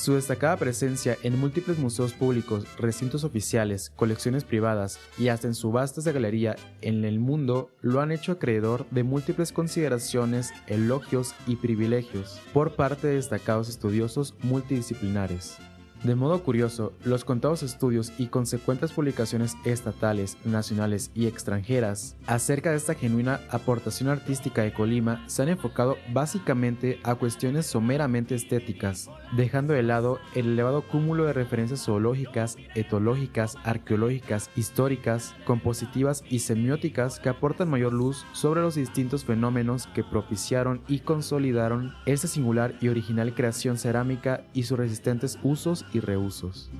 Su 0.00 0.14
destacada 0.14 0.56
presencia 0.56 1.18
en 1.22 1.38
múltiples 1.38 1.78
museos 1.78 2.14
públicos, 2.14 2.64
recintos 2.78 3.22
oficiales, 3.22 3.92
colecciones 3.96 4.44
privadas 4.44 4.98
y 5.18 5.28
hasta 5.28 5.46
en 5.46 5.54
subastas 5.54 6.04
de 6.04 6.12
galería 6.14 6.56
en 6.80 7.04
el 7.04 7.20
mundo 7.20 7.68
lo 7.82 8.00
han 8.00 8.10
hecho 8.10 8.32
acreedor 8.32 8.86
de 8.90 9.02
múltiples 9.02 9.52
consideraciones, 9.52 10.54
elogios 10.68 11.34
y 11.46 11.56
privilegios 11.56 12.40
por 12.54 12.76
parte 12.76 13.08
de 13.08 13.16
destacados 13.16 13.68
estudiosos 13.68 14.34
multidisciplinares. 14.42 15.58
De 16.02 16.14
modo 16.14 16.42
curioso, 16.42 16.94
los 17.04 17.26
contados 17.26 17.62
estudios 17.62 18.10
y 18.16 18.28
consecuentes 18.28 18.90
publicaciones 18.90 19.54
estatales, 19.66 20.38
nacionales 20.46 21.10
y 21.14 21.26
extranjeras 21.26 22.16
acerca 22.26 22.70
de 22.70 22.78
esta 22.78 22.94
genuina 22.94 23.40
aportación 23.50 24.08
artística 24.08 24.62
de 24.62 24.72
Colima 24.72 25.22
se 25.26 25.42
han 25.42 25.50
enfocado 25.50 25.98
básicamente 26.14 27.00
a 27.02 27.16
cuestiones 27.16 27.66
someramente 27.66 28.34
estéticas, 28.34 29.10
dejando 29.36 29.74
de 29.74 29.82
lado 29.82 30.20
el 30.34 30.46
elevado 30.46 30.88
cúmulo 30.88 31.26
de 31.26 31.34
referencias 31.34 31.84
zoológicas, 31.84 32.56
etológicas, 32.74 33.56
arqueológicas, 33.62 34.48
históricas, 34.56 35.34
compositivas 35.44 36.24
y 36.30 36.38
semióticas 36.38 37.20
que 37.20 37.28
aportan 37.28 37.68
mayor 37.68 37.92
luz 37.92 38.24
sobre 38.32 38.62
los 38.62 38.74
distintos 38.74 39.26
fenómenos 39.26 39.86
que 39.88 40.02
propiciaron 40.02 40.80
y 40.88 41.00
consolidaron 41.00 41.92
esta 42.06 42.26
singular 42.26 42.74
y 42.80 42.88
original 42.88 43.34
creación 43.34 43.76
cerámica 43.76 44.44
y 44.54 44.62
sus 44.62 44.78
resistentes 44.78 45.38
usos 45.42 45.84
y 45.92 46.00
reusos. 46.00 46.70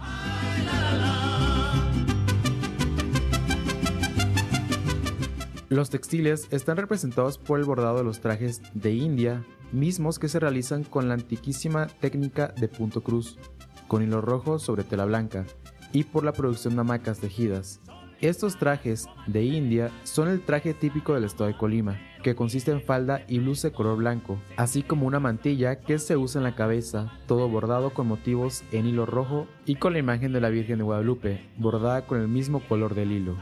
Los 5.69 5.89
textiles 5.89 6.49
están 6.51 6.77
representados 6.77 7.39
por 7.39 7.61
el 7.61 7.65
bordado 7.65 7.99
de 7.99 8.05
los 8.05 8.20
trajes 8.20 8.61
de 8.74 8.93
India, 8.93 9.45
mismos 9.70 10.19
que 10.19 10.28
se 10.28 10.41
realizan 10.41 10.82
con 10.82 11.07
la 11.07 11.15
antiquísima 11.15 11.87
técnica 11.87 12.49
de 12.49 12.66
punto 12.66 13.03
cruz, 13.03 13.39
con 13.87 14.03
hilo 14.03 14.20
rojo 14.20 14.59
sobre 14.59 14.82
tela 14.82 15.05
blanca, 15.05 15.47
y 15.93 16.05
por 16.05 16.24
la 16.24 16.32
producción 16.32 16.74
de 16.74 16.81
hamacas 16.81 17.20
tejidas. 17.20 17.81
Estos 18.21 18.59
trajes 18.59 19.09
de 19.27 19.45
India 19.45 19.91
son 20.05 20.29
el 20.29 20.43
traje 20.43 20.75
típico 20.75 21.15
del 21.15 21.25
estado 21.25 21.49
de 21.49 21.57
Colima, 21.57 21.99
que 22.23 22.35
consiste 22.35 22.71
en 22.71 22.83
falda 22.83 23.23
y 23.29 23.39
blusa 23.39 23.69
de 23.69 23.75
color 23.75 23.97
blanco, 23.97 24.39
así 24.59 24.83
como 24.83 25.07
una 25.07 25.21
mantilla 25.21 25.81
que 25.81 25.99
se 25.99 26.19
usa 26.19 26.39
en 26.39 26.43
la 26.43 26.55
cabeza, 26.55 27.11
todo 27.27 27.49
bordado 27.49 27.95
con 27.95 28.07
motivos 28.07 28.63
en 28.73 28.87
hilo 28.87 29.07
rojo 29.07 29.47
y 29.65 29.77
con 29.77 29.95
la 29.95 30.01
imagen 30.01 30.35
de 30.35 30.43
la 30.43 30.51
Virgen 30.51 30.77
de 30.77 30.85
Guadalupe, 30.85 31.49
bordada 31.57 32.07
con 32.07 32.21
el 32.21 32.29
mismo 32.29 32.61
color 32.61 32.95
del 32.95 33.11
hilo. 33.11 33.39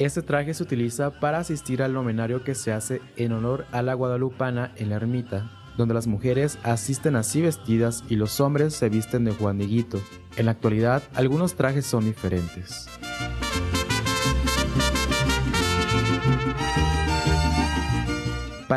Este 0.00 0.22
traje 0.22 0.52
se 0.52 0.64
utiliza 0.64 1.20
para 1.20 1.38
asistir 1.38 1.80
al 1.80 1.92
novenario 1.92 2.42
que 2.42 2.56
se 2.56 2.72
hace 2.72 3.00
en 3.14 3.30
honor 3.30 3.66
a 3.70 3.82
la 3.82 3.94
guadalupana 3.94 4.72
en 4.74 4.88
la 4.88 4.96
ermita, 4.96 5.48
donde 5.76 5.94
las 5.94 6.08
mujeres 6.08 6.58
asisten 6.64 7.14
así 7.14 7.40
vestidas 7.40 8.02
y 8.08 8.16
los 8.16 8.40
hombres 8.40 8.74
se 8.74 8.88
visten 8.88 9.24
de 9.24 9.32
Juan. 9.32 9.60
En 9.60 10.46
la 10.46 10.50
actualidad, 10.50 11.04
algunos 11.14 11.54
trajes 11.54 11.86
son 11.86 12.04
diferentes. 12.04 12.88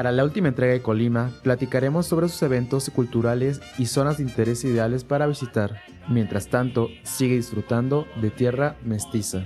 Para 0.02 0.12
la 0.12 0.24
última 0.24 0.48
entrega 0.48 0.74
de 0.74 0.82
Colima, 0.82 1.30
platicaremos 1.44 2.08
sobre 2.08 2.28
sus 2.28 2.42
eventos 2.42 2.90
culturales 2.90 3.62
y 3.78 3.86
zonas 3.86 4.18
de 4.18 4.24
interés 4.24 4.64
ideales 4.64 5.04
para 5.04 5.28
visitar. 5.28 5.80
Mientras 6.10 6.48
tanto, 6.48 6.88
sigue 7.04 7.36
disfrutando 7.36 8.08
de 8.20 8.32
tierra 8.32 8.78
mestiza. 8.84 9.46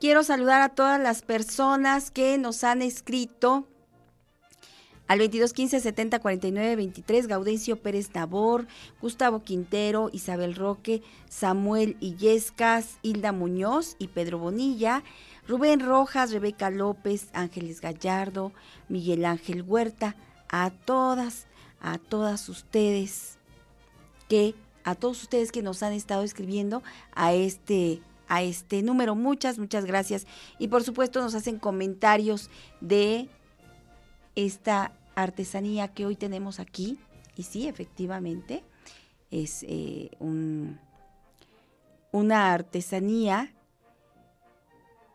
Quiero 0.00 0.22
saludar 0.22 0.62
a 0.62 0.68
todas 0.68 1.00
las 1.00 1.22
personas 1.22 2.12
que 2.12 2.38
nos 2.38 2.62
han 2.62 2.82
escrito 2.82 3.66
al 5.08 5.18
22 5.18 5.52
15 5.52 5.80
70 5.80 6.20
49 6.20 6.76
23, 6.76 7.26
Gaudencio 7.26 7.82
Pérez 7.82 8.14
Nabor, 8.14 8.68
Gustavo 9.00 9.42
Quintero, 9.42 10.08
Isabel 10.12 10.54
Roque, 10.54 11.02
Samuel 11.28 11.96
Illescas, 11.98 12.98
Hilda 13.02 13.32
Muñoz 13.32 13.96
y 13.98 14.06
Pedro 14.06 14.38
Bonilla, 14.38 15.02
Rubén 15.48 15.80
Rojas, 15.80 16.30
Rebeca 16.30 16.70
López, 16.70 17.28
Ángeles 17.32 17.80
Gallardo, 17.80 18.52
Miguel 18.88 19.24
Ángel 19.24 19.62
Huerta, 19.62 20.14
a 20.48 20.70
todas, 20.70 21.48
a 21.80 21.98
todas 21.98 22.48
ustedes 22.48 23.36
que 24.28 24.54
a 24.84 24.94
todos 24.94 25.22
ustedes 25.22 25.50
que 25.50 25.62
nos 25.62 25.82
han 25.82 25.92
estado 25.92 26.22
escribiendo 26.22 26.84
a 27.14 27.32
este 27.32 28.00
a 28.28 28.42
este 28.42 28.82
número. 28.82 29.14
Muchas, 29.14 29.58
muchas 29.58 29.84
gracias. 29.84 30.26
Y 30.58 30.68
por 30.68 30.82
supuesto 30.82 31.20
nos 31.20 31.34
hacen 31.34 31.58
comentarios 31.58 32.50
de 32.80 33.28
esta 34.34 34.92
artesanía 35.14 35.88
que 35.88 36.06
hoy 36.06 36.16
tenemos 36.16 36.60
aquí. 36.60 36.98
Y 37.36 37.44
sí, 37.44 37.68
efectivamente, 37.68 38.62
es 39.30 39.64
eh, 39.68 40.10
un, 40.18 40.78
una 42.12 42.52
artesanía 42.52 43.54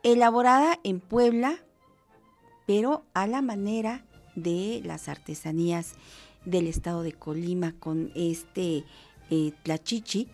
elaborada 0.04 0.80
en 0.84 1.00
Puebla, 1.00 1.58
pero 2.68 3.06
a 3.14 3.28
la 3.28 3.42
manera 3.42 4.06
de 4.36 4.82
las 4.84 5.08
artesanías 5.08 5.94
del 6.46 6.68
estado 6.68 7.04
de 7.04 7.14
Colima 7.14 7.74
con 7.80 8.12
este 8.16 8.84
eh, 9.30 9.54
tlachichi, 9.64 10.28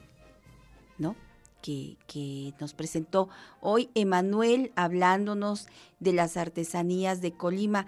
¿no? 0.97 1.15
Que, 1.61 2.53
nos 2.59 2.73
presentó 2.73 3.29
hoy 3.61 3.89
Emanuel 3.93 4.71
hablándonos 4.75 5.67
de 5.99 6.13
las 6.13 6.37
artesanías 6.37 7.21
de 7.21 7.33
Colima. 7.33 7.85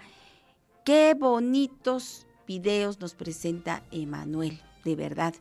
Qué 0.84 1.14
bonitos 1.18 2.26
videos 2.46 3.00
nos 3.00 3.14
presenta 3.14 3.82
Emanuel, 3.90 4.60
de 4.84 4.96
verdad. 4.96 5.34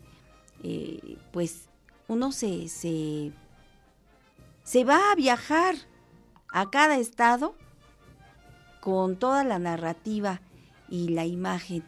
Eh, 0.64 1.18
pues 1.32 1.70
uno 2.08 2.32
se, 2.32 2.68
se, 2.68 3.32
se 4.64 4.84
va 4.84 5.12
a 5.12 5.16
viajar 5.16 5.76
a 6.52 6.70
cada 6.70 6.98
estado 6.98 7.56
con 8.82 9.16
toda 9.18 9.44
la 9.44 9.60
narrativa 9.60 10.41
y 10.90 11.10
la 11.10 11.26
imagen 11.26 11.84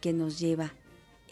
que 0.00 0.12
nos 0.12 0.38
lleva 0.38 0.74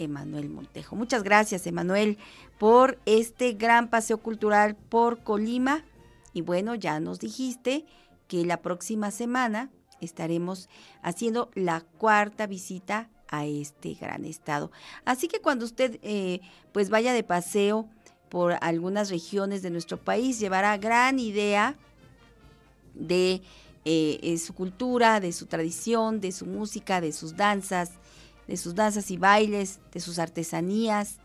Emanuel 0.03 0.49
Montejo. 0.49 0.97
Muchas 0.97 1.23
gracias, 1.23 1.67
Emanuel, 1.67 2.19
por 2.59 2.99
este 3.07 3.53
gran 3.53 3.89
paseo 3.89 4.19
cultural 4.19 4.77
por 4.77 5.23
Colima. 5.23 5.85
Y 6.33 6.43
bueno, 6.43 6.75
ya 6.75 7.01
nos 7.01 7.21
dijiste 7.21 7.85
que 8.29 8.45
la 8.45 8.63
próxima 8.63 9.11
semana 9.11 9.71
estaremos 10.01 10.69
haciendo 11.03 11.51
la 11.55 11.81
cuarta 11.81 12.47
visita 12.47 13.11
a 13.29 13.47
este 13.47 13.95
gran 13.95 14.25
estado. 14.25 14.71
Así 15.05 15.29
que 15.29 15.41
cuando 15.41 15.65
usted 15.65 15.99
eh, 16.03 16.41
pues 16.73 16.91
vaya 16.91 17.13
de 17.13 17.25
paseo 17.25 17.89
por 18.29 18.57
algunas 18.61 19.11
regiones 19.11 19.63
de 19.63 19.71
nuestro 19.71 19.99
país, 19.99 20.39
llevará 20.39 20.77
gran 20.77 21.19
idea 21.19 21.77
de 22.95 23.43
eh, 23.85 24.21
eh, 24.23 24.39
su 24.39 24.55
cultura, 24.55 25.19
de 25.19 25.33
su 25.33 25.47
tradición, 25.47 26.21
de 26.21 26.33
su 26.33 26.47
música, 26.47 27.01
de 27.01 27.13
sus 27.13 27.37
danzas, 27.37 27.93
de 28.47 28.57
sus 28.57 28.75
danzas 28.75 29.11
y 29.11 29.17
bailes, 29.17 29.81
de 29.93 30.01
sus 30.01 30.19
artesanías. 30.19 31.19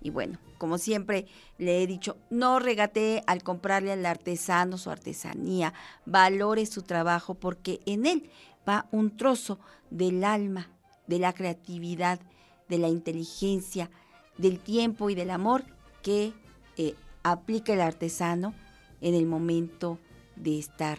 Y 0.00 0.10
bueno, 0.10 0.38
como 0.58 0.78
siempre 0.78 1.26
le 1.56 1.82
he 1.82 1.86
dicho, 1.86 2.16
no 2.30 2.58
regatee 2.58 3.22
al 3.26 3.42
comprarle 3.42 3.92
al 3.92 4.04
artesano 4.06 4.78
su 4.78 4.90
artesanía, 4.90 5.72
valore 6.06 6.66
su 6.66 6.82
trabajo 6.82 7.34
porque 7.34 7.80
en 7.86 8.06
él 8.06 8.30
va 8.68 8.86
un 8.90 9.16
trozo 9.16 9.58
del 9.90 10.24
alma, 10.24 10.68
de 11.06 11.18
la 11.18 11.32
creatividad, 11.32 12.20
de 12.68 12.78
la 12.78 12.88
inteligencia, 12.88 13.90
del 14.36 14.60
tiempo 14.60 15.10
y 15.10 15.14
del 15.14 15.30
amor 15.30 15.64
que 16.02 16.32
eh, 16.76 16.94
aplica 17.22 17.72
el 17.72 17.80
artesano 17.80 18.54
en 19.00 19.14
el 19.14 19.26
momento 19.26 19.98
de 20.36 20.58
estar 20.58 20.98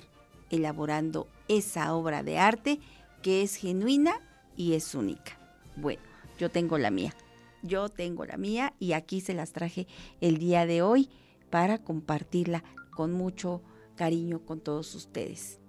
elaborando 0.50 1.28
esa 1.48 1.94
obra 1.94 2.24
de 2.24 2.38
arte 2.38 2.80
que 3.22 3.44
es 3.44 3.56
genuina 3.56 4.20
y 4.56 4.74
es 4.74 4.96
única. 4.96 5.39
Bueno, 5.80 6.02
yo 6.38 6.50
tengo 6.50 6.78
la 6.78 6.92
mía. 6.92 7.16
Yo 7.62 7.88
tengo 7.88 8.26
la 8.26 8.38
mía 8.38 8.74
y 8.80 8.94
aquí 8.94 9.22
se 9.22 9.34
las 9.34 9.54
traje 9.54 9.88
el 10.20 10.38
día 10.38 10.66
de 10.66 10.82
hoy 10.82 11.10
para 11.50 11.78
compartirla 11.78 12.64
con 12.92 13.14
mucho 13.14 13.62
cariño 13.96 14.46
con 14.46 14.60
todos 14.60 14.94
ustedes. 14.96 15.60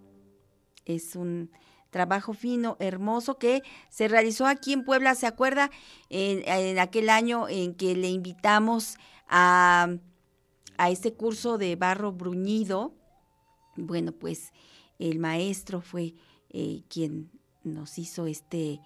Es 0.85 1.15
un 1.15 1.51
trabajo 1.91 2.33
fino, 2.33 2.77
hermoso 2.81 3.39
que 3.39 3.63
se 3.89 4.09
realizó 4.09 4.47
aquí 4.47 4.73
en 4.73 4.85
Puebla, 4.85 5.15
¿se 5.15 5.27
acuerda? 5.27 5.71
En, 6.09 6.79
aquel 6.79 7.09
año 7.09 7.49
en 7.49 7.75
que 7.75 7.95
le 7.95 8.09
invitamos 8.09 8.97
a, 9.29 9.89
a 10.77 10.91
este 10.91 11.13
curso 11.13 11.57
de 11.57 11.77
barro 11.77 12.13
bruñido. 12.13 12.95
Bueno, 13.77 14.13
pues 14.13 14.53
el 14.99 15.21
maestro 15.21 15.81
fue 15.81 16.15
eh, 16.51 16.83
quien 16.89 17.31
nos 17.63 17.99
hizo 17.99 18.27
este, 18.27 18.81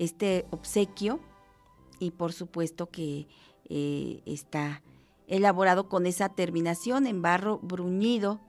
este 0.00 0.46
obsequio 0.50 1.20
y 1.98 2.10
por 2.10 2.32
supuesto 2.32 2.88
que 2.88 3.28
eh, 3.68 4.22
está 4.24 4.82
elaborado 5.28 5.88
con 5.90 6.06
esa 6.06 6.30
terminación 6.30 7.06
en 7.06 7.20
barro 7.20 7.58
bruñido. 7.58 8.40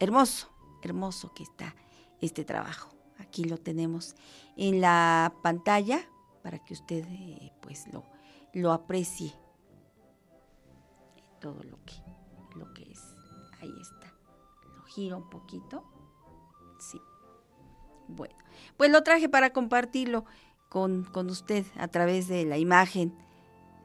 Hermoso, 0.00 0.50
hermoso 0.82 1.32
que 1.32 1.44
está 1.44 1.76
este 2.20 2.44
trabajo. 2.44 2.90
Aquí 3.18 3.44
lo 3.44 3.56
tenemos 3.56 4.16
en 4.56 4.80
la 4.80 5.32
pantalla 5.42 6.00
para 6.42 6.58
que 6.58 6.74
usted 6.74 7.06
eh, 7.08 7.52
pues 7.60 7.86
lo, 7.92 8.02
lo 8.52 8.72
aprecie 8.72 9.32
todo 11.40 11.62
lo 11.62 11.78
que, 11.84 11.94
lo 12.58 12.74
que 12.74 12.82
es. 12.90 13.00
Ahí 13.60 13.72
está. 13.80 14.12
Lo 14.76 14.82
giro 14.82 15.18
un 15.18 15.30
poquito. 15.30 15.84
Sí. 16.80 17.00
Bueno, 18.08 18.34
pues 18.76 18.90
lo 18.90 19.02
traje 19.02 19.28
para 19.28 19.52
compartirlo 19.52 20.24
con, 20.74 21.04
con 21.04 21.30
usted 21.30 21.64
a 21.76 21.86
través 21.86 22.26
de 22.26 22.44
la 22.44 22.58
imagen, 22.58 23.14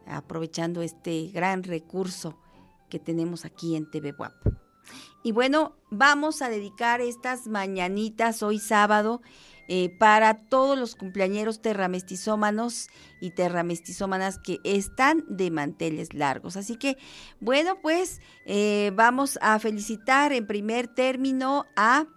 aprovechando 0.07 0.81
este 0.81 1.27
gran 1.27 1.61
recurso 1.61 2.35
que 2.89 2.97
tenemos 2.97 3.45
aquí 3.45 3.75
en 3.75 3.91
TV 3.91 4.11
WAP. 4.17 4.33
Y 5.21 5.31
bueno, 5.31 5.75
vamos 5.91 6.41
a 6.41 6.49
dedicar 6.49 6.99
estas 6.99 7.45
mañanitas 7.45 8.41
hoy 8.41 8.57
sábado 8.57 9.21
eh, 9.67 9.95
para 9.99 10.47
todos 10.47 10.79
los 10.79 10.95
cumpleañeros 10.95 11.61
terramestizómanos 11.61 12.87
y 13.21 13.35
terramestizómanas 13.35 14.39
que 14.39 14.57
están 14.63 15.23
de 15.27 15.51
manteles 15.51 16.15
largos. 16.15 16.57
Así 16.57 16.75
que, 16.75 16.97
bueno, 17.39 17.79
pues 17.83 18.19
eh, 18.47 18.91
vamos 18.95 19.37
a 19.43 19.59
felicitar 19.59 20.33
en 20.33 20.47
primer 20.47 20.87
término 20.87 21.67
a 21.75 22.07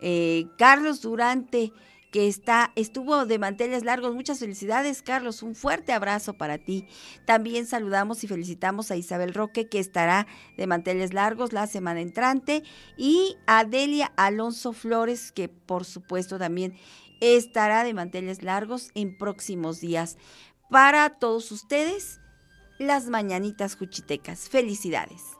eh, 0.00 0.48
Carlos 0.58 1.00
Durante 1.00 1.72
que 2.10 2.26
está, 2.26 2.72
estuvo 2.76 3.26
de 3.26 3.38
manteles 3.38 3.84
largos. 3.84 4.14
Muchas 4.14 4.38
felicidades, 4.38 5.02
Carlos. 5.02 5.42
Un 5.42 5.54
fuerte 5.54 5.92
abrazo 5.92 6.34
para 6.34 6.58
ti. 6.58 6.86
También 7.24 7.66
saludamos 7.66 8.24
y 8.24 8.28
felicitamos 8.28 8.90
a 8.90 8.96
Isabel 8.96 9.34
Roque, 9.34 9.68
que 9.68 9.78
estará 9.78 10.26
de 10.56 10.66
manteles 10.66 11.12
largos 11.12 11.52
la 11.52 11.66
semana 11.66 12.00
entrante, 12.00 12.62
y 12.96 13.36
a 13.46 13.64
Delia 13.64 14.12
Alonso 14.16 14.72
Flores, 14.72 15.32
que 15.32 15.48
por 15.48 15.84
supuesto 15.84 16.38
también 16.38 16.74
estará 17.20 17.84
de 17.84 17.94
manteles 17.94 18.42
largos 18.42 18.90
en 18.94 19.16
próximos 19.16 19.80
días. 19.80 20.16
Para 20.70 21.10
todos 21.10 21.52
ustedes, 21.52 22.20
las 22.78 23.08
mañanitas 23.08 23.76
juchitecas. 23.76 24.48
Felicidades. 24.48 25.39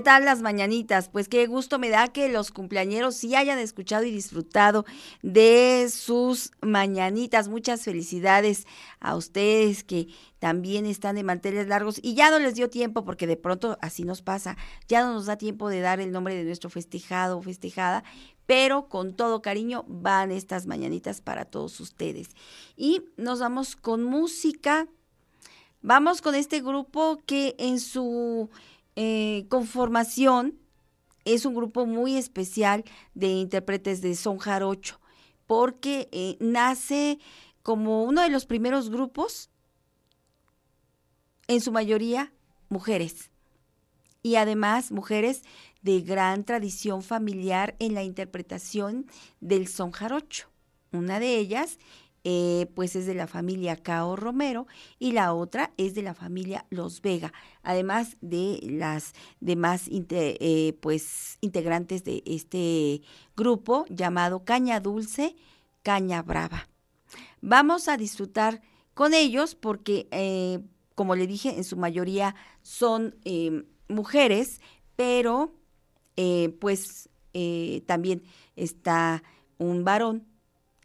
¿Qué 0.00 0.04
tal 0.04 0.24
las 0.24 0.40
mañanitas? 0.40 1.10
Pues 1.10 1.28
qué 1.28 1.46
gusto 1.46 1.78
me 1.78 1.90
da 1.90 2.08
que 2.08 2.30
los 2.30 2.52
cumpleañeros 2.52 3.16
sí 3.16 3.34
hayan 3.34 3.58
escuchado 3.58 4.04
y 4.04 4.10
disfrutado 4.10 4.86
de 5.22 5.90
sus 5.92 6.52
mañanitas. 6.62 7.48
Muchas 7.48 7.82
felicidades 7.82 8.66
a 9.00 9.14
ustedes 9.14 9.84
que 9.84 10.08
también 10.38 10.86
están 10.86 11.16
de 11.16 11.22
manteles 11.22 11.68
largos 11.68 12.00
y 12.02 12.14
ya 12.14 12.30
no 12.30 12.38
les 12.38 12.54
dio 12.54 12.70
tiempo 12.70 13.04
porque 13.04 13.26
de 13.26 13.36
pronto 13.36 13.76
así 13.82 14.04
nos 14.04 14.22
pasa, 14.22 14.56
ya 14.88 15.04
no 15.04 15.12
nos 15.12 15.26
da 15.26 15.36
tiempo 15.36 15.68
de 15.68 15.80
dar 15.80 16.00
el 16.00 16.12
nombre 16.12 16.34
de 16.34 16.44
nuestro 16.44 16.70
festejado 16.70 17.36
o 17.36 17.42
festejada, 17.42 18.02
pero 18.46 18.88
con 18.88 19.12
todo 19.12 19.42
cariño 19.42 19.84
van 19.86 20.30
estas 20.30 20.64
mañanitas 20.64 21.20
para 21.20 21.44
todos 21.44 21.78
ustedes. 21.78 22.30
Y 22.74 23.02
nos 23.18 23.40
vamos 23.40 23.76
con 23.76 24.02
música. 24.02 24.88
Vamos 25.82 26.22
con 26.22 26.34
este 26.34 26.62
grupo 26.62 27.20
que 27.26 27.54
en 27.58 27.80
su 27.80 28.48
eh, 29.02 29.46
conformación 29.48 30.58
es 31.24 31.46
un 31.46 31.54
grupo 31.54 31.86
muy 31.86 32.18
especial 32.18 32.84
de 33.14 33.28
intérpretes 33.28 34.02
de 34.02 34.14
son 34.14 34.36
jarocho, 34.36 35.00
porque 35.46 36.10
eh, 36.12 36.36
nace 36.38 37.18
como 37.62 38.04
uno 38.04 38.20
de 38.20 38.28
los 38.28 38.44
primeros 38.44 38.90
grupos, 38.90 39.48
en 41.48 41.62
su 41.62 41.72
mayoría 41.72 42.30
mujeres, 42.68 43.30
y 44.22 44.34
además 44.34 44.92
mujeres 44.92 45.44
de 45.80 46.02
gran 46.02 46.44
tradición 46.44 47.02
familiar 47.02 47.76
en 47.78 47.94
la 47.94 48.02
interpretación 48.02 49.06
del 49.40 49.66
son 49.66 49.92
jarocho. 49.92 50.50
Una 50.92 51.20
de 51.20 51.38
ellas 51.38 51.78
eh, 52.22 52.70
pues 52.74 52.96
es 52.96 53.06
de 53.06 53.14
la 53.14 53.26
familia 53.26 53.76
Cao 53.76 54.14
Romero 54.14 54.66
y 54.98 55.12
la 55.12 55.32
otra 55.32 55.72
es 55.78 55.94
de 55.94 56.02
la 56.02 56.12
familia 56.12 56.66
Los 56.68 57.00
Vega, 57.00 57.32
además 57.62 58.18
de 58.20 58.60
las 58.62 59.14
demás 59.40 59.88
eh, 59.90 60.76
pues 60.80 61.38
integrantes 61.40 62.04
de 62.04 62.22
este 62.26 63.00
grupo 63.36 63.86
llamado 63.88 64.44
Caña 64.44 64.80
Dulce, 64.80 65.34
Caña 65.82 66.20
Brava. 66.22 66.68
Vamos 67.40 67.88
a 67.88 67.96
disfrutar 67.96 68.60
con 68.92 69.14
ellos 69.14 69.54
porque, 69.54 70.06
eh, 70.10 70.60
como 70.94 71.16
le 71.16 71.26
dije, 71.26 71.56
en 71.56 71.64
su 71.64 71.78
mayoría 71.78 72.34
son 72.60 73.16
mujeres, 73.88 74.60
pero 74.94 75.54
pues 76.60 77.08
también 77.86 78.22
está 78.56 79.22
un 79.56 79.84
varón 79.84 80.29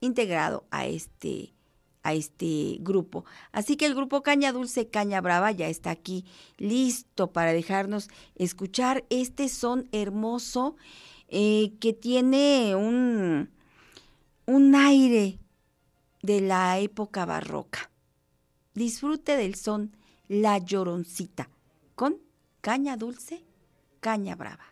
integrado 0.05 0.65
a 0.71 0.85
este 0.85 1.55
a 2.05 2.13
este 2.13 2.77
grupo. 2.81 3.25
Así 3.51 3.77
que 3.77 3.87
el 3.87 3.95
grupo 3.95 4.21
Caña 4.21 4.51
Dulce, 4.51 4.87
Caña 4.87 5.21
Brava 5.21 5.51
ya 5.51 5.67
está 5.67 5.89
aquí 5.89 6.23
listo 6.57 7.33
para 7.33 7.51
dejarnos 7.51 8.09
escuchar 8.35 9.05
este 9.09 9.49
son 9.49 9.89
hermoso 9.91 10.75
eh, 11.29 11.73
que 11.79 11.93
tiene 11.93 12.75
un, 12.75 13.49
un 14.45 14.75
aire 14.75 15.39
de 16.21 16.41
la 16.41 16.77
época 16.77 17.25
barroca. 17.25 17.89
Disfrute 18.75 19.35
del 19.35 19.55
son 19.55 19.97
La 20.27 20.59
Lloroncita 20.59 21.49
con 21.95 22.17
Caña 22.61 22.97
Dulce, 22.97 23.43
Caña 23.99 24.35
Brava. 24.35 24.65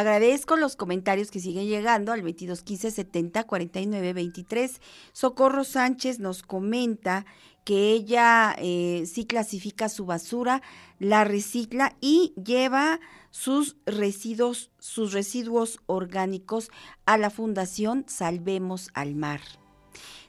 Agradezco 0.00 0.56
los 0.56 0.76
comentarios 0.76 1.30
que 1.30 1.40
siguen 1.40 1.66
llegando 1.66 2.12
al 2.12 2.22
22 2.22 2.62
15 2.62 2.90
70 2.90 3.44
49 3.44 4.14
23. 4.14 4.80
Socorro 5.12 5.62
Sánchez 5.62 6.20
nos 6.20 6.42
comenta 6.42 7.26
que 7.64 7.92
ella 7.92 8.56
eh, 8.58 9.04
sí 9.04 9.26
clasifica 9.26 9.90
su 9.90 10.06
basura, 10.06 10.62
la 10.98 11.24
recicla 11.24 11.96
y 12.00 12.32
lleva 12.42 12.98
sus 13.30 13.76
residuos, 13.84 14.70
sus 14.78 15.12
residuos 15.12 15.80
orgánicos 15.84 16.70
a 17.04 17.18
la 17.18 17.28
Fundación 17.28 18.06
Salvemos 18.08 18.88
al 18.94 19.14
Mar. 19.14 19.42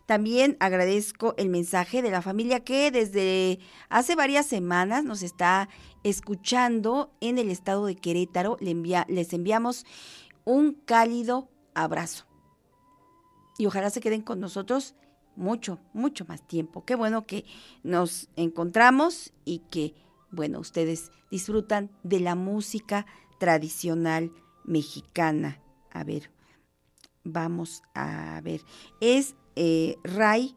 También 0.06 0.57
agradezco 0.60 1.34
el 1.38 1.48
mensaje 1.48 2.02
de 2.02 2.11
la 2.11 2.22
familia 2.22 2.60
que 2.60 2.91
desde 2.91 3.60
hace 3.88 4.15
varias 4.15 4.45
semanas 4.45 5.06
nos 5.06 5.23
está 5.23 5.69
escuchando 6.03 7.11
en 7.22 7.38
el 7.38 7.49
estado 7.49 7.86
de 7.86 7.95
Querétaro. 7.95 8.57
les 8.60 9.34
enviamos 9.34 9.86
un 10.45 10.73
cálido 10.73 11.49
abrazo. 11.73 12.26
Y 13.57 13.65
ojalá 13.65 13.90
se 13.90 14.02
queden 14.02 14.22
con 14.22 14.40
nosotros 14.40 14.95
mucho, 15.36 15.80
mucho 15.94 16.26
más 16.26 16.45
tiempo. 16.45 16.84
Qué 16.86 16.95
bueno 16.95 17.26
que 17.26 17.45
nos 17.84 18.30
encontramos 18.36 19.34
y 19.45 19.60
que, 19.69 19.95
bueno, 20.32 20.60
ustedes 20.60 21.11
disfrutan 21.30 21.91
de 22.03 22.19
la 22.19 22.36
música 22.36 23.06
tradicional 23.40 24.32
mexicana. 24.64 25.61
A 25.91 26.03
ver, 26.03 26.32
vamos 27.23 27.84
a 27.94 28.40
ver. 28.44 28.61
Es 28.99 29.36
eh, 29.56 29.98
Ray 30.03 30.56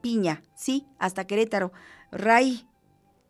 Piña, 0.00 0.42
sí, 0.54 0.86
hasta 0.98 1.26
Querétaro. 1.26 1.72
Ray 2.10 2.68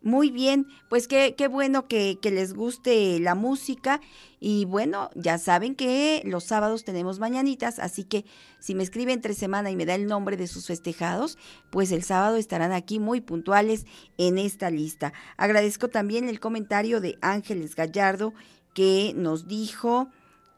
muy 0.05 0.31
bien, 0.31 0.68
pues 0.90 1.09
qué, 1.09 1.35
qué 1.36 1.48
bueno 1.48 1.89
que, 1.89 2.18
que, 2.20 2.31
les 2.31 2.52
guste 2.52 3.18
la 3.20 3.35
música 3.35 4.01
y 4.39 4.66
bueno, 4.66 5.09
ya 5.14 5.39
saben 5.39 5.74
que 5.74 6.22
los 6.26 6.44
sábados 6.44 6.85
tenemos 6.85 7.18
mañanitas, 7.18 7.78
así 7.78 8.05
que 8.05 8.26
si 8.60 8.74
me 8.74 8.82
escriben 8.82 9.14
entre 9.14 9.32
semana 9.32 9.70
y 9.70 9.76
me 9.76 9.86
da 9.86 9.94
el 9.94 10.06
nombre 10.06 10.36
de 10.36 10.47
sus 10.47 10.66
festejados, 10.66 11.39
pues 11.70 11.90
el 11.90 12.02
sábado 12.02 12.36
estarán 12.36 12.72
aquí 12.72 12.98
muy 13.01 13.22
puntuales 13.22 13.86
en 14.18 14.36
esta 14.36 14.70
lista. 14.70 15.14
Agradezco 15.39 15.89
también 15.89 16.28
el 16.28 16.39
comentario 16.39 17.01
de 17.01 17.16
Ángeles 17.22 17.74
Gallardo 17.74 18.35
que 18.74 19.14
nos 19.16 19.48
dijo 19.48 20.09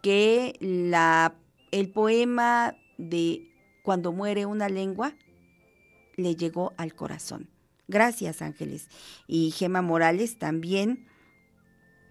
que 0.03 0.57
la, 0.61 1.37
el 1.71 1.91
poema 1.91 2.75
de 2.99 3.53
Cuando 3.85 4.11
muere 4.11 4.47
una 4.47 4.69
lengua 4.69 5.15
le 6.17 6.35
llegó 6.35 6.73
al 6.77 6.95
corazón. 6.95 7.56
Gracias, 7.89 8.43
Ángeles. 8.43 8.89
Y 9.27 9.51
Gema 9.53 9.83
Morales 9.83 10.39
también 10.39 11.07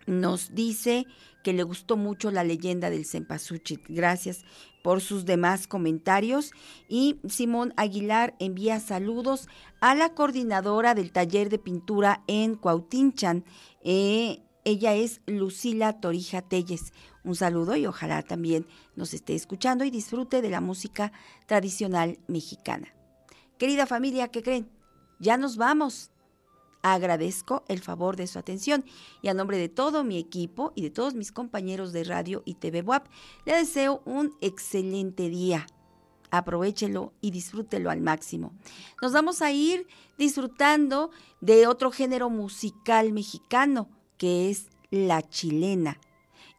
nos 0.07 0.53
dice 0.53 1.05
que 1.43 1.53
le 1.53 1.63
gustó 1.63 1.97
mucho 1.97 2.31
la 2.31 2.43
leyenda 2.43 2.89
del 2.89 3.05
Cempasúchil. 3.05 3.81
Gracias 3.87 4.43
por 4.83 5.01
sus 5.01 5.25
demás 5.25 5.67
comentarios. 5.67 6.51
Y 6.87 7.19
Simón 7.27 7.73
Aguilar 7.77 8.35
envía 8.39 8.79
saludos 8.79 9.47
a 9.81 9.95
la 9.95 10.13
coordinadora 10.13 10.95
del 10.95 11.11
taller 11.11 11.49
de 11.49 11.59
pintura 11.59 12.23
en 12.27 12.55
Cuautinchan. 12.55 13.45
Eh, 13.83 14.39
ella 14.63 14.95
es 14.95 15.21
Lucila 15.27 15.99
Torija 15.99 16.41
Telles. 16.41 16.93
Un 17.23 17.35
saludo 17.35 17.75
y 17.75 17.85
ojalá 17.85 18.23
también 18.23 18.65
nos 18.95 19.13
esté 19.13 19.35
escuchando 19.35 19.83
y 19.83 19.91
disfrute 19.91 20.41
de 20.41 20.49
la 20.49 20.61
música 20.61 21.11
tradicional 21.45 22.17
mexicana. 22.27 22.87
Querida 23.57 23.85
familia, 23.85 24.29
¿qué 24.29 24.41
creen? 24.41 24.74
Ya 25.19 25.37
nos 25.37 25.57
vamos. 25.57 26.11
Agradezco 26.81 27.63
el 27.67 27.79
favor 27.79 28.15
de 28.15 28.27
su 28.27 28.37
atención 28.37 28.85
y 29.23 29.29
a 29.29 29.33
nombre 29.33 29.57
de 29.57 29.69
todo 29.69 30.03
mi 30.03 30.19
equipo 30.19 30.71
y 30.75 30.83
de 30.83 30.91
todos 30.91 31.15
mis 31.15 31.31
compañeros 31.31 31.93
de 31.93 32.03
radio 32.03 32.43
y 32.45 32.55
TV 32.55 32.83
WAP, 32.83 33.07
le 33.45 33.55
deseo 33.55 34.03
un 34.05 34.35
excelente 34.39 35.29
día. 35.29 35.65
Aprovechelo 36.29 37.11
y 37.21 37.31
disfrútelo 37.31 37.89
al 37.89 38.01
máximo. 38.01 38.53
Nos 39.01 39.13
vamos 39.13 39.41
a 39.41 39.51
ir 39.51 39.87
disfrutando 40.19 41.09
de 41.41 41.65
otro 41.65 41.89
género 41.89 42.29
musical 42.29 43.13
mexicano, 43.13 43.89
que 44.19 44.51
es 44.51 44.67
la 44.91 45.23
chilena, 45.23 45.99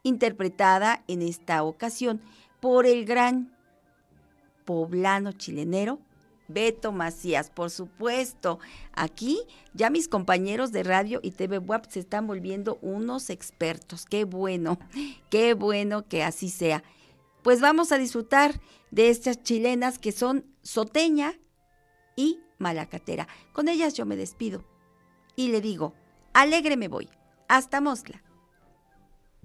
interpretada 0.03 1.05
en 1.07 1.21
esta 1.21 1.63
ocasión 1.63 2.21
por 2.59 2.85
el 2.85 3.05
gran 3.05 3.55
poblano 4.65 5.31
chilenero 5.31 5.99
Beto 6.47 6.91
Macías, 6.91 7.49
por 7.49 7.69
supuesto. 7.69 8.59
Aquí 8.93 9.39
ya 9.73 9.89
mis 9.89 10.07
compañeros 10.07 10.71
de 10.71 10.83
radio 10.83 11.19
y 11.21 11.31
TV 11.31 11.57
Web 11.57 11.87
se 11.89 11.99
están 11.99 12.27
volviendo 12.27 12.77
unos 12.81 13.29
expertos. 13.29 14.05
Qué 14.05 14.23
bueno, 14.23 14.79
qué 15.29 15.53
bueno 15.53 16.07
que 16.07 16.23
así 16.23 16.49
sea. 16.49 16.83
Pues 17.43 17.61
vamos 17.61 17.91
a 17.91 17.97
disfrutar 17.97 18.59
de 18.91 19.09
estas 19.09 19.41
chilenas 19.43 19.99
que 19.99 20.11
son 20.11 20.45
Soteña 20.61 21.33
y 22.15 22.39
Malacatera. 22.57 23.27
Con 23.53 23.67
ellas 23.67 23.93
yo 23.93 24.05
me 24.05 24.15
despido 24.15 24.65
y 25.35 25.49
le 25.49 25.61
digo, 25.61 25.93
alegre 26.33 26.77
me 26.77 26.87
voy. 26.87 27.09
Hasta 27.47 27.79
Mosla. 27.79 28.21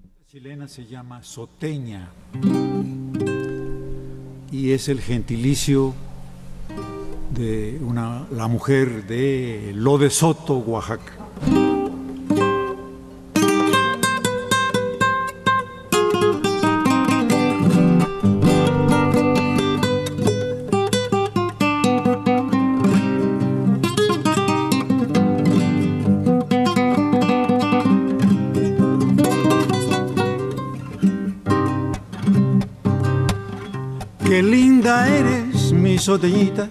La 0.02 0.26
chilena 0.26 0.66
se 0.66 0.86
llama 0.86 1.22
Soteña 1.22 2.10
y 4.50 4.72
es 4.72 4.88
el 4.88 5.00
gentilicio 5.00 5.94
de 7.34 7.78
una, 7.82 8.26
la 8.30 8.46
mujer 8.46 9.06
de 9.06 9.72
Lode 9.74 10.10
Soto, 10.10 10.58
Oaxaca. 10.58 11.12
Qué 34.24 34.42
linda 34.42 35.08
eres, 35.08 35.72
mi 35.72 35.98
soteñita 35.98 36.68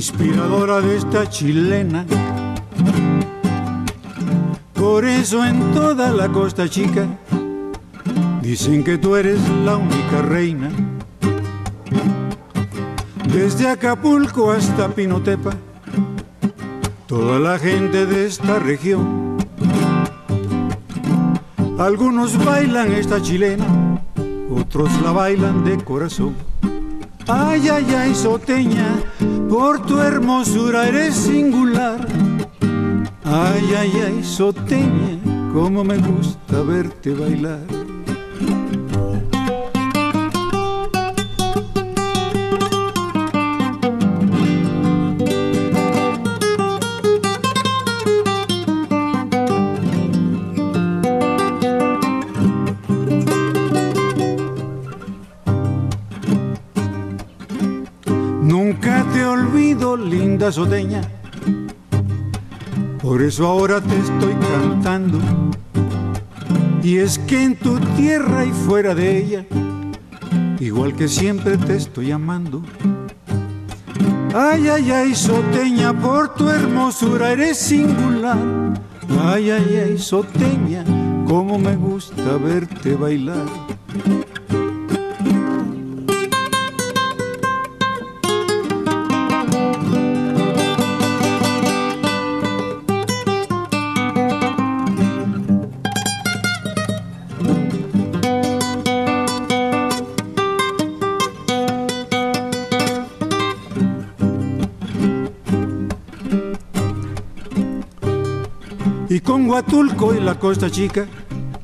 inspiradora 0.00 0.80
de 0.80 0.96
esta 0.96 1.28
chilena. 1.28 2.06
Por 4.72 5.04
eso 5.04 5.44
en 5.44 5.72
toda 5.72 6.10
la 6.10 6.26
costa 6.32 6.66
chica 6.70 7.06
dicen 8.40 8.82
que 8.82 8.96
tú 8.96 9.14
eres 9.14 9.38
la 9.62 9.76
única 9.76 10.22
reina. 10.22 10.70
Desde 13.30 13.68
Acapulco 13.68 14.50
hasta 14.50 14.88
Pinotepa, 14.88 15.50
toda 17.06 17.38
la 17.38 17.58
gente 17.58 18.06
de 18.06 18.24
esta 18.24 18.58
región. 18.58 19.36
Algunos 21.78 22.42
bailan 22.42 22.90
esta 22.92 23.20
chilena, 23.20 23.66
otros 24.50 24.90
la 25.02 25.12
bailan 25.12 25.62
de 25.62 25.76
corazón. 25.84 26.34
Ay, 27.28 27.68
ay, 27.68 27.86
ay, 27.94 28.14
soteña, 28.14 28.96
por 29.50 29.84
tu 29.84 30.00
hermosura 30.00 30.86
eres 30.86 31.16
singular. 31.16 32.06
Ay, 33.24 33.74
ay, 33.76 33.92
ay, 34.06 34.24
soteña, 34.24 35.18
cómo 35.52 35.82
me 35.82 35.98
gusta 35.98 36.62
verte 36.62 37.12
bailar. 37.12 37.79
Por 63.00 63.22
eso 63.22 63.46
ahora 63.46 63.80
te 63.80 63.96
estoy 63.96 64.34
cantando. 64.34 65.18
Y 66.82 66.96
es 66.96 67.20
que 67.20 67.44
en 67.44 67.56
tu 67.56 67.78
tierra 67.96 68.44
y 68.44 68.50
fuera 68.50 68.94
de 68.94 69.18
ella, 69.18 69.46
igual 70.58 70.96
que 70.96 71.06
siempre 71.06 71.56
te 71.56 71.76
estoy 71.76 72.10
amando. 72.10 72.62
Ay, 74.34 74.66
ay, 74.68 74.90
ay, 74.90 75.14
soteña, 75.14 75.92
por 75.92 76.34
tu 76.34 76.48
hermosura 76.48 77.30
eres 77.30 77.56
singular. 77.56 78.38
Ay, 79.22 79.50
ay, 79.50 79.82
ay, 79.84 79.98
soteña, 79.98 80.84
cómo 81.28 81.60
me 81.60 81.76
gusta 81.76 82.36
verte 82.38 82.96
bailar. 82.96 83.46
Huatulco 109.50 110.14
y 110.14 110.20
la 110.20 110.36
Costa 110.36 110.70
Chica, 110.70 111.08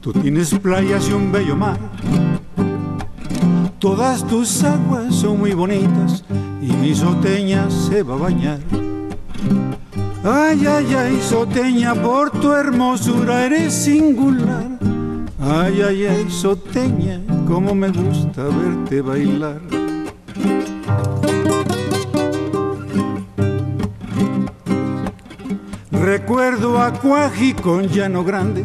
tú 0.01 0.13
tienes 0.13 0.53
playas 0.59 1.09
y 1.09 1.13
un 1.13 1.31
bello 1.31 1.55
mar. 1.55 1.79
Todas 3.79 4.27
tus 4.27 4.65
aguas 4.65 5.15
son 5.15 5.39
muy 5.39 5.53
bonitas 5.53 6.25
y 6.61 6.73
mi 6.73 6.97
soteña 6.97 7.71
se 7.71 8.03
va 8.03 8.15
a 8.15 8.19
bañar. 8.19 8.59
Ay, 10.25 10.67
ay, 10.67 10.95
ay, 10.97 11.21
soteña, 11.23 11.95
por 11.95 12.33
tu 12.33 12.53
hermosura 12.53 13.47
eres 13.47 13.73
singular. 13.73 14.67
Ay, 15.39 15.81
ay, 15.83 16.07
ay, 16.07 16.27
soteña, 16.29 17.21
como 17.47 17.73
me 17.73 17.91
gusta 17.91 18.43
verte 18.47 19.01
bailar. 19.01 19.61
Recuerdo 26.19 26.81
a 26.81 26.95
Cuaji 26.95 27.53
con 27.53 27.89
Llano 27.89 28.25
Grande 28.25 28.65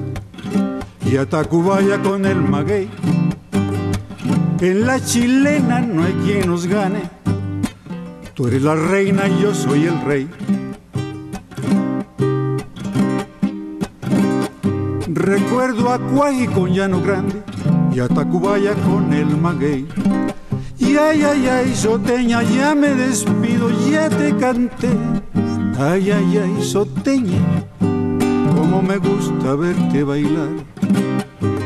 y 1.05 1.17
a 1.17 1.25
Tacubaya 1.25 2.01
con 2.01 2.25
el 2.25 2.37
maguey. 2.37 2.89
En 4.61 4.87
la 4.87 5.03
chilena 5.03 5.81
no 5.81 6.05
hay 6.05 6.13
quien 6.23 6.47
nos 6.47 6.65
gane. 6.65 7.01
Tú 8.35 8.47
eres 8.47 8.61
la 8.61 8.75
reina 8.75 9.27
y 9.27 9.41
yo 9.41 9.53
soy 9.53 9.83
el 9.83 10.01
rey. 10.01 10.29
Recuerdo 15.07 15.91
a 15.91 15.99
Cuaji 15.99 16.47
con 16.47 16.73
Llano 16.73 17.01
Grande 17.01 17.43
y 17.93 17.99
a 17.99 18.07
Tacubaya 18.07 18.75
con 18.75 19.11
el 19.11 19.27
maguey. 19.35 19.89
Y 20.79 20.95
ay, 20.95 21.21
ay, 21.23 21.47
ay, 21.49 21.75
soteña, 21.75 22.43
ya 22.43 22.73
me 22.75 22.95
despido, 22.95 23.69
ya 23.89 24.07
te 24.07 24.37
canté. 24.37 25.20
Ay, 25.77 26.11
ay, 26.11 26.37
ay, 26.37 26.63
soteña, 26.63 27.39
como 28.55 28.81
me 28.81 28.97
gusta 28.97 29.55
verte 29.55 30.03
bailar. 30.03 30.49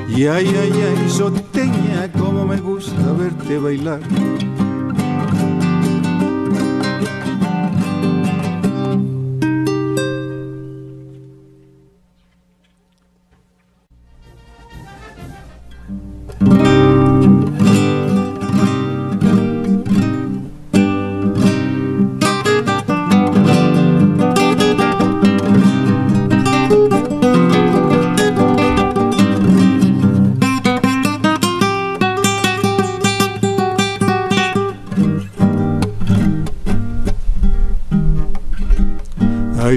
Y 0.07 0.25
ay, 0.25 0.47
ay, 0.47 0.71
ay, 0.71 1.09
soteña, 1.09 2.11
como 2.17 2.45
me 2.45 2.57
gusta 2.57 3.11
verte 3.17 3.57
bailar. 3.59 3.99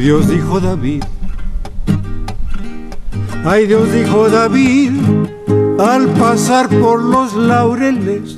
Dios 0.09 0.27
dijo 0.27 0.59
David, 0.59 1.05
ay 3.45 3.67
Dios 3.67 3.93
dijo 3.93 4.31
David, 4.31 4.93
al 5.79 6.07
pasar 6.15 6.67
por 6.71 7.03
los 7.03 7.35
laureles, 7.35 8.35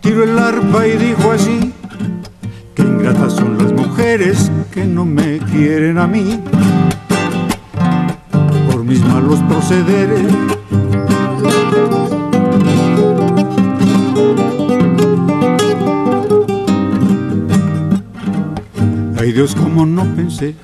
tiró 0.00 0.24
el 0.24 0.36
arpa 0.36 0.88
y 0.88 0.96
dijo 0.96 1.30
así, 1.30 1.72
que 2.74 2.82
ingratas 2.82 3.34
son 3.34 3.58
las 3.58 3.72
mujeres 3.72 4.50
que 4.72 4.84
no 4.84 5.04
me 5.04 5.38
quieren 5.38 5.98
a 5.98 6.08
mí, 6.08 6.42
por 8.72 8.82
mis 8.82 9.04
malos 9.04 9.38
procederes. 9.48 10.59
Dios, 19.50 19.64
como 19.64 19.86
no 19.86 20.04
pensé. 20.14 20.54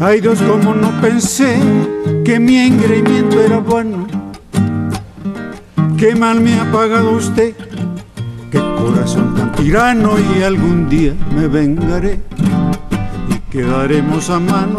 Ay 0.00 0.20
Dios, 0.20 0.40
como 0.40 0.74
no 0.74 0.90
pensé 1.00 1.58
que 2.24 2.38
mi 2.38 2.56
engreimiento 2.56 3.40
era 3.40 3.58
bueno. 3.58 4.06
Qué 5.98 6.14
mal 6.14 6.40
me 6.40 6.58
ha 6.58 6.70
pagado 6.70 7.12
usted. 7.12 7.54
Qué 8.50 8.58
corazón 8.58 9.34
tan 9.34 9.52
tirano 9.52 10.14
y 10.18 10.42
algún 10.42 10.88
día 10.88 11.14
me 11.34 11.46
vengaré 11.48 12.20
y 13.28 13.50
quedaremos 13.50 14.30
a 14.30 14.38
mano. 14.38 14.78